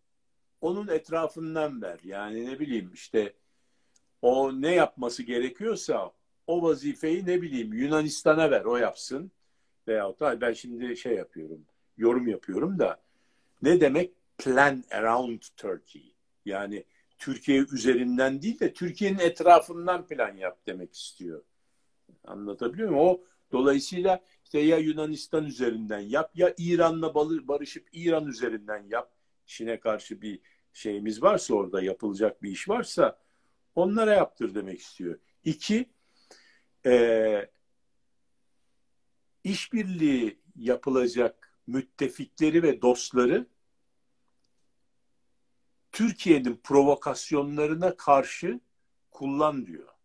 [0.61, 1.99] Onun etrafından ver.
[2.03, 3.33] Yani ne bileyim işte
[4.21, 6.11] o ne yapması gerekiyorsa
[6.47, 9.31] o vazifeyi ne bileyim Yunanistan'a ver o yapsın.
[9.87, 11.65] Veyahut da ben şimdi şey yapıyorum
[11.97, 12.99] yorum yapıyorum da
[13.61, 16.13] ne demek plan around Turkey?
[16.45, 16.83] Yani
[17.17, 21.41] Türkiye üzerinden değil de Türkiye'nin etrafından plan yap demek istiyor.
[22.23, 23.05] Anlatabiliyor muyum?
[23.05, 23.21] O
[23.51, 27.15] dolayısıyla işte ya Yunanistan üzerinden yap ya İran'la
[27.47, 29.13] barışıp İran üzerinden yap.
[29.45, 30.39] Çin'e karşı bir
[30.73, 33.19] şeyimiz varsa orada yapılacak bir iş varsa
[33.75, 35.19] onlara yaptır demek istiyor.
[35.43, 35.89] İki,
[36.85, 37.51] e,
[39.43, 43.47] işbirliği yapılacak müttefikleri ve dostları
[45.91, 48.59] Türkiye'nin provokasyonlarına karşı
[49.11, 49.96] kullan diyor.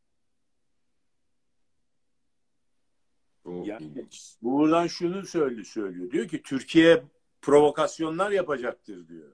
[3.47, 4.06] Yani
[4.43, 6.10] buradan şunu söylüyor, söylüyor.
[6.10, 7.02] Diyor ki Türkiye
[7.43, 9.32] provokasyonlar yapacaktır diyor.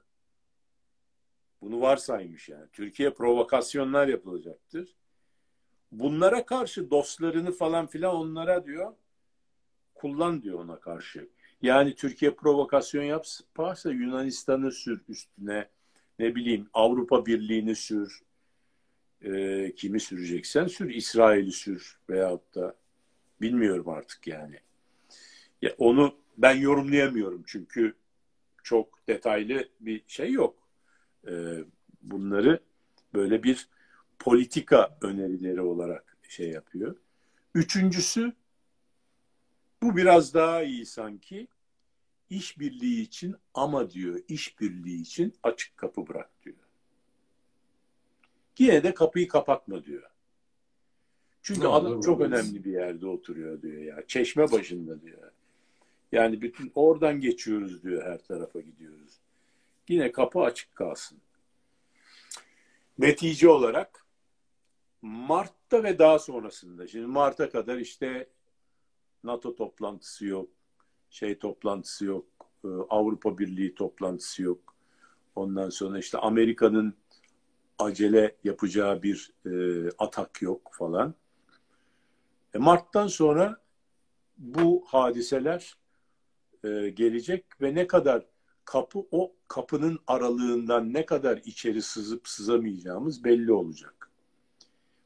[1.63, 2.67] Bunu varsaymış yani.
[2.73, 4.97] Türkiye provokasyonlar yapılacaktır.
[5.93, 8.95] Bunlara karşı dostlarını falan filan onlara diyor
[9.95, 11.29] kullan diyor ona karşı.
[11.63, 15.69] Yani Türkiye provokasyon yaparsa Yunanistan'ı sür üstüne
[16.19, 18.21] ne bileyim Avrupa Birliği'ni sür
[19.23, 22.77] e, kimi süreceksen sür İsrail'i sür veyahut da
[23.41, 24.61] bilmiyorum artık yani.
[25.63, 27.95] Ya onu ben yorumlayamıyorum çünkü
[28.63, 30.69] çok detaylı bir şey yok.
[31.29, 31.33] E,
[32.03, 32.61] bunları
[33.15, 33.69] böyle bir
[34.19, 36.97] politika önerileri olarak şey yapıyor.
[37.55, 38.33] Üçüncüsü
[39.83, 41.49] bu biraz daha iyi sanki.
[42.31, 46.57] İşbirliği için ama diyor işbirliği için açık kapı bırak diyor.
[48.59, 50.11] Yine de kapıyı kapatma diyor.
[51.49, 54.07] Çünkü ne adam çok önemli bir yerde oturuyor diyor ya.
[54.07, 55.31] Çeşme başında diyor.
[56.13, 59.21] Yani bütün oradan geçiyoruz diyor her tarafa gidiyoruz.
[59.89, 61.19] Yine kapı açık kalsın.
[62.99, 64.07] Netice olarak
[65.03, 68.29] Mart'ta ve daha sonrasında şimdi Mart'a kadar işte
[69.25, 70.49] NATO toplantısı yok,
[71.11, 72.27] şey toplantısı yok,
[72.65, 74.75] e, Avrupa Birliği toplantısı yok.
[75.37, 76.95] Ondan sonra işte Amerika'nın
[77.79, 79.51] acele yapacağı bir e,
[79.99, 81.15] atak yok falan.
[82.55, 83.63] E, Mart'tan sonra
[84.39, 85.77] bu hadiseler
[86.65, 88.27] e, gelecek ve ne kadar
[88.65, 94.11] kapı o kapının aralığından ne kadar içeri sızıp sızamayacağımız belli olacak.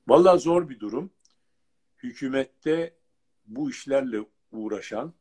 [0.09, 1.11] Vallahi zor bir durum.
[2.03, 2.95] Hükümette
[3.47, 4.19] bu işlerle
[4.53, 5.13] uğraşan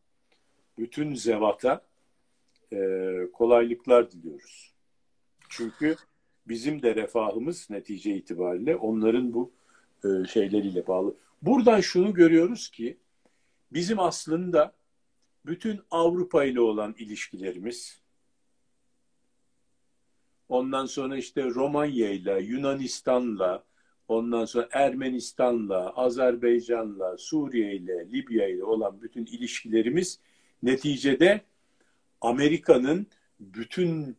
[0.77, 1.85] bütün zevata
[2.73, 2.77] e,
[3.33, 4.73] kolaylıklar diliyoruz.
[5.49, 5.95] Çünkü
[6.47, 9.51] bizim de refahımız netice itibariyle onların bu
[10.03, 11.15] e, şeyleriyle bağlı.
[11.41, 12.97] Buradan şunu görüyoruz ki
[13.71, 14.75] bizim aslında
[15.45, 18.01] bütün Avrupa ile olan ilişkilerimiz
[20.49, 23.63] ondan sonra işte Romanya ile Yunanistan'la
[24.07, 30.19] ondan sonra Ermenistan'la, Azerbaycan'la, Suriye ile, Libya ile olan bütün ilişkilerimiz
[30.63, 31.41] neticede
[32.21, 33.07] Amerika'nın
[33.39, 34.17] bütün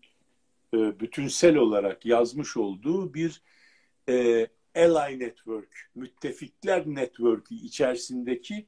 [0.75, 3.43] e, bütünsel olarak yazmış olduğu bir
[4.09, 8.67] e, Ally Network, müttefikler network'ü içerisindeki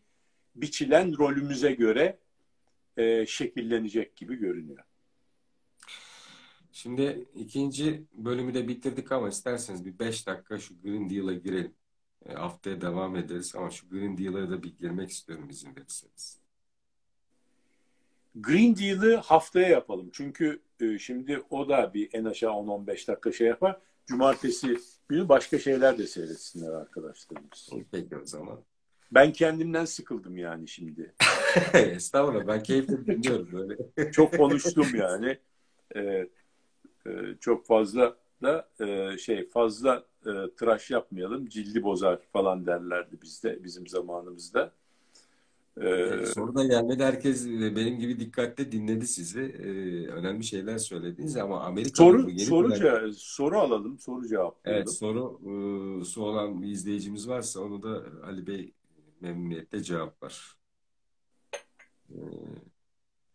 [0.55, 2.19] biçilen rolümüze göre
[2.97, 4.85] e, şekillenecek gibi görünüyor.
[6.73, 11.75] Şimdi ikinci bölümü de bitirdik ama isterseniz bir beş dakika şu Green Deal'a girelim.
[12.27, 16.41] E, haftaya devam ederiz ama şu Green Deal'a da bir girmek istiyorum izin verirseniz.
[18.35, 20.11] Green Deal'ı haftaya yapalım.
[20.13, 23.81] Çünkü e, şimdi o da bir en aşağı 10-15 dakika şey yapar.
[24.07, 24.77] Cumartesi
[25.09, 27.71] günü başka şeyler de seyretsinler arkadaşlarımız.
[27.93, 28.61] Peki o zaman.
[29.13, 31.15] Ben kendimden sıkıldım yani şimdi.
[31.75, 33.77] Estağfurullah ben keyifle dinliyorum böyle.
[34.13, 35.39] Çok konuştum yani.
[35.97, 36.29] Ee,
[37.07, 37.11] e,
[37.41, 43.87] çok fazla da e, şey fazla e, tıraş yapmayalım cildi bozar falan derlerdi bizde bizim
[43.87, 44.73] zamanımızda.
[45.83, 47.03] Ee, Soru da gelmedi.
[47.05, 49.41] Herkes e, benim gibi dikkatle dinledi sizi.
[49.41, 54.29] Ee, önemli şeyler söylediniz ama Amerika'nın bu soru yeni soru ce- soru alalım, soru Evet,
[54.29, 54.93] cevaplayalım.
[54.93, 55.41] soru
[56.03, 58.75] e, su olan bir izleyicimiz varsa onu da Ali Bey
[59.21, 60.57] memnuniyetle cevaplar.
[62.11, 62.15] Ee,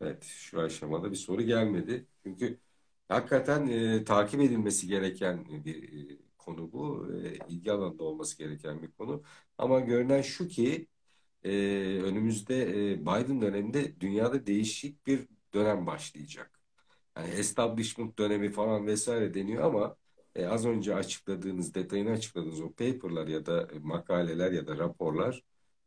[0.01, 2.05] Evet, şu aşamada bir soru gelmedi.
[2.23, 2.59] Çünkü
[3.07, 7.07] hakikaten e, takip edilmesi gereken bir e, konu bu.
[7.23, 9.23] E, ilgi alanında olması gereken bir konu.
[9.57, 10.87] Ama görünen şu ki
[11.43, 11.51] e,
[12.03, 12.61] önümüzde
[12.91, 16.59] e, Biden döneminde dünyada değişik bir dönem başlayacak.
[17.17, 19.95] Yani establishment dönemi falan vesaire deniyor ama
[20.35, 25.43] e, az önce açıkladığınız, detayını açıkladığınız o paperlar ya da makaleler ya da raporlar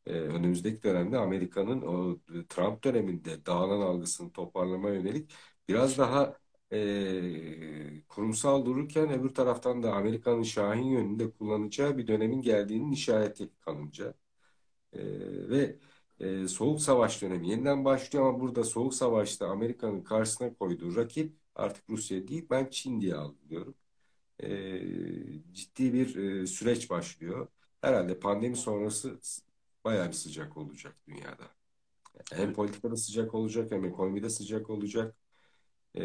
[0.06, 2.18] e, önümüzdeki dönemde Amerika'nın o
[2.48, 5.32] Trump döneminde dağılan algısını toparlamaya yönelik
[5.68, 6.38] biraz daha
[6.72, 14.14] e, kurumsal dururken öbür taraftan da Amerika'nın şahin yönünde kullanacağı bir dönemin geldiğinin işareti kanımca.
[14.92, 15.00] E,
[15.50, 15.76] ve
[16.20, 21.90] e, Soğuk Savaş dönemi yeniden başlıyor ama burada Soğuk Savaş'ta Amerika'nın karşısına koyduğu rakip artık
[21.90, 23.74] Rusya değil ben Çin diye algılıyorum.
[24.42, 24.48] E,
[25.52, 27.48] ciddi bir e, süreç başlıyor.
[27.80, 29.20] Herhalde pandemi sonrası
[29.84, 31.44] bayağı bir sıcak olacak dünyada.
[32.32, 35.16] Hem politikada sıcak olacak hem ekonomide sıcak olacak.
[35.98, 36.02] Ee,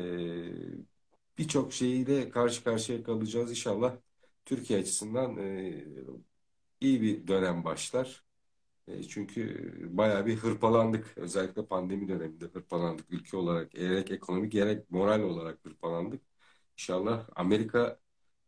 [1.37, 3.49] birçok şeyiyle karşı karşıya kalacağız.
[3.49, 3.97] İnşallah
[4.45, 5.85] Türkiye açısından e,
[6.81, 8.26] iyi bir dönem başlar.
[8.87, 11.13] E, çünkü bayağı bir hırpalandık.
[11.17, 13.05] Özellikle pandemi döneminde hırpalandık.
[13.13, 16.21] Ülke olarak gerek ekonomik gerek moral olarak hırpalandık.
[16.73, 17.99] İnşallah Amerika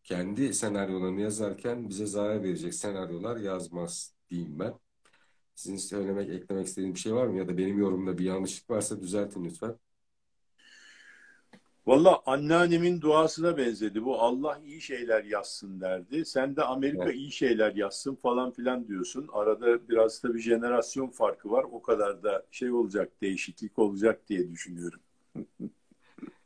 [0.03, 4.74] kendi senaryolarını yazarken bize zarar verecek senaryolar yazmaz diyeyim ben.
[5.56, 7.38] Sizin söylemek, eklemek istediğiniz bir şey var mı?
[7.38, 9.80] Ya da benim yorumda bir yanlışlık varsa düzeltin lütfen.
[11.90, 14.06] Valla anneannemin duasına benzedi.
[14.06, 16.26] Bu Allah iyi şeyler yazsın derdi.
[16.26, 17.14] Sen de Amerika Evet.
[17.14, 19.28] iyi şeyler yazsın falan filan diyorsun.
[19.34, 21.66] Arada biraz da bir jenerasyon farkı var.
[21.72, 24.99] O kadar da şey olacak, değişiklik olacak diye düşünüyorum.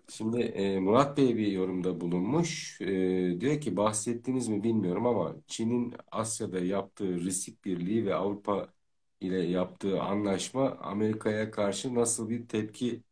[0.08, 2.82] Şimdi e, Murat Bey bir yorumda bulunmuş.
[2.82, 8.74] E, diyor ki bahsettiniz mi bilmiyorum ama Çin'in Asya'da yaptığı Risik Birliği ve Avrupa
[9.22, 13.04] ile yaptığı anlaşma Amerika'ya karşı nasıl bir tepki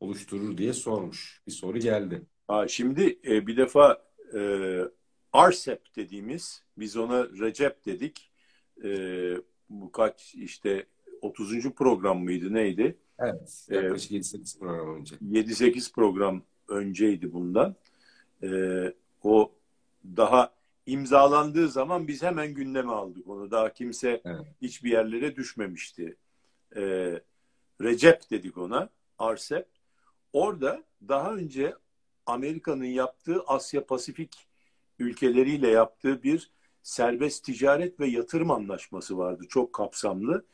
[0.00, 1.42] oluşturur diye sormuş.
[1.46, 2.22] Bir soru geldi.
[2.48, 4.02] Ha, şimdi e, bir defa
[4.34, 4.40] e,
[5.36, 8.30] RCEP dediğimiz, biz ona Recep dedik.
[8.84, 8.90] E,
[9.70, 10.86] bu kaç işte
[11.22, 11.70] 30.
[11.70, 12.98] program mıydı neydi?
[13.18, 15.16] Evet, E, yaklaşık 7-8 program önce.
[15.16, 17.76] 7-8 program önceydi bundan.
[18.42, 19.52] Ee, o
[20.04, 20.54] daha
[20.86, 23.50] imzalandığı zaman biz hemen gündeme aldık onu.
[23.50, 26.16] Daha kimse Evet, hiçbir yerlere düşmemişti.
[26.76, 27.20] Ee,
[27.82, 28.90] Recep dedik ona,
[29.22, 29.68] RCEP.
[30.32, 31.74] Orada daha önce
[32.26, 34.48] Amerika'nın yaptığı Asya Pasifik
[34.98, 36.50] ülkeleriyle yaptığı bir
[36.82, 39.44] serbest ticaret ve yatırım anlaşması vardı.
[39.48, 40.46] Çok kapsamlı.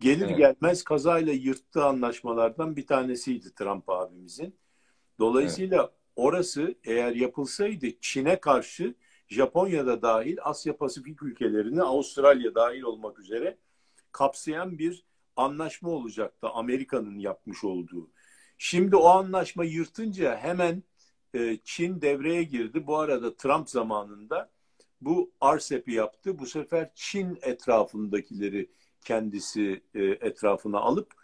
[0.00, 4.44] Gelir evet, gelmez kazayla yırttığı anlaşmalardan bir tanesiydi Trump abimizin.
[4.44, 4.54] evet,
[5.18, 8.94] Dolayısıyla orası eğer yapılsaydı Çin'e karşı
[9.28, 13.58] Japonya'da dahil Asya Pasifik ülkelerini Avustralya dahil olmak üzere
[14.12, 15.04] kapsayan bir
[15.36, 18.10] anlaşma olacaktı Amerika'nın yapmış olduğu.
[18.62, 20.82] Şimdi o anlaşma yırtınca hemen
[21.34, 22.86] e, Çin devreye girdi.
[22.86, 24.50] Bu arada Trump zamanında
[25.00, 26.38] bu RCEP'i yaptı.
[26.38, 28.70] Bu sefer Çin etrafındakileri
[29.04, 31.14] kendisi e, etrafına alıp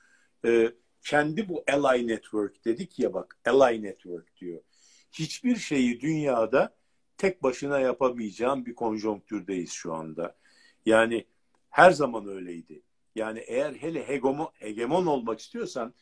[0.45, 0.73] e,
[1.03, 4.61] kendi bu Ally Network dedik ya bak Ally Network diyor.
[5.13, 6.77] Hiçbir şeyi dünyada
[7.19, 10.37] tek başına yapamayacağım bir konjonktürdeyiz şu anda.
[10.87, 11.27] Yani
[11.71, 12.83] her zaman öyleydi.
[13.15, 15.95] Yani eğer hele hegemon, hegemon olmak istiyorsan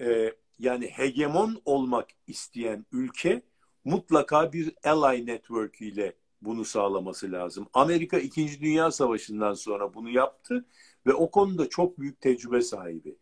[0.00, 3.42] e, yani hegemon olmak isteyen ülke
[3.84, 7.66] mutlaka bir ally network ile bunu sağlaması lazım.
[7.74, 8.60] Amerika 2.
[8.60, 10.64] Dünya Savaşı'ndan sonra bunu yaptı
[11.06, 13.16] ve o konuda çok büyük tecrübe sahibi.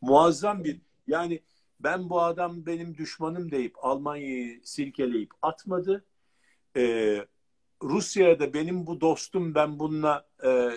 [0.00, 1.42] Muazzam bir yani
[1.80, 6.04] ben bu adam benim düşmanım deyip Almanya'yı silkeleyip atmadı.
[6.76, 7.26] Ee,
[7.82, 10.70] Rusya'ya da benim bu dostum ben bununla e, e,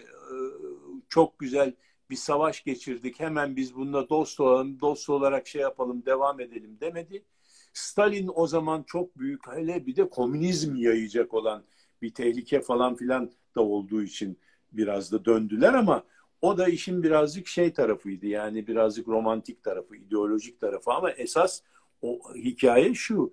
[1.10, 1.74] çok güzel
[2.16, 3.20] bir savaş geçirdik.
[3.20, 7.26] Hemen biz bununla dost olalım, dost olarak şey yapalım, devam edelim demedi.
[7.74, 11.64] Stalin o zaman çok büyük hele bir de komünizm yayacak olan
[12.02, 14.40] bir tehlike falan filan da olduğu için
[14.72, 16.04] biraz da döndüler ama
[16.42, 18.26] o da işin birazcık şey tarafıydı.
[18.26, 21.62] Yani birazcık romantik tarafı, ideolojik tarafı ama esas
[22.02, 23.32] o hikaye şu.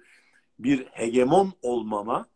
[0.59, 2.27] Bir hegemon olmama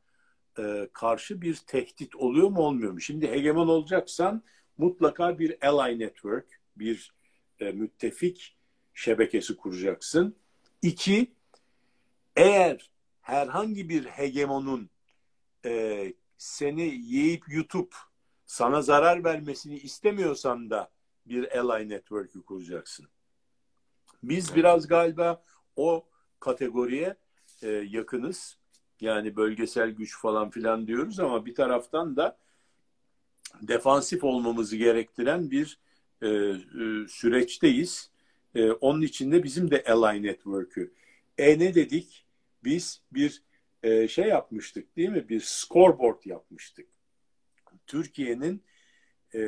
[0.59, 3.01] e, karşı bir tehdit oluyor mu olmuyor mu?
[3.01, 4.43] Şimdi hegemon olacaksan
[4.79, 7.15] mutlaka bir ally network, bir
[7.61, 8.57] e, müttefik
[8.95, 10.37] şebekesi kuracaksın.
[10.83, 11.33] İki,
[12.37, 12.91] eğer
[13.21, 14.91] herhangi bir hegemonun
[15.65, 17.95] e, seni yiyip yutup
[18.47, 20.91] sana zarar vermesini istemiyorsan da
[21.27, 23.09] bir ally network'ü kuracaksın.
[24.23, 25.43] Biz biraz galiba
[25.77, 26.07] o
[26.41, 27.17] kategoriye
[27.63, 28.59] e, yakınız.
[29.01, 32.39] Yani bölgesel güç falan filan diyoruz ama bir taraftan da
[33.63, 35.79] defansif olmamızı gerektiren bir
[36.23, 36.55] e, e,
[37.09, 38.11] süreçteyiz.
[38.55, 40.93] E, onun için de bizim de ally network'ü.
[41.39, 42.27] E ne dedik?
[42.65, 43.43] Biz bir
[43.83, 45.29] e, şey yapmıştık değil mi?
[45.29, 46.87] Bir scoreboard yapmıştık.
[47.87, 48.63] Türkiye'nin
[49.35, 49.41] e,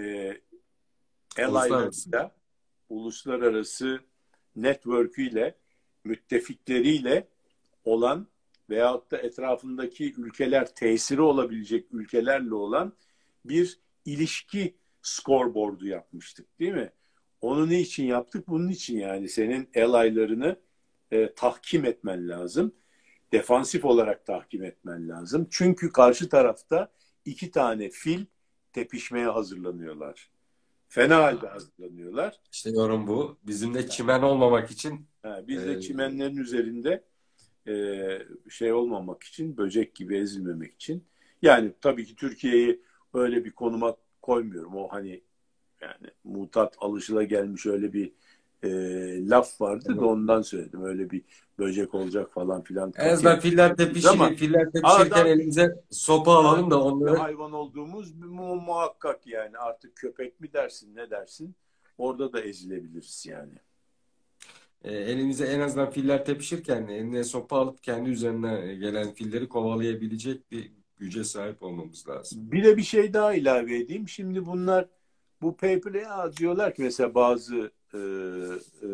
[1.38, 2.36] ally'larıyla
[2.88, 4.00] uluslararası
[4.56, 5.54] network'üyle
[6.04, 7.28] müttefikleriyle
[7.84, 8.26] olan
[8.70, 12.92] veyahut da etrafındaki ülkeler tesiri olabilecek ülkelerle olan
[13.44, 16.92] bir ilişki scoreboard'u yapmıştık değil mi?
[17.40, 18.48] Onu ne için yaptık?
[18.48, 20.56] Bunun için yani senin ally'larını
[21.10, 22.74] e, tahkim etmen lazım.
[23.32, 25.46] Defansif olarak tahkim etmen lazım.
[25.50, 26.92] Çünkü karşı tarafta
[27.24, 28.24] iki tane fil
[28.72, 30.30] tepişmeye hazırlanıyorlar.
[30.88, 32.40] Fena halde hazırlanıyorlar.
[32.52, 33.38] İşte yorum bu.
[33.42, 37.04] Bizim de çimen olmamak için ha, biz de çimenlerin üzerinde
[37.68, 37.72] e,
[38.50, 41.04] şey olmamak için, böcek gibi ezilmemek için.
[41.42, 42.82] Yani tabii ki Türkiye'yi
[43.14, 44.76] öyle bir konuma koymuyorum.
[44.76, 45.22] O hani
[45.80, 48.12] yani mutat alışıla gelmiş öyle bir
[48.62, 48.70] e,
[49.28, 50.00] laf vardı evet.
[50.00, 50.84] da ondan söyledim.
[50.84, 51.22] Öyle bir
[51.58, 52.92] böcek olacak falan filan.
[52.96, 57.16] En azından filler tepişir, Ama, filler tepişirken elimize sopa alalım da onları.
[57.16, 61.54] Hayvan olduğumuz mu muhakkak yani artık köpek mi dersin ne dersin
[61.98, 63.54] orada da ezilebiliriz yani.
[64.84, 70.77] E, elimize en azından filler tepişirken eline sopa alıp kendi üzerine gelen filleri kovalayabilecek bir
[70.98, 72.52] güce sahip olmamız lazım.
[72.52, 74.08] Bir de bir şey daha ilave edeyim.
[74.08, 74.88] Şimdi bunlar
[75.42, 75.56] bu
[75.94, 77.98] ya diyorlar ki mesela bazı e,
[78.82, 78.88] e,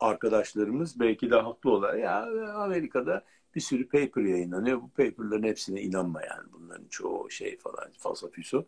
[0.00, 3.24] arkadaşlarımız belki de haklı olarak ya Amerika'da
[3.54, 4.82] bir sürü paper yayınlanıyor.
[4.82, 6.52] Bu paperların hepsine inanma yani.
[6.52, 8.64] Bunların çoğu şey falan falsafiso.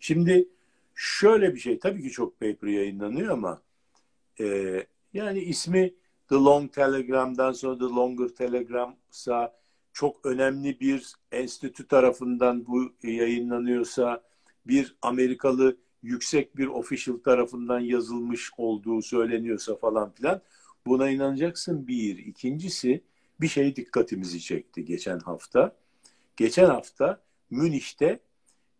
[0.00, 0.48] Şimdi
[0.94, 3.62] şöyle bir şey tabii ki çok paper yayınlanıyor ama
[4.40, 4.46] e,
[5.12, 5.94] yani ismi
[6.28, 9.63] The Long Telegram'dan sonra The Longer Telegram'sa
[9.94, 14.22] çok önemli bir enstitü tarafından bu yayınlanıyorsa
[14.66, 20.40] bir Amerikalı yüksek bir official tarafından yazılmış olduğu söyleniyorsa falan filan
[20.86, 22.18] buna inanacaksın bir.
[22.18, 23.04] İkincisi
[23.40, 25.76] bir şey dikkatimizi çekti geçen hafta.
[26.36, 28.20] Geçen hafta Münih'te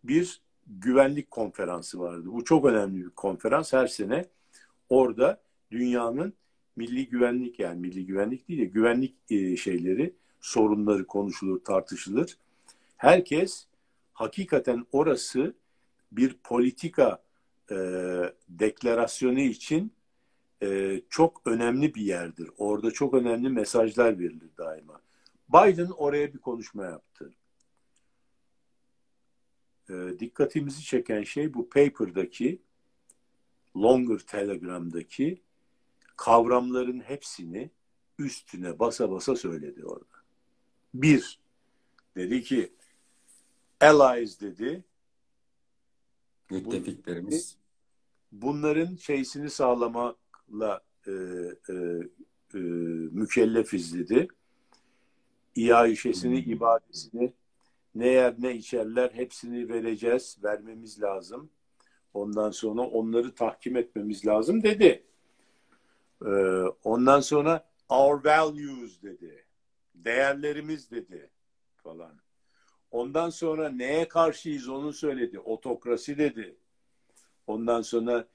[0.03, 2.25] bir güvenlik konferansı vardı.
[2.25, 3.73] Bu çok önemli bir konferans.
[3.73, 4.25] Her sene
[4.89, 6.33] orada dünyanın
[6.75, 12.37] milli güvenlik yani milli güvenlik değil de güvenlik e, şeyleri, sorunları konuşulur, tartışılır.
[12.97, 13.65] Herkes
[14.13, 15.55] hakikaten orası
[16.11, 17.23] bir politika
[17.71, 17.75] e,
[18.49, 19.93] deklarasyonu için
[20.63, 22.49] e, çok önemli bir yerdir.
[22.57, 25.01] Orada çok önemli mesajlar verilir daima.
[25.49, 27.33] Biden oraya bir konuşma yaptı.
[29.89, 32.61] E, dikkatimizi çeken şey bu paper'daki
[33.77, 35.41] Longer Telegram'daki
[36.17, 37.69] kavramların hepsini
[38.19, 40.14] üstüne basa basa söyledi orada.
[41.01, 41.39] Bir,
[42.15, 42.73] dedi ki
[43.81, 44.83] allies dedi,
[46.49, 47.57] müttefiklerimiz.
[48.31, 51.73] Bunların şeysini sağlamakla e, e,
[52.53, 52.59] e,
[53.11, 54.27] mükellefiz dedi.
[55.55, 56.51] İaişesini, hmm.
[56.51, 57.33] ibadesini
[57.95, 61.49] ne yer ne içerler hepsini vereceğiz, vermemiz lazım.
[62.13, 65.03] Ondan sonra onları tahkim etmemiz lazım dedi.
[66.25, 66.29] Ee,
[66.83, 69.44] ondan sonra our values dedi.
[69.95, 71.29] Değerlerimiz dedi
[71.75, 72.19] falan.
[72.91, 75.39] Ondan sonra neye karşıyız onu söyledi.
[75.39, 76.57] Otokrasi dedi.
[77.47, 78.27] Ondan sonra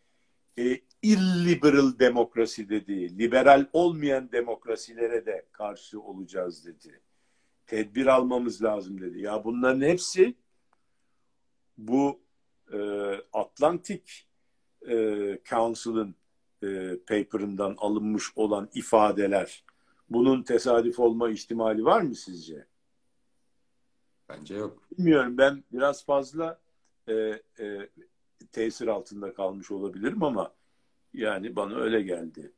[0.59, 3.19] e, illiberal demokrasi dedi.
[3.19, 7.01] Liberal olmayan demokrasilere de karşı olacağız dedi.
[7.67, 9.21] Tedbir almamız lazım dedi.
[9.21, 10.35] Ya bunların hepsi
[11.79, 12.21] bu
[12.73, 12.79] e,
[13.33, 14.29] Atlantik
[14.89, 14.95] e,
[15.51, 16.15] Council'ın
[16.63, 19.65] e, paper'ından alınmış olan ifadeler.
[20.11, 22.67] Bunun tesadüf olma ihtimali var mı sizce?
[24.29, 24.83] Bence yok.
[24.99, 26.61] Bilmiyorum ben biraz fazla
[27.09, 27.15] e,
[27.61, 27.89] e,
[28.53, 30.55] tesir altında kalmış olabilirim ama
[31.15, 32.53] yani bana öyle geldi.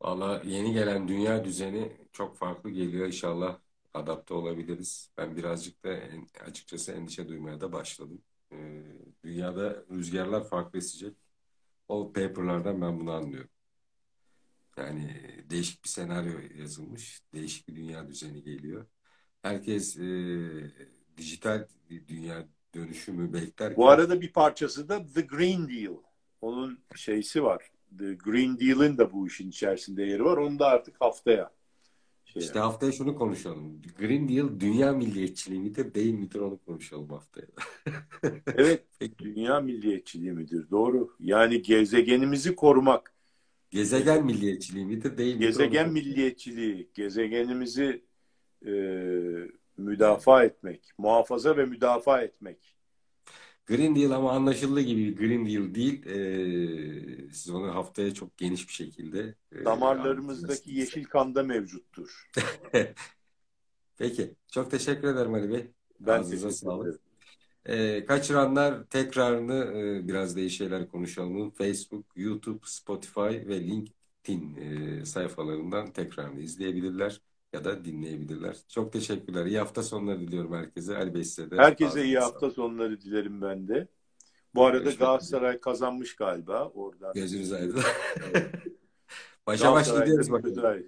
[0.00, 3.06] Valla yeni gelen dünya düzeni çok farklı geliyor.
[3.06, 3.58] İnşallah
[3.94, 5.10] adapte olabiliriz.
[5.16, 5.98] Ben birazcık da
[6.46, 8.22] açıkçası endişe duymaya da başladım.
[8.52, 8.82] Ee,
[9.24, 11.16] dünyada rüzgarlar farklı esecek.
[11.88, 13.50] O paperlardan ben bunu anlıyorum.
[14.78, 15.16] Yani
[15.50, 17.22] değişik bir senaryo yazılmış.
[17.34, 18.86] Değişik bir dünya düzeni geliyor
[19.42, 20.02] herkes e,
[21.18, 21.68] dijital
[22.08, 23.76] dünya dönüşümü bekler.
[23.76, 25.96] Bu arada bir parçası da The Green Deal.
[26.40, 27.70] Onun şeysi var.
[27.98, 30.36] The Green Deal'in de bu işin içerisinde yeri var.
[30.36, 31.50] Onu da artık haftaya
[32.24, 32.60] şey İşte yap.
[32.60, 33.82] haftaya şunu konuşalım.
[33.98, 37.46] Green Deal dünya milliyetçiliği midir değil midir onu konuşalım haftaya.
[38.54, 39.24] Evet, Peki.
[39.24, 40.70] dünya milliyetçiliği midir?
[40.70, 41.16] Doğru.
[41.20, 43.13] Yani gezegenimizi korumak,
[43.74, 48.04] Gezegen milliyetçiliği midir değil midir gezegen milliyetçiliği, gezegenimizi
[48.66, 48.72] e,
[49.76, 52.76] müdafaa etmek, muhafaza ve müdafaa etmek.
[53.66, 56.06] Green Deal ama anlaşıldığı gibi Green Deal değil.
[56.06, 62.30] Ee, siz onu haftaya çok geniş bir şekilde e, Damarlarımızdaki yeşil kanda mevcuttur.
[63.98, 64.34] Peki.
[64.52, 65.66] Çok teşekkür ederim Ali Bey.
[66.00, 66.86] Ben Ağzınıza sağlık.
[66.86, 67.03] ederim.
[67.66, 71.50] Ee, kaçıranlar tekrarını e, biraz değişik şeyler konuşalım.
[71.50, 77.20] Facebook, YouTube, Spotify ve LinkedIn e, sayfalarından tekrarını izleyebilirler
[77.52, 78.56] ya da dinleyebilirler.
[78.68, 79.46] Çok teşekkürler.
[79.46, 80.96] İyi hafta sonları diliyorum herkese.
[80.96, 83.88] Ali Bey size de Herkese iyi hafta sonları dilerim ben de.
[84.54, 85.06] Bu arada Görüşmek üzere.
[85.06, 87.14] Galatasaray kazanmış galiba oradan.
[87.14, 87.80] Gözünüz aydın.
[89.46, 90.84] Başa baş gidiyoruz bakalım.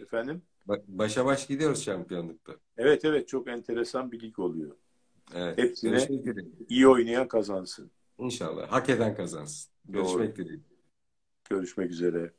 [0.00, 0.42] Efendim?
[0.68, 2.52] Ba- Başa baş gidiyoruz şampiyonlukta.
[2.76, 4.76] Evet evet çok enteresan bir lig oluyor.
[5.34, 5.58] Evet.
[5.58, 6.08] Hepsine
[6.68, 7.90] iyi oynayan kazansın.
[8.18, 8.72] İnşallah.
[8.72, 9.72] Hak eden kazansın.
[9.94, 10.26] Doğru.
[10.26, 10.62] Görüşmek dileğiyle.
[11.50, 12.32] Görüşmek üzere.